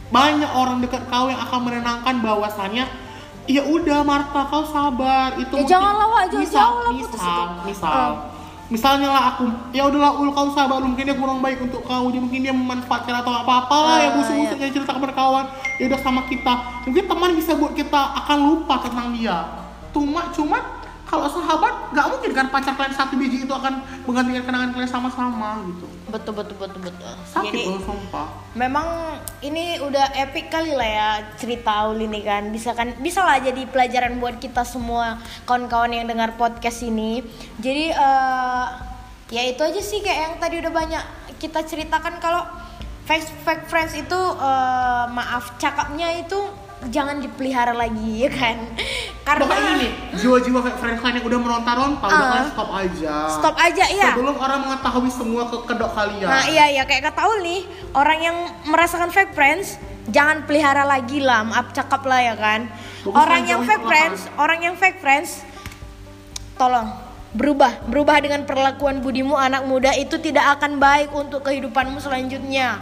Banyak 0.09 0.47
orang 0.47 0.79
dekat 0.79 1.03
kau 1.07 1.27
yang 1.27 1.41
akan 1.41 1.59
menenangkan 1.61 2.15
bahwasannya 2.19 2.85
Ya 3.43 3.59
udah 3.59 4.07
Marta 4.07 4.47
kau 4.47 4.63
sabar 4.63 5.35
itu 5.35 5.51
Ya 5.51 5.59
mungkin- 5.59 5.67
janganlah, 5.67 6.07
Wak, 6.07 6.23
jangan 6.25 6.39
misal 6.39 6.55
jauh 6.55 6.79
lah 6.79 6.91
putus 6.93 7.11
misal 7.11 7.35
itu. 7.35 7.59
misal 7.67 7.91
Ah. 7.91 8.11
Misalnya 8.71 9.11
lah 9.11 9.23
aku 9.35 9.45
ya 9.75 9.87
udahlah 9.87 10.15
ul 10.19 10.31
kau 10.31 10.51
sabar 10.55 10.79
mungkin 10.79 11.03
dia 11.03 11.17
kurang 11.17 11.43
baik 11.43 11.59
untuk 11.63 11.83
kau 11.83 12.07
dia 12.07 12.21
mungkin 12.23 12.39
dia 12.43 12.53
memanfaatkan 12.55 13.23
atau 13.23 13.31
apa 13.31 13.67
apa 13.67 13.75
lah 13.75 13.97
ya 13.99 14.09
Ah, 14.09 14.15
busuk-busuk 14.19 14.59
yang 14.59 14.71
cerita 14.71 14.91
kepada 14.95 15.13
kawan 15.15 15.45
ya 15.79 15.83
udah 15.89 15.99
sama 15.99 16.21
kita. 16.29 16.53
Mungkin 16.87 17.03
teman 17.07 17.31
bisa 17.35 17.51
buat 17.57 17.73
kita 17.75 18.01
akan 18.23 18.37
lupa 18.45 18.75
tentang 18.83 19.07
dia. 19.15 19.37
Cuma 19.91 20.29
cuma 20.31 20.82
kalau 21.13 21.29
sahabat 21.29 21.93
nggak 21.93 22.07
mungkin 22.09 22.31
kan 22.33 22.47
pacar 22.49 22.73
kalian 22.73 22.97
satu 22.97 23.13
biji 23.21 23.45
itu 23.45 23.53
akan 23.53 23.85
menggantikan 24.09 24.49
kenangan 24.49 24.69
kalian 24.73 24.89
sama-sama 24.89 25.61
gitu. 25.69 25.85
Betul 26.09 26.33
betul 26.41 26.57
betul 26.57 26.81
betul. 26.89 27.13
Sakit 27.29 27.53
jadi 27.53 27.69
loh 27.69 27.81
sumpah. 27.85 28.27
memang 28.57 29.21
ini 29.45 29.77
udah 29.77 30.09
epic 30.17 30.49
kali 30.49 30.73
lah 30.73 30.89
ya 30.89 31.09
cerita 31.37 31.85
Aul 31.85 32.01
ini 32.01 32.25
kan. 32.25 32.49
Bisa 32.49 32.73
kan 32.73 32.97
bisa 32.97 33.21
lah 33.21 33.37
jadi 33.37 33.61
pelajaran 33.69 34.17
buat 34.17 34.41
kita 34.41 34.65
semua 34.65 35.21
kawan-kawan 35.45 35.93
yang 35.93 36.09
dengar 36.09 36.33
podcast 36.33 36.81
ini. 36.81 37.21
Jadi 37.61 37.93
eh, 37.93 38.65
ya 39.29 39.41
itu 39.45 39.61
aja 39.61 39.81
sih 39.85 40.01
kayak 40.01 40.17
yang 40.17 40.33
tadi 40.41 40.65
udah 40.65 40.73
banyak 40.73 41.03
kita 41.37 41.61
ceritakan. 41.61 42.17
Kalau 42.17 42.41
fake 43.05 43.45
fake 43.45 43.65
friends 43.69 43.93
itu 43.93 44.19
eh, 44.41 45.05
maaf 45.13 45.61
cakapnya 45.61 46.25
itu 46.25 46.62
jangan 46.89 47.19
dipelihara 47.19 47.71
lagi 47.71 48.25
ya 48.25 48.29
kan? 48.31 48.57
Karena 49.23 49.47
Pokoknya 49.47 49.71
ini 49.79 49.87
jiwa-jiwa 50.19 50.59
kalian 50.75 51.15
yang 51.19 51.25
udah 51.25 51.39
meronta-ronta 51.39 52.05
udah 52.05 52.17
Ah. 52.19 52.31
kalian 52.35 52.49
stop 52.51 52.69
aja. 52.75 53.15
Stop 53.31 53.55
aja 53.55 53.85
ya 53.87 54.11
sebelum 54.11 54.35
orang 54.35 54.59
mengetahui 54.67 55.11
semua 55.11 55.43
ke 55.47 55.57
kedok 55.63 55.91
kalian. 55.95 56.27
Nah 56.27 56.43
iya 56.51 56.65
iya 56.71 56.83
kayak 56.83 57.13
kata 57.13 57.21
Ul 57.23 57.39
nih 57.39 57.61
orang 57.95 58.19
yang 58.19 58.37
merasakan 58.67 59.09
fake 59.09 59.31
friends 59.31 59.79
jangan 60.11 60.43
pelihara 60.43 60.83
lagi 60.83 61.23
lah 61.23 61.47
maaf 61.47 61.71
cakap 61.71 62.03
lah 62.03 62.19
ya 62.19 62.35
kan? 62.35 62.67
Bagus 63.03 63.15
orang 63.15 63.41
yang 63.47 63.61
fake 63.63 63.85
friends 63.87 64.19
orang 64.35 64.59
yang 64.59 64.75
fake 64.75 64.99
friends 64.99 65.29
tolong 66.55 66.91
berubah 67.33 67.81
berubah 67.89 68.21
dengan 68.21 68.45
perlakuan 68.45 69.01
budimu 69.01 69.33
anak 69.33 69.65
muda 69.65 69.89
itu 69.97 70.21
tidak 70.21 70.59
akan 70.59 70.77
baik 70.77 71.09
untuk 71.11 71.41
kehidupanmu 71.41 71.97
selanjutnya 71.97 72.77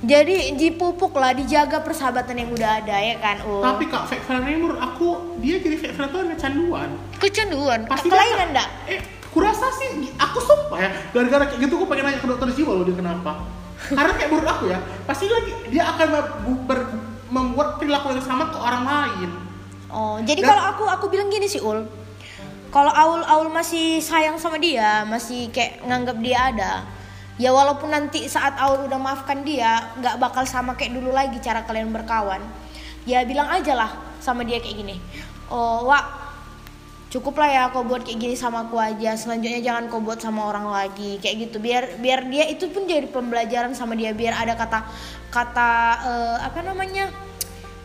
jadi 0.00 0.56
dipupuk 0.56 1.12
lah 1.12 1.36
dijaga 1.36 1.84
persahabatan 1.84 2.32
yang 2.34 2.50
udah 2.50 2.80
ada 2.80 2.96
ya 2.96 3.20
kan 3.20 3.36
Ul 3.44 3.60
tapi 3.60 3.84
kak 3.84 4.08
fake 4.08 4.24
friend 4.24 4.48
menurut 4.48 4.80
aku 4.80 5.36
dia 5.38 5.60
jadi 5.60 5.76
fake 5.76 5.94
friend 5.94 6.10
tuh 6.10 6.24
kecanduan. 6.26 6.88
Kecanduan? 7.20 7.80
Pasti 7.84 8.08
kelainan 8.08 8.56
enggak 8.56 8.68
eh 8.88 9.00
kurasa 9.28 9.68
sih 9.70 10.10
aku 10.16 10.38
sumpah 10.40 10.78
ya 10.80 10.90
gara-gara 11.12 11.44
kayak 11.46 11.60
gitu 11.62 11.76
aku 11.76 11.86
pengen 11.86 12.08
nanya 12.08 12.18
ke 12.18 12.26
dokter 12.26 12.48
jiwa 12.50 12.72
loh 12.74 12.84
dia 12.84 12.96
kenapa. 12.96 13.32
Karena 13.80 14.12
kayak 14.12 14.28
menurut 14.28 14.48
aku 14.48 14.64
ya 14.68 14.78
pasti 15.04 15.28
lagi 15.28 15.52
dia 15.68 15.84
akan 15.86 16.06
ber- 16.08 16.32
ber- 16.66 16.90
membuat 17.30 17.78
perilaku 17.78 18.10
yang 18.10 18.24
sama 18.24 18.48
ke 18.48 18.58
orang 18.58 18.82
lain. 18.82 19.30
Oh, 19.86 20.18
jadi 20.18 20.42
Dan- 20.42 20.50
kalau 20.50 20.62
aku 20.66 20.84
aku 20.86 21.06
bilang 21.08 21.28
gini 21.28 21.44
sih 21.44 21.60
Ul. 21.60 21.84
Kalau 22.70 22.90
Aul 22.90 23.22
Aul 23.22 23.48
masih 23.50 23.98
sayang 23.98 24.38
sama 24.38 24.54
dia, 24.56 25.02
masih 25.02 25.50
kayak 25.50 25.82
nganggap 25.82 26.16
dia 26.18 26.38
ada. 26.50 26.72
Ya 27.40 27.50
walaupun 27.50 27.88
nanti 27.88 28.28
saat 28.28 28.60
Aul 28.60 28.84
udah 28.84 29.00
maafkan 29.00 29.40
dia, 29.40 29.96
nggak 29.96 30.20
bakal 30.20 30.44
sama 30.44 30.76
kayak 30.76 30.92
dulu 30.92 31.08
lagi 31.08 31.40
cara 31.40 31.64
kalian 31.64 31.88
berkawan. 31.88 32.44
Ya 33.08 33.24
bilang 33.24 33.48
aja 33.48 33.72
lah 33.72 33.90
sama 34.20 34.44
dia 34.44 34.60
kayak 34.60 34.76
gini. 34.76 34.96
Oh, 35.48 35.88
Wak, 35.88 36.04
cukup 37.08 37.40
lah 37.40 37.48
ya 37.48 37.62
kau 37.72 37.80
buat 37.80 38.04
kayak 38.04 38.20
gini 38.20 38.36
sama 38.36 38.68
aku 38.68 38.76
aja. 38.76 39.16
Selanjutnya 39.16 39.64
jangan 39.64 39.88
kau 39.88 39.98
buat 39.98 40.20
sama 40.20 40.46
orang 40.46 40.68
lagi 40.68 41.16
kayak 41.16 41.48
gitu. 41.48 41.56
Biar 41.58 41.96
biar 41.96 42.28
dia 42.28 42.44
itu 42.44 42.68
pun 42.68 42.84
jadi 42.84 43.08
pembelajaran 43.08 43.72
sama 43.72 43.96
dia. 43.96 44.12
Biar 44.12 44.36
ada 44.36 44.52
kata 44.52 44.84
kata 45.32 45.70
eh, 46.04 46.36
apa 46.44 46.60
namanya? 46.60 47.08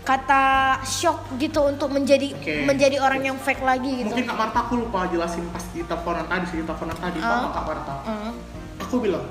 kata 0.05 0.43
shock 0.85 1.33
gitu 1.41 1.65
untuk 1.65 1.89
menjadi 1.89 2.29
Oke. 2.29 2.61
menjadi 2.61 3.01
orang 3.01 3.25
yang 3.25 3.41
fake 3.41 3.65
lagi 3.65 4.05
gitu. 4.05 4.13
mungkin 4.13 4.29
kak 4.29 4.37
Marta 4.37 4.59
aku 4.61 4.77
lupa 4.77 5.09
jelasin 5.09 5.49
pas 5.49 5.65
di 5.73 5.81
teleponan 5.81 6.29
tadi 6.29 6.45
di 6.45 6.61
teleponan 6.61 6.93
tadi 6.93 7.17
Ah. 7.17 7.25
tau 7.25 7.37
nggak, 7.41 7.53
kak 7.57 7.65
Marta 7.65 7.93
Hmm. 8.05 8.31
aku 8.77 8.95
bilang 9.01 9.25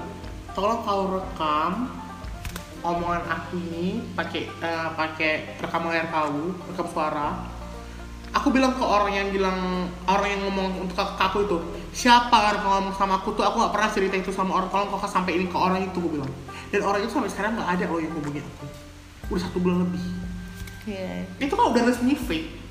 tolong 0.55 0.81
kau 0.87 1.03
rekam 1.19 1.91
omongan 2.85 3.25
aku 3.27 3.59
ini 3.59 4.07
pakai 4.15 4.47
eh, 4.49 4.89
pakai 4.95 5.59
rekam 5.59 5.91
layar 5.91 6.09
kau 6.09 6.55
rekam 6.71 6.87
suara. 6.89 7.53
Aku 8.35 8.51
bilang 8.51 8.75
ke 8.75 8.83
orang 8.83 9.15
yang 9.15 9.29
bilang 9.31 9.87
orang 10.11 10.27
yang 10.27 10.41
ngomong 10.51 10.83
untuk 10.83 10.99
ke 10.99 11.23
aku 11.23 11.47
itu 11.47 11.59
siapa 11.95 12.35
orang 12.35 12.59
yang 12.59 12.67
ngomong 12.67 12.95
sama 12.99 13.23
aku 13.23 13.31
tuh? 13.35 13.47
Aku 13.47 13.63
nggak 13.63 13.75
pernah 13.75 13.91
cerita 13.91 14.15
itu 14.19 14.35
sama 14.35 14.59
orang. 14.59 14.71
Tolong 14.71 14.91
kau 14.91 14.99
sampai 15.07 15.39
ini 15.39 15.47
ke 15.47 15.55
orang 15.55 15.87
itu 15.87 15.99
aku 15.99 16.11
bilang. 16.19 16.31
Dan 16.75 16.83
orang 16.83 17.07
itu 17.07 17.15
sampai 17.15 17.31
sekarang 17.31 17.55
nggak 17.55 17.71
ada 17.79 17.85
loh 17.87 18.03
yang 18.03 18.11
ngomongin 18.11 18.43
aku. 18.43 18.67
Udah 19.35 19.43
satu 19.47 19.59
bulan 19.63 19.87
lebih. 19.87 20.03
Iya. 20.85 21.25
itu 21.41 21.49
kan 21.57 21.73
udah 21.73 21.83
resmi 21.89 22.13
fake 22.13 22.64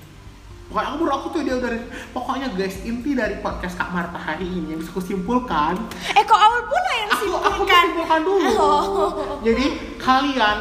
Pokoknya 0.73 0.89
aku 0.89 0.97
menurut 0.97 1.15
aku 1.15 1.27
tuh 1.29 1.41
dia 1.45 1.53
udah 1.53 1.69
pokoknya 2.09 2.47
guys 2.51 2.81
inti 2.81 3.13
dari 3.13 3.37
podcast 3.37 3.77
Kak 3.77 3.93
Marta 3.93 4.17
hari 4.17 4.41
ini 4.43 4.73
yang 4.73 4.81
bisa 4.81 4.89
kusimpulkan 4.89 5.77
Eh 6.09 6.23
kok 6.23 6.33
awal 6.35 6.65
pula 6.65 6.91
yang 6.95 7.09
aku 7.11 7.25
aku 7.29 7.29
simpulkan? 7.61 7.83
simpulkan 7.85 8.19
dulu 8.25 8.49
Oh. 8.49 9.09
jadi 9.39 9.65
kalian 9.95 10.57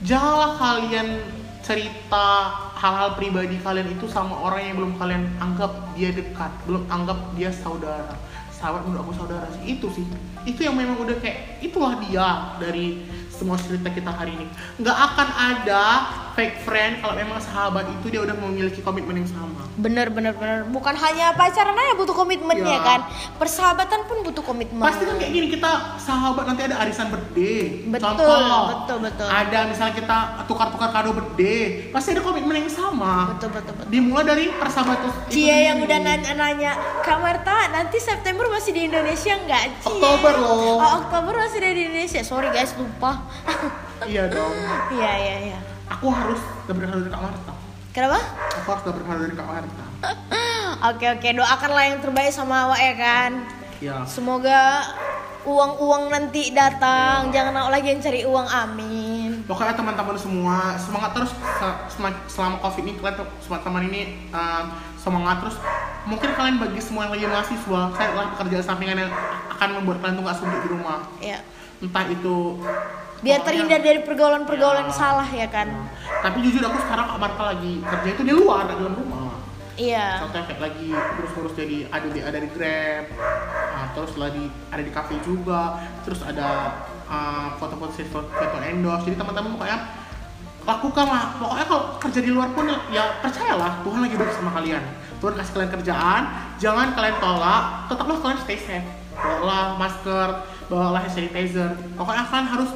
janganlah 0.00 0.52
kalian 0.54 1.08
cerita 1.62 2.28
hal-hal 2.74 3.14
pribadi 3.14 3.56
kalian 3.56 3.88
itu 3.88 4.04
sama 4.04 4.36
orang 4.36 4.68
yang 4.68 4.76
belum 4.76 4.92
kalian 4.96 5.24
anggap 5.38 5.72
dia 5.94 6.12
dekat 6.12 6.52
belum 6.64 6.84
anggap 6.86 7.16
dia 7.32 7.48
saudara 7.48 8.12
sahabat 8.52 8.84
menurut 8.84 9.08
aku 9.08 9.14
saudara 9.16 9.48
sih 9.54 9.72
itu 9.72 9.86
sih 9.88 10.04
itu 10.44 10.60
yang 10.60 10.76
memang 10.76 11.00
udah 11.00 11.16
kayak 11.16 11.56
itulah 11.60 11.96
dia 11.98 12.28
dari 12.58 13.00
semua 13.42 13.58
cerita 13.58 13.90
kita 13.90 14.14
hari 14.14 14.38
ini 14.38 14.46
nggak 14.78 14.98
akan 15.10 15.28
ada 15.34 15.82
fake 16.38 16.62
friend 16.62 17.02
kalau 17.02 17.18
memang 17.18 17.42
sahabat 17.42 17.90
itu 17.90 18.06
dia 18.06 18.22
udah 18.22 18.38
memiliki 18.38 18.78
komitmen 18.80 19.18
yang 19.18 19.26
sama 19.26 19.62
Bener 19.72 20.12
bener 20.12 20.36
bener. 20.36 20.68
Bukan 20.68 20.92
hanya 20.92 21.32
pacaran 21.32 21.72
aja 21.72 21.96
butuh 21.96 22.12
komitmennya 22.12 22.76
Ya. 22.76 22.84
kan. 22.84 23.00
Persahabatan 23.40 24.04
pun 24.04 24.20
butuh 24.20 24.44
komitmen. 24.44 24.84
Pasti 24.84 25.08
kan 25.08 25.16
kayak 25.16 25.32
gini 25.32 25.46
kita 25.48 25.96
sahabat 25.96 26.44
nanti 26.44 26.68
ada 26.68 26.76
arisan 26.84 27.08
birthday. 27.08 27.80
Betul, 27.88 28.20
Contoh, 28.20 28.60
betul, 28.68 28.98
betul. 29.00 29.28
Ada 29.32 29.58
misalnya 29.72 29.94
kita 29.96 30.16
tukar-tukar 30.44 30.92
kado 30.92 31.16
birthday, 31.16 31.88
pasti 31.88 32.12
ada 32.12 32.20
komitmen 32.20 32.52
yang 32.60 32.68
sama. 32.68 33.32
Betul 33.32 33.48
betul 33.56 33.72
betul. 33.80 33.88
Dimulai 33.88 34.24
dari 34.28 34.44
persahabatan 34.52 35.08
Cia 35.32 35.56
yang 35.72 35.80
udah 35.80 35.98
nanya-nanya, 36.04 36.72
Kak 37.00 37.18
Marta 37.24 37.56
nanti 37.72 37.96
September 37.96 38.52
masih 38.52 38.76
di 38.76 38.92
Indonesia 38.92 39.32
nggak? 39.34 39.62
Cie?" 39.80 39.88
Oktober 39.88 40.32
loh. 40.36 40.84
Oh 40.84 40.90
Oktober 41.00 41.32
masih 41.32 41.58
di 41.64 41.80
Indonesia. 41.88 42.20
Sorry 42.20 42.52
guys 42.52 42.76
lupa. 42.76 43.24
Iya 44.10 44.26
dong. 44.28 44.50
Iya 44.90 45.12
iya 45.14 45.36
iya. 45.52 45.58
Aku 45.86 46.10
harus 46.10 46.40
dapat 46.66 46.90
kado 46.90 47.06
dari 47.06 47.12
Kak 47.12 47.22
Marta. 47.22 47.52
Kenapa? 47.94 48.18
Aku 48.58 48.68
harus 48.74 48.82
dapat 48.82 49.02
kado 49.04 49.20
dari 49.22 49.36
Kak 49.36 49.48
Marta. 49.48 49.84
Oke 50.90 51.06
oke 51.06 51.28
doakanlah 51.30 51.84
yang 51.94 51.98
terbaik 52.02 52.34
sama 52.34 52.66
awak 52.66 52.80
ya 52.82 52.94
kan. 52.98 53.30
Iya. 53.78 54.02
Semoga 54.02 54.82
uang-uang 55.42 56.10
nanti 56.10 56.54
datang, 56.54 57.30
jangan 57.34 57.54
awak 57.62 57.78
lagi 57.78 57.94
yang 57.94 58.02
cari 58.02 58.22
uang, 58.22 58.46
amin. 58.46 59.30
Pokoknya 59.46 59.74
teman-teman 59.74 60.14
semua 60.14 60.74
semangat 60.78 61.10
terus 61.18 61.30
selama 62.30 62.58
covid 62.62 62.82
ini 62.86 62.98
kalian 62.98 63.14
tuh- 63.18 63.30
semua 63.42 63.58
teman 63.62 63.82
ini 63.86 64.26
uh, 64.30 64.70
semangat 64.98 65.42
terus. 65.42 65.56
Mungkin 66.06 66.34
kalian 66.34 66.56
bagi 66.58 66.82
semua 66.82 67.06
yang 67.06 67.14
lagi 67.14 67.26
mahasiswa, 67.30 67.80
saya 67.94 68.06
adalah 68.10 68.26
pekerjaan 68.34 68.64
sampingan 68.66 69.06
yang 69.06 69.12
akan 69.54 69.68
membuat 69.78 70.02
kalian 70.02 70.18
tuh 70.18 70.34
suntuk 70.34 70.60
di 70.66 70.68
rumah. 70.70 70.98
Ya. 71.22 71.38
Entah 71.82 72.06
itu 72.06 72.58
Biar 73.22 73.38
pokoknya- 73.38 73.46
terhindar 73.46 73.80
dari 73.86 74.00
pergaulan-pergaulan 74.02 74.86
Ya. 74.90 74.94
salah 74.94 75.28
ya 75.30 75.46
kan. 75.46 75.68
Tapi 76.22 76.36
jujur 76.42 76.62
aku 76.66 76.78
sekarang 76.82 77.06
Marta 77.22 77.42
lagi 77.54 77.78
kerja 77.80 78.08
itu 78.18 78.22
di 78.26 78.34
luar, 78.34 78.66
di 78.66 78.74
dalam 78.76 78.94
rumah. 78.98 79.38
Iya. 79.72 80.20
Contohnya 80.26 80.44
kayak 80.52 80.60
lagi 80.60 80.88
ngurus-ngurus 80.92 81.54
jadi 81.56 81.76
ada 81.88 82.08
di 82.12 82.20
ada 82.20 82.38
di 82.38 82.48
Grab, 82.52 83.04
nah, 83.72 83.86
terus 83.96 84.12
lagi 84.20 84.44
ada 84.68 84.82
di 84.84 84.92
cafe 84.92 85.16
juga, 85.24 85.80
terus 86.04 86.20
ada 86.20 86.76
uh, 87.08 87.56
foto-foto 87.56 87.94
foto, 88.04 88.28
foto 88.28 88.56
endorse. 88.60 89.08
Jadi 89.08 89.16
teman-teman 89.16 89.56
pokoknya 89.56 89.78
lakukanlah. 90.68 91.24
Pokoknya 91.40 91.66
kalau 91.66 91.82
kerja 91.98 92.20
di 92.20 92.30
luar 92.30 92.48
pun 92.52 92.68
ya 92.92 93.18
percayalah 93.24 93.80
Tuhan 93.80 94.00
lagi 94.04 94.14
baik 94.18 94.32
sama 94.36 94.50
kalian. 94.60 94.82
Tuhan 95.22 95.34
kasih 95.38 95.52
kalian 95.54 95.72
kerjaan, 95.78 96.22
jangan 96.58 96.88
kalian 96.98 97.16
tolak, 97.22 97.62
tetaplah 97.86 98.18
kalian 98.18 98.38
stay 98.42 98.58
safe. 98.58 98.86
Bawalah 99.14 99.78
masker, 99.78 100.28
bawalah 100.66 101.00
hand 101.00 101.14
sanitizer. 101.14 101.70
Pokoknya 101.94 102.26
kalian 102.26 102.48
harus 102.50 102.70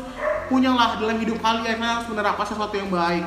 punyalah 0.46 0.98
dalam 0.98 1.18
hidup 1.18 1.38
kalian, 1.42 1.78
harus 1.78 2.06
menerapkan 2.10 2.46
sesuatu 2.46 2.74
yang 2.74 2.90
baik. 2.90 3.24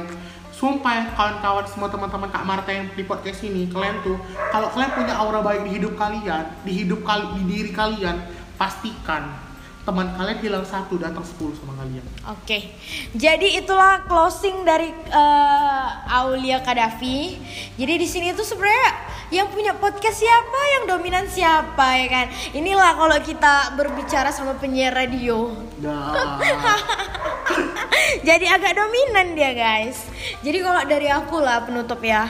Sumpah 0.60 0.92
ya 0.92 1.04
kawan-kawan 1.16 1.66
semua 1.72 1.88
teman-teman 1.88 2.28
Kak 2.28 2.44
Marta 2.44 2.68
yang 2.68 2.92
di 2.92 3.08
podcast 3.08 3.48
ini 3.48 3.72
kalian 3.72 4.04
tuh 4.04 4.20
kalau 4.52 4.68
kalian 4.76 4.92
punya 4.92 5.16
aura 5.16 5.40
baik 5.40 5.64
di 5.64 5.72
hidup 5.80 5.96
kalian 5.96 6.52
di 6.68 6.84
hidup 6.84 7.00
kali 7.08 7.32
di 7.40 7.44
diri 7.48 7.72
kalian 7.72 8.20
pastikan 8.60 9.49
teman 9.90 10.14
kalian 10.14 10.38
bilang 10.38 10.62
satu 10.62 11.02
datang 11.02 11.26
sepuluh 11.26 11.50
sama 11.58 11.74
kalian 11.82 12.06
Oke, 12.30 12.78
jadi 13.18 13.58
itulah 13.58 14.06
closing 14.06 14.62
dari 14.62 14.94
eh, 14.94 15.88
Aulia 16.14 16.62
Kadafi. 16.62 17.42
Jadi 17.74 17.94
di 17.98 18.06
sini 18.06 18.30
tuh 18.38 18.46
sebenarnya 18.46 18.90
yang 19.34 19.50
punya 19.50 19.74
podcast 19.74 20.22
siapa, 20.22 20.62
yang 20.78 20.84
dominan 20.94 21.26
siapa 21.26 21.98
ya 21.98 22.06
kan? 22.06 22.26
Inilah 22.54 23.02
kalau 23.02 23.18
kita 23.26 23.74
berbicara 23.74 24.30
sama 24.30 24.62
penyiar 24.62 24.94
radio. 24.94 25.58
Jadi 28.30 28.46
agak 28.46 28.78
dominan 28.78 29.34
dia 29.34 29.58
guys. 29.58 30.06
Jadi 30.46 30.62
kalau 30.62 30.86
dari 30.86 31.10
aku 31.10 31.42
lah 31.42 31.66
penutup 31.66 31.98
ya, 32.06 32.30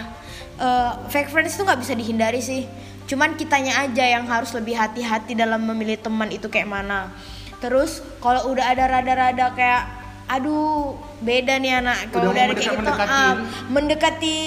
eh, 0.55 0.91
fake 1.11 1.27
friends 1.27 1.59
itu 1.59 1.67
nggak 1.67 1.81
bisa 1.83 1.91
dihindari 1.91 2.39
sih. 2.39 2.63
Cuman 3.03 3.35
kitanya 3.35 3.83
aja 3.83 4.05
yang 4.05 4.23
harus 4.31 4.55
lebih 4.55 4.79
hati-hati 4.79 5.35
dalam 5.35 5.59
memilih 5.67 5.99
teman 5.99 6.31
itu 6.31 6.47
kayak 6.47 6.71
mana. 6.71 7.11
Terus 7.59 7.91
kalau 8.17 8.49
udah 8.49 8.65
ada 8.65 8.87
rada-rada 8.89 9.51
kayak 9.51 9.83
aduh 10.25 10.93
beda 11.19 11.57
nih 11.57 11.73
anak 11.75 12.09
kalau 12.09 12.29
Udah 12.29 12.31
udah 12.31 12.43
ada 12.45 12.53
kayak 12.53 12.69
gitu 12.71 12.85
ah, 12.85 13.33
mendekati. 13.33 13.67
mendekati 13.67 14.39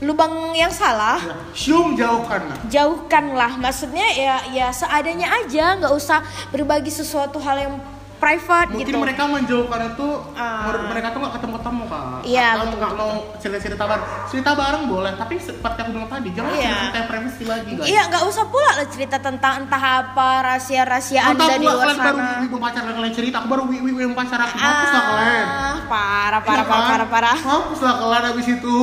lubang 0.00 0.34
yang 0.52 0.72
salah 0.72 1.20
Ya, 1.20 1.36
Syum 1.52 1.94
jauhkan 1.94 2.42
lah. 2.42 2.58
jauhkanlah 2.66 3.52
maksudnya 3.54 4.02
ya 4.10 4.36
ya 4.50 4.66
seadanya 4.68 5.30
aja 5.36 5.78
nggak 5.78 5.92
usah 5.92 6.18
berbagi 6.48 6.90
sesuatu 6.90 7.38
hal 7.38 7.56
yang 7.60 7.74
private 8.22 8.68
Mungkin 8.70 8.86
gitu 8.86 8.96
mereka 8.96 9.22
menjauhkan 9.26 9.80
itu 9.88 10.08
Ah. 10.32 10.62
menurut 10.62 10.84
mereka 10.86 11.06
tuh 11.10 11.18
nggak 11.18 11.34
ketemu 11.34 11.52
ketemu 11.58 11.82
kak. 11.84 12.04
Iya, 12.22 12.48
Atau 12.54 12.66
nggak 12.72 12.92
mau 12.94 13.10
cerita 13.36 13.58
cerita 13.60 13.84
bareng. 13.84 14.06
Cerita 14.30 14.50
bareng 14.54 14.82
boleh, 14.86 15.12
tapi 15.14 15.34
seperti 15.36 15.78
aku 15.82 15.90
bilang 15.90 16.06
tadi 16.06 16.28
jangan 16.30 16.52
Iya. 16.52 16.70
cerita 16.78 16.96
yang 16.96 17.08
privacy 17.10 17.42
lagi 17.44 17.70
guys. 17.72 17.86
Iya 17.88 18.02
nggak 18.06 18.24
usah 18.24 18.44
pula 18.46 18.70
lah 18.72 18.86
cerita 18.86 19.16
tentang 19.18 19.52
entah 19.60 19.82
apa 19.82 20.28
rahasia 20.44 20.82
rahasia 20.84 21.20
Entah 21.24 21.34
anda 21.44 21.56
di 21.56 21.66
luar 21.66 21.76
kalian 21.82 21.98
baru 21.98 22.16
sana 22.16 22.34
wiwi 22.40 22.56
pacar 22.56 22.82
kalian 22.86 23.12
cerita, 23.12 23.36
aku 23.36 23.48
baru 23.48 23.62
wiwi 23.66 23.90
yang 24.00 24.14
pacar 24.14 24.38
aku. 24.40 24.54
Hapus 24.54 24.88
lah 24.88 25.02
kalian. 25.04 25.44
ah 25.44 25.76
parah 25.84 26.40
parah 26.40 26.62
Iya 26.62 26.70
parah 26.70 26.78
kan? 26.78 26.88
parah 26.88 27.08
parah 27.08 27.36
Hapus 27.36 27.80
lah 27.80 27.94
kalian 27.98 28.24
abis 28.30 28.46
itu. 28.52 28.78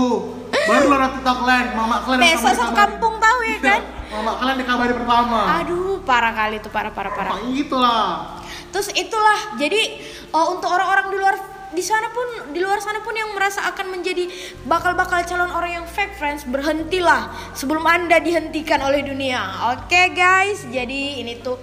Baru 0.50 0.86
lah 0.88 1.00
nanti 1.00 1.20
kalian, 1.24 1.66
mama 1.74 1.96
kalian 2.04 2.20
satu 2.36 2.62
kabari. 2.68 2.76
kampung 2.76 3.16
tahu 3.18 3.40
ya 3.42 3.58
kan 3.64 3.82
Mama 4.10 4.32
kalian 4.36 4.58
dikabari 4.58 4.94
pertama. 4.94 5.40
aduh 5.56 6.02
parah 6.02 6.34
kali 6.36 6.58
itu 6.58 6.68
parah 6.68 6.90
parah 6.90 7.12
parah 7.12 7.32
Kayak 7.32 7.50
gitu 7.56 7.78
lah. 7.78 8.39
Terus 8.70 8.90
itulah 8.94 9.58
jadi 9.58 9.98
uh, 10.34 10.48
untuk 10.54 10.70
orang-orang 10.70 11.08
di 11.10 11.18
luar 11.18 11.36
di 11.70 11.86
sana 11.86 12.10
pun 12.10 12.50
di 12.50 12.60
luar 12.66 12.82
sana 12.82 12.98
pun 13.06 13.14
yang 13.14 13.30
merasa 13.38 13.62
akan 13.70 13.94
menjadi 13.94 14.26
bakal-bakal 14.66 15.22
calon 15.22 15.54
orang 15.54 15.82
yang 15.82 15.86
fake 15.86 16.18
friends 16.18 16.42
berhentilah 16.50 17.30
sebelum 17.54 17.86
anda 17.86 18.18
dihentikan 18.18 18.82
oleh 18.82 19.06
dunia. 19.06 19.70
Oke 19.78 20.10
guys, 20.18 20.66
jadi 20.66 21.22
ini 21.22 21.38
tuh 21.46 21.62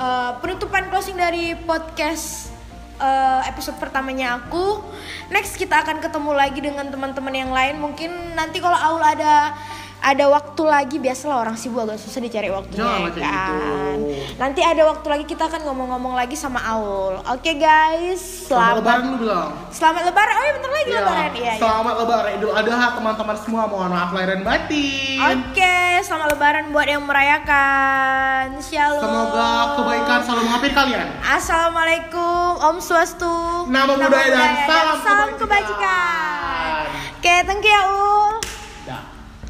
uh, 0.00 0.40
penutupan 0.40 0.88
closing 0.88 1.20
dari 1.20 1.52
podcast 1.52 2.56
uh, 2.96 3.44
episode 3.44 3.76
pertamanya 3.76 4.40
aku. 4.40 4.80
Next 5.28 5.60
kita 5.60 5.84
akan 5.84 6.00
ketemu 6.00 6.32
lagi 6.32 6.60
dengan 6.64 6.88
teman-teman 6.88 7.34
yang 7.36 7.52
lain. 7.52 7.76
Mungkin 7.80 8.36
nanti 8.36 8.60
kalau 8.60 8.76
Aul 8.76 9.04
ada 9.04 9.52
ada 9.98 10.24
waktu 10.26 10.62
lagi 10.62 10.96
biasalah 10.96 11.36
orang 11.40 11.56
sibuk 11.56 11.82
agak 11.82 11.98
susah 11.98 12.18
dicari 12.18 12.46
waktunya 12.46 12.78
Jangan 12.78 13.00
ya 13.00 13.10
kayak 13.10 13.26
gitu. 13.26 13.26
kan. 13.26 13.98
Nanti 14.36 14.60
ada 14.60 14.82
waktu 14.86 15.06
lagi 15.08 15.24
kita 15.24 15.44
akan 15.44 15.60
ngomong-ngomong 15.64 16.14
lagi 16.14 16.34
sama 16.34 16.62
Aul. 16.68 17.18
Oke 17.26 17.56
guys, 17.56 18.46
Selamat 18.46 18.78
lebaran 18.78 19.02
selamat 19.02 19.02
lu 19.08 19.18
bilang. 19.18 19.50
selamat 19.68 20.02
lebaran. 20.04 20.32
Oh 20.32 20.42
iya 20.42 20.52
bentar 20.52 20.70
lagi 20.70 20.84
Iya, 20.86 20.96
lebaran. 20.96 21.30
Iya. 21.34 21.52
Selamat 21.58 21.94
lebaran 21.98 22.30
Idul 22.32 22.52
Adha 22.52 22.86
teman-teman 22.92 23.36
semua. 23.36 23.62
Mohon 23.66 23.90
maaf 23.90 24.10
lahir 24.12 24.28
dan 24.30 24.42
batin. 24.42 25.18
Oke, 25.18 25.76
selamat 26.00 26.28
lebaran 26.30 26.64
buat 26.70 26.86
yang 26.86 27.02
merayakan. 27.02 28.44
Shalom. 28.60 29.02
Semoga 29.02 29.48
kebaikan 29.74 30.18
selalu 30.22 30.40
menghampiri 30.44 30.72
kalian. 30.72 31.06
Assalamualaikum, 31.20 32.48
Om 32.62 32.76
Swastu. 32.78 33.34
Nama 33.66 33.90
budaya 33.90 34.28
dan 34.28 34.50
salam 34.62 34.96
salam 35.00 35.28
kebajikan. 35.34 35.74
kebajikan. 35.74 36.82
Oke, 37.16 37.34
thank 37.42 37.60
you 37.60 37.72
ya 37.72 37.82
Ul. 37.88 38.34